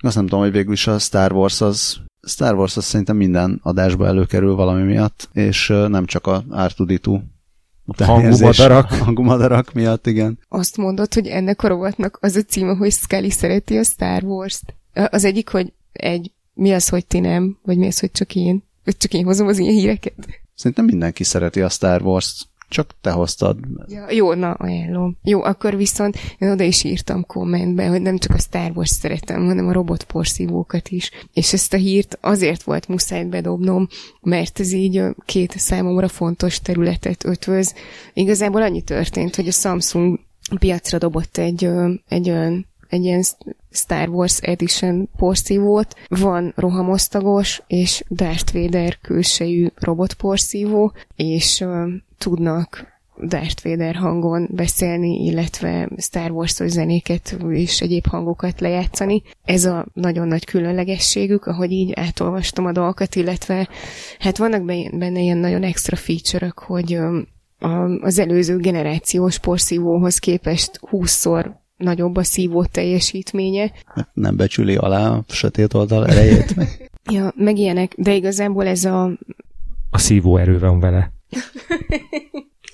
Azt 0.00 0.14
nem 0.14 0.26
tudom, 0.26 0.40
hogy 0.40 0.52
végül 0.52 0.72
is 0.72 0.86
a 0.86 0.98
Star 0.98 1.32
Wars 1.32 1.60
az 1.60 2.02
Star 2.26 2.54
Wars 2.54 2.76
az 2.76 2.84
szerintem 2.84 3.16
minden 3.16 3.60
adásba 3.62 4.06
előkerül 4.06 4.54
valami 4.54 4.82
miatt, 4.82 5.28
és 5.32 5.68
nem 5.68 6.06
csak 6.06 6.26
a 6.26 6.44
R2D2 6.50 7.20
Hangú 7.96 8.38
madarak. 8.38 8.90
Hangú 9.04 9.22
madarak 9.22 9.72
miatt, 9.72 10.06
igen. 10.06 10.38
Azt 10.48 10.76
mondod, 10.76 11.14
hogy 11.14 11.26
ennek 11.26 11.62
a 11.62 11.68
rovatnak 11.68 12.18
az 12.20 12.36
a 12.36 12.42
címe, 12.42 12.74
hogy 12.74 12.92
Scully 12.92 13.28
szereti 13.28 13.76
a 13.76 13.82
Star 13.82 14.24
Wars-t. 14.24 14.74
Az 14.92 15.24
egyik, 15.24 15.48
hogy 15.48 15.72
egy, 15.92 16.32
mi 16.54 16.72
az, 16.72 16.88
hogy 16.88 17.06
ti 17.06 17.20
nem, 17.20 17.58
vagy 17.62 17.78
mi 17.78 17.86
az, 17.86 18.00
hogy 18.00 18.10
csak 18.10 18.34
én? 18.34 18.62
Vagy 18.84 18.96
csak 18.96 19.12
én 19.12 19.24
hozom 19.24 19.46
az 19.46 19.58
ilyen 19.58 19.74
híreket? 19.74 20.14
Szerintem 20.54 20.84
mindenki 20.84 21.24
szereti 21.24 21.60
a 21.60 21.68
Star 21.68 22.02
Wars-t 22.02 22.48
csak 22.68 22.94
te 23.00 23.10
hoztad. 23.10 23.58
Ja, 23.88 24.10
jó, 24.10 24.32
na, 24.32 24.52
ajánlom. 24.52 25.16
Jó, 25.22 25.42
akkor 25.42 25.76
viszont 25.76 26.16
én 26.38 26.50
oda 26.50 26.64
is 26.64 26.84
írtam 26.84 27.26
kommentbe, 27.26 27.88
hogy 27.88 28.02
nem 28.02 28.18
csak 28.18 28.34
a 28.34 28.38
Star 28.38 28.70
Wars 28.74 28.90
szeretem, 28.90 29.44
hanem 29.44 29.68
a 29.68 29.72
robotporszívókat 29.72 30.88
is. 30.88 31.10
És 31.32 31.52
ezt 31.52 31.74
a 31.74 31.76
hírt 31.76 32.18
azért 32.20 32.62
volt 32.62 32.88
muszáj 32.88 33.24
bedobnom, 33.24 33.88
mert 34.20 34.60
ez 34.60 34.72
így 34.72 35.02
két 35.24 35.58
számomra 35.58 36.08
fontos 36.08 36.60
területet 36.60 37.24
ötvöz. 37.24 37.74
Igazából 38.12 38.62
annyi 38.62 38.82
történt, 38.82 39.36
hogy 39.36 39.48
a 39.48 39.52
Samsung 39.52 40.20
piacra 40.58 40.98
dobott 40.98 41.36
egy, 41.36 41.68
egy 42.08 42.30
olyan 42.30 42.66
egy 42.94 43.04
ilyen 43.04 43.22
Star 43.70 44.08
Wars 44.08 44.38
Edition 44.38 45.08
porszívót, 45.16 45.94
van 46.08 46.52
rohamosztagos 46.56 47.62
és 47.66 48.04
Darth 48.10 48.52
Vader 48.52 48.98
külsejű 48.98 49.66
robotporszívó, 49.74 50.92
és 51.16 51.64
tudnak 52.18 52.92
Darth 53.22 53.64
Vader 53.64 53.94
hangon 53.94 54.48
beszélni, 54.52 55.24
illetve 55.24 55.88
Star 55.96 56.30
Wars-os 56.30 56.70
zenéket 56.70 57.36
és 57.48 57.80
egyéb 57.80 58.06
hangokat 58.06 58.60
lejátszani. 58.60 59.22
Ez 59.44 59.64
a 59.64 59.86
nagyon 59.92 60.28
nagy 60.28 60.44
különlegességük, 60.44 61.46
ahogy 61.46 61.70
így 61.70 61.92
átolvastam 61.94 62.64
a 62.64 62.72
dolgokat, 62.72 63.14
illetve 63.14 63.68
hát 64.18 64.38
vannak 64.38 64.64
benne 64.98 65.20
ilyen 65.20 65.38
nagyon 65.38 65.62
extra 65.62 65.96
feature 65.96 66.52
hogy 66.54 66.98
az 68.00 68.18
előző 68.18 68.56
generációs 68.56 69.38
porszívóhoz 69.38 70.18
képest 70.18 70.80
20-szor 70.90 71.50
nagyobb 71.76 72.16
a 72.16 72.22
szívó 72.22 72.64
teljesítménye. 72.64 73.72
Nem 74.12 74.36
becsüli 74.36 74.76
alá 74.76 75.10
a 75.10 75.24
sötét 75.28 75.74
oldal 75.74 76.06
erejét. 76.06 76.56
Meg. 76.56 76.90
ja, 77.12 77.32
meg 77.36 77.58
ilyenek, 77.58 77.94
de 77.96 78.14
igazából 78.14 78.66
ez 78.66 78.84
a... 78.84 79.04
A 79.90 79.98
szívó 79.98 80.36
erő 80.36 80.58
van 80.58 80.80
vele. 80.80 81.12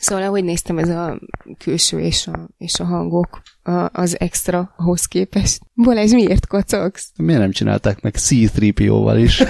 Szóval, 0.00 0.24
ahogy 0.24 0.44
néztem, 0.44 0.78
ez 0.78 0.88
a 0.88 1.20
külső 1.58 2.00
és 2.00 2.26
a, 2.26 2.48
és 2.58 2.80
a 2.80 2.84
hangok 2.84 3.42
a, 3.62 4.00
az 4.00 4.20
extra 4.20 4.74
hoz 4.76 5.06
képest. 5.06 5.60
Balázs, 5.74 6.12
miért 6.12 6.46
kacagsz? 6.46 7.12
Miért 7.16 7.40
nem 7.40 7.50
csinálták 7.50 8.00
meg 8.00 8.14
C-3PO-val 8.14 9.20
is? 9.22 9.42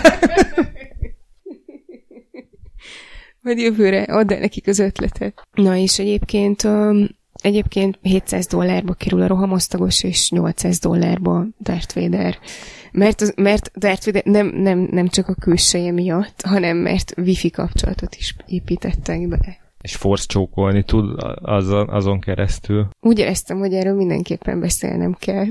Majd 3.41 3.59
jövőre 3.59 4.03
add 4.03 4.33
el 4.33 4.39
nekik 4.39 4.67
az 4.67 4.79
ötletet. 4.79 5.49
Na 5.53 5.77
és 5.77 5.99
egyébként 5.99 6.65
um, 6.65 7.09
egyébként 7.43 7.99
700 8.03 8.47
dollárba 8.47 8.93
kerül 8.93 9.23
a 9.23 9.27
rohamosztagos, 9.27 10.03
és 10.03 10.31
800 10.31 10.79
dollárba 10.79 11.47
Darth 11.61 11.95
Vader. 11.95 12.39
Mert, 12.93 13.21
az, 13.21 13.33
mert 13.37 13.71
Darth 13.79 14.07
Vader 14.07 14.25
nem, 14.25 14.47
nem, 14.47 14.89
nem 14.91 15.09
csak 15.09 15.29
a 15.29 15.35
külseje 15.35 15.93
miatt, 15.93 16.43
hanem 16.43 16.77
mert 16.77 17.15
wifi 17.17 17.51
kapcsolatot 17.51 18.15
is 18.15 18.37
építettek 18.47 19.29
be. 19.29 19.59
És 19.81 19.97
force 19.97 20.27
csókolni 20.27 20.83
tud 20.83 21.23
azon, 21.43 21.89
azon 21.89 22.21
keresztül. 22.21 22.89
Úgy 23.01 23.19
éreztem, 23.19 23.59
hogy 23.59 23.75
erről 23.75 23.95
mindenképpen 23.95 24.61
beszélnem 24.61 25.17
kell. 25.19 25.47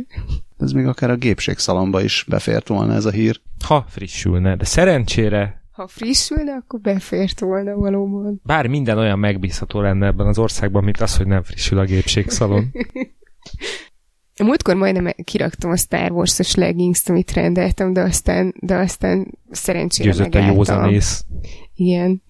Ez 0.60 0.72
még 0.72 0.86
akár 0.86 1.10
a 1.10 1.16
gépségszalomba 1.16 2.02
is 2.02 2.26
befért 2.28 2.68
volna 2.68 2.94
ez 2.94 3.06
a 3.06 3.12
hír. 3.12 3.40
Ha 3.66 3.86
frissülne, 3.88 4.56
de 4.56 4.66
szerencsére 4.66 5.59
ha 5.80 5.88
frissülne, 5.88 6.54
akkor 6.54 6.80
befért 6.80 7.40
volna 7.40 7.76
valóban. 7.76 8.42
Bár 8.44 8.68
minden 8.68 8.98
olyan 8.98 9.20
megbízható 9.20 9.82
lenne 9.82 10.06
ebben 10.06 10.28
az 10.28 10.38
országban, 10.38 10.84
mint 10.84 11.02
az, 11.02 11.18
hogy 11.18 11.28
nem 11.28 11.44
frissül 11.44 11.80
a 11.80 11.84
gépségszalon. 11.84 12.72
Múltkor 14.44 14.76
majdnem 14.76 15.14
kiraktam 15.24 15.72
a 15.72 15.76
Star 15.76 16.12
Wars-os 16.12 16.56
leggings 16.56 17.08
amit 17.08 17.32
rendeltem, 17.32 17.94
de 17.94 18.02
aztán, 18.02 18.54
de 18.60 18.76
aztán 18.76 19.38
szerencsére 19.52 20.10
Győzött 20.10 20.36
a 20.36 20.40
józanész. 20.40 21.26
Igen. 21.76 22.24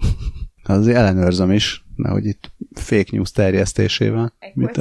Azért 0.63 0.97
ellenőrzöm 0.97 1.51
is, 1.51 1.85
nehogy 1.95 2.25
itt 2.25 2.51
fake 2.73 3.09
news 3.11 3.31
terjesztésével. 3.31 4.33
Mit 4.53 4.77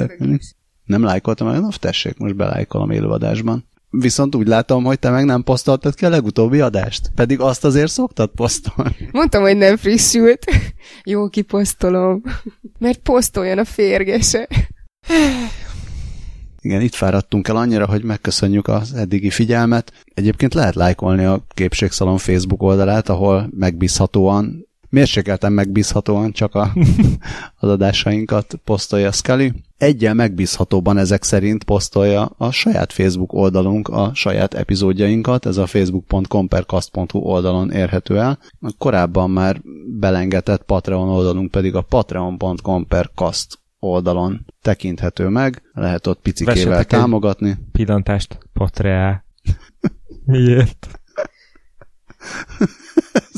nem 0.85 1.03
lájkoltam, 1.03 1.47
na 1.47 1.69
tessék, 1.79 2.17
most 2.17 2.35
belájkolom 2.35 2.91
élőadásban. 2.91 3.68
Viszont 3.89 4.35
úgy 4.35 4.47
látom, 4.47 4.83
hogy 4.83 4.99
te 4.99 5.09
meg 5.09 5.25
nem 5.25 5.43
posztoltad 5.43 5.95
ki 5.95 6.05
a 6.05 6.09
legutóbbi 6.09 6.59
adást. 6.59 7.11
Pedig 7.15 7.39
azt 7.39 7.65
azért 7.65 7.91
szoktad 7.91 8.29
posztolni. 8.29 9.09
Mondtam, 9.11 9.41
hogy 9.41 9.57
nem 9.57 9.77
frissült. 9.77 10.45
Jó, 11.03 11.27
kiposztolom. 11.27 12.21
Mert 12.79 12.99
posztoljon 12.99 13.57
a 13.57 13.65
férgese. 13.65 14.47
Igen, 16.61 16.81
itt 16.81 16.93
fáradtunk 16.93 17.47
el 17.47 17.55
annyira, 17.55 17.85
hogy 17.85 18.03
megköszönjük 18.03 18.67
az 18.67 18.93
eddigi 18.93 19.29
figyelmet. 19.29 19.93
Egyébként 20.13 20.53
lehet 20.53 20.75
lájkolni 20.75 21.23
a 21.23 21.45
Képségszalon 21.47 22.17
Facebook 22.17 22.61
oldalát, 22.61 23.09
ahol 23.09 23.49
megbízhatóan, 23.51 24.68
mérsékelten 24.89 25.51
megbízhatóan 25.51 26.31
csak 26.31 26.55
a, 26.55 26.73
az 27.59 27.69
adásainkat 27.69 28.59
posztolja 28.63 29.11
Scully. 29.11 29.51
Egyel 29.77 30.13
megbízhatóban 30.13 30.97
ezek 30.97 31.23
szerint 31.23 31.63
posztolja 31.63 32.25
a 32.37 32.51
saját 32.51 32.93
Facebook 32.93 33.33
oldalunk 33.33 33.87
a 33.87 34.11
saját 34.13 34.53
epizódjainkat, 34.53 35.45
ez 35.45 35.57
a 35.57 35.65
facebook.com 35.65 36.47
per 36.47 36.65
oldalon 37.11 37.71
érhető 37.71 38.17
el. 38.17 38.39
A 38.61 38.73
korábban 38.77 39.29
már 39.29 39.61
belengetett 39.99 40.63
Patreon 40.63 41.09
oldalunk 41.09 41.51
pedig 41.51 41.75
a 41.75 41.81
patreon.com 41.81 42.87
per 42.87 43.09
oldalon 43.79 44.45
tekinthető 44.61 45.27
meg, 45.27 45.61
lehet 45.73 46.07
ott 46.07 46.21
picikével 46.21 46.55
Vessetek 46.55 46.87
támogatni. 46.87 47.57
pillantást, 47.71 48.37
Patreon. 48.53 49.23
Miért? 50.25 50.87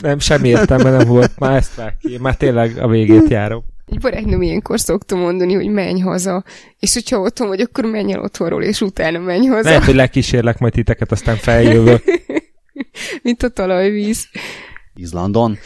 nem, 0.00 0.18
semmi 0.18 0.48
értelme 0.48 0.90
nem 0.90 1.06
volt, 1.06 1.38
már 1.38 1.56
ezt 1.56 1.74
vág 1.74 1.96
ki, 1.96 2.18
már 2.18 2.36
tényleg 2.36 2.78
a 2.78 2.88
végét 2.88 3.28
járom. 3.28 3.64
Egy 3.86 3.98
barátnőm 3.98 4.42
ilyenkor 4.42 4.80
szoktam 4.80 5.18
mondani, 5.18 5.54
hogy 5.54 5.68
menj 5.68 6.00
haza, 6.00 6.44
és 6.78 6.94
hogyha 6.94 7.18
otthon 7.18 7.48
vagy, 7.48 7.60
akkor 7.60 7.84
menj 7.84 8.12
el 8.12 8.20
otthonról, 8.20 8.62
és 8.62 8.80
utána 8.80 9.18
menj 9.18 9.46
haza. 9.46 9.68
Lehet, 9.68 9.84
hogy 9.84 9.94
lekísérlek 9.94 10.58
majd 10.58 10.72
titeket, 10.72 11.12
aztán 11.12 11.36
feljövök. 11.36 12.02
Mint 13.22 13.42
a 13.42 13.48
talajvíz. 13.48 14.28
Izlandon. 14.94 15.58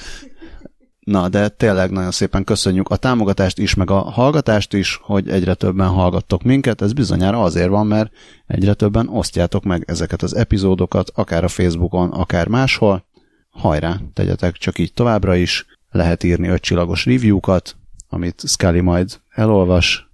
Na, 1.00 1.28
de 1.28 1.48
tényleg 1.48 1.90
nagyon 1.90 2.10
szépen 2.10 2.44
köszönjük 2.44 2.88
a 2.88 2.96
támogatást 2.96 3.58
is, 3.58 3.74
meg 3.74 3.90
a 3.90 3.98
hallgatást 3.98 4.72
is, 4.72 5.00
hogy 5.02 5.28
egyre 5.28 5.54
többen 5.54 5.88
hallgattok 5.88 6.42
minket. 6.42 6.82
Ez 6.82 6.92
bizonyára 6.92 7.42
azért 7.42 7.68
van, 7.68 7.86
mert 7.86 8.12
egyre 8.46 8.74
többen 8.74 9.08
osztjátok 9.08 9.64
meg 9.64 9.84
ezeket 9.86 10.22
az 10.22 10.34
epizódokat, 10.36 11.10
akár 11.14 11.44
a 11.44 11.48
Facebookon, 11.48 12.10
akár 12.10 12.48
máshol. 12.48 13.04
Hajrá, 13.54 14.00
tegyetek 14.12 14.56
csak 14.56 14.78
így 14.78 14.92
továbbra 14.92 15.34
is. 15.34 15.66
Lehet 15.90 16.22
írni 16.22 16.48
ötcsillagos 16.48 17.06
review-kat, 17.06 17.76
amit 18.08 18.42
Scully 18.46 18.80
majd 18.80 19.20
elolvas, 19.30 20.10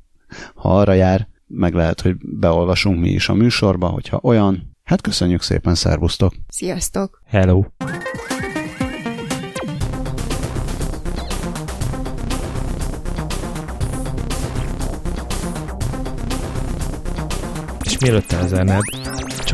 ha 0.54 0.78
arra 0.78 0.92
jár, 0.92 1.28
meg 1.46 1.74
lehet, 1.74 2.00
hogy 2.00 2.16
beolvasunk 2.18 3.00
mi 3.00 3.10
is 3.10 3.28
a 3.28 3.34
műsorba, 3.34 3.86
hogyha 3.86 4.20
olyan. 4.22 4.76
Hát 4.84 5.00
köszönjük 5.00 5.42
szépen, 5.42 5.74
szervusztok! 5.74 6.34
Sziasztok! 6.48 7.22
Hello! 7.26 7.64
És 17.82 17.98
mielőtt 17.98 18.32
elzárnád, 18.32 18.82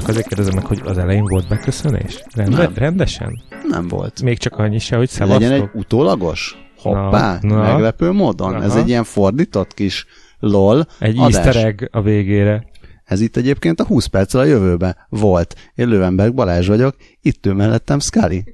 azért 0.08 0.26
kérdezem 0.26 0.54
meg, 0.54 0.66
hogy 0.66 0.80
az 0.84 0.98
elején 0.98 1.24
volt 1.24 1.48
beköszönés? 1.48 2.22
Rende, 2.34 2.56
Nem. 2.56 2.72
rendesen? 2.74 3.42
Nem 3.68 3.88
volt. 3.88 4.22
Még 4.22 4.38
csak 4.38 4.56
annyi 4.58 4.78
se, 4.78 4.96
hogy 4.96 5.10
Legyen 5.18 5.32
egy 5.36 5.40
szevasztok? 5.42 5.74
utólagos? 5.74 6.56
Hoppá, 6.76 7.38
Na, 7.42 7.54
na. 7.54 7.62
meglepő 7.62 8.10
módon. 8.12 8.62
Ez 8.62 8.70
Aha. 8.70 8.78
egy 8.78 8.88
ilyen 8.88 9.04
fordított 9.04 9.74
kis 9.74 10.06
lol 10.38 10.86
Egy 10.98 11.18
adás. 11.18 11.34
easter 11.34 11.64
egg 11.64 11.88
a 11.90 12.02
végére. 12.02 12.66
Ez 13.04 13.20
itt 13.20 13.36
egyébként 13.36 13.80
a 13.80 13.84
20 13.84 14.06
perccel 14.06 14.40
a 14.40 14.44
jövőbe 14.44 15.06
volt. 15.08 15.54
Én 15.74 15.88
Lövenberg 15.88 16.34
Balázs 16.34 16.66
vagyok, 16.68 16.96
itt 17.20 17.46
ül 17.46 17.54
mellettem 17.54 17.98
Scully, 17.98 18.44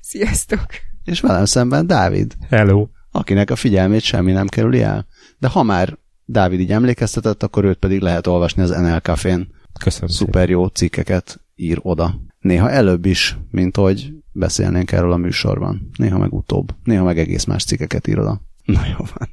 Sziasztok! 0.00 0.66
és 1.04 1.20
velem 1.20 1.44
szemben 1.44 1.86
Dávid, 1.86 2.34
Hello. 2.50 2.86
akinek 3.10 3.50
a 3.50 3.56
figyelmét 3.56 4.00
semmi 4.00 4.32
nem 4.32 4.46
kerüli 4.46 4.82
el. 4.82 5.06
De 5.38 5.48
ha 5.48 5.62
már 5.62 5.98
Dávid 6.24 6.60
így 6.60 6.72
emlékeztetett, 6.72 7.42
akkor 7.42 7.64
őt 7.64 7.78
pedig 7.78 8.00
lehet 8.00 8.26
olvasni 8.26 8.62
az 8.62 8.70
NL 8.70 8.98
Cafén. 9.00 9.56
Köszönöm 9.78 10.08
Szuper 10.08 10.48
jó 10.48 10.66
cikkeket 10.66 11.40
ír 11.54 11.78
oda. 11.82 12.20
Néha 12.40 12.70
előbb 12.70 13.04
is, 13.04 13.36
mint 13.50 13.76
hogy 13.76 14.12
beszélnénk 14.32 14.92
erről 14.92 15.12
a 15.12 15.16
műsorban. 15.16 15.90
Néha 15.96 16.18
meg 16.18 16.32
utóbb. 16.32 16.74
Néha 16.84 17.04
meg 17.04 17.18
egész 17.18 17.44
más 17.44 17.64
cikkeket 17.64 18.06
ír 18.06 18.18
oda. 18.18 18.40
Na 18.64 18.80
jó 18.86 19.04
van. 19.14 19.28